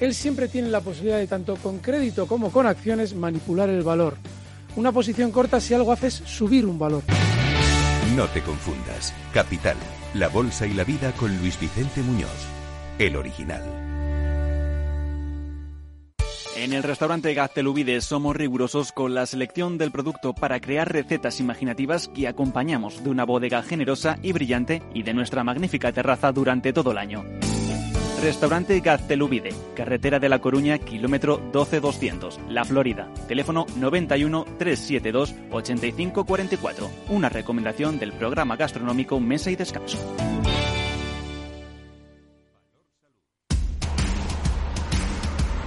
él 0.00 0.14
siempre 0.14 0.48
tiene 0.48 0.68
la 0.68 0.80
posibilidad 0.80 1.18
de 1.18 1.26
tanto 1.26 1.56
con 1.56 1.78
crédito 1.78 2.26
como 2.26 2.50
con 2.50 2.66
acciones 2.66 3.14
manipular 3.14 3.68
el 3.68 3.82
valor. 3.82 4.16
Una 4.76 4.92
posición 4.92 5.30
corta 5.30 5.60
si 5.60 5.74
algo 5.74 5.92
hace 5.92 6.08
es 6.08 6.14
subir 6.14 6.66
un 6.66 6.78
valor. 6.78 7.02
No 8.14 8.26
te 8.28 8.42
confundas. 8.42 9.12
Capital, 9.32 9.76
la 10.14 10.28
bolsa 10.28 10.66
y 10.66 10.74
la 10.74 10.84
vida 10.84 11.12
con 11.12 11.36
Luis 11.38 11.58
Vicente 11.58 12.02
Muñoz, 12.02 12.46
el 12.98 13.16
original. 13.16 13.62
En 16.56 16.72
el 16.72 16.82
restaurante 16.82 17.34
Gaztelubides 17.34 18.04
somos 18.04 18.34
rigurosos 18.34 18.90
con 18.90 19.14
la 19.14 19.26
selección 19.26 19.76
del 19.76 19.92
producto 19.92 20.32
para 20.34 20.58
crear 20.58 20.90
recetas 20.90 21.38
imaginativas 21.38 22.08
que 22.08 22.28
acompañamos 22.28 23.04
de 23.04 23.10
una 23.10 23.24
bodega 23.24 23.62
generosa 23.62 24.18
y 24.22 24.32
brillante 24.32 24.82
y 24.94 25.02
de 25.02 25.12
nuestra 25.12 25.44
magnífica 25.44 25.92
terraza 25.92 26.32
durante 26.32 26.72
todo 26.72 26.92
el 26.92 26.98
año. 26.98 27.24
Restaurante 28.22 28.80
Gaztelubide, 28.80 29.50
carretera 29.74 30.18
de 30.18 30.28
La 30.28 30.40
Coruña, 30.40 30.78
kilómetro 30.78 31.40
12200, 31.52 32.40
La 32.48 32.64
Florida. 32.64 33.08
Teléfono 33.28 33.66
91 33.76 34.44
372 34.58 35.34
8544. 35.50 36.90
Una 37.10 37.28
recomendación 37.28 37.98
del 37.98 38.12
programa 38.12 38.56
gastronómico 38.56 39.20
Mesa 39.20 39.50
y 39.50 39.56
Descanso. 39.56 39.98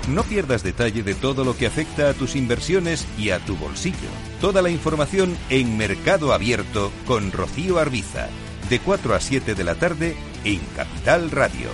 No 0.10 0.24
pierdas 0.24 0.64
detalle 0.64 1.04
de 1.04 1.14
todo 1.14 1.46
lo 1.46 1.56
que 1.56 1.68
afecta 1.68 2.10
a 2.10 2.14
tus 2.14 2.36
inversiones 2.36 3.08
y 3.20 3.30
a 3.30 3.38
tu 3.38 3.56
bolsillo. 3.56 4.10
Toda 4.42 4.64
la 4.64 4.72
información 4.72 5.38
en 5.52 5.78
Mercado 5.78 6.34
Abierto 6.34 6.92
con 7.06 7.32
Rocío 7.32 7.78
Arbiza, 7.78 8.28
de 8.72 8.80
4 8.80 9.14
a 9.14 9.20
7 9.20 9.54
de 9.54 9.64
la 9.64 9.76
tarde 9.76 10.16
en 10.44 10.60
Capital 10.76 11.30
Radio. 11.30 11.70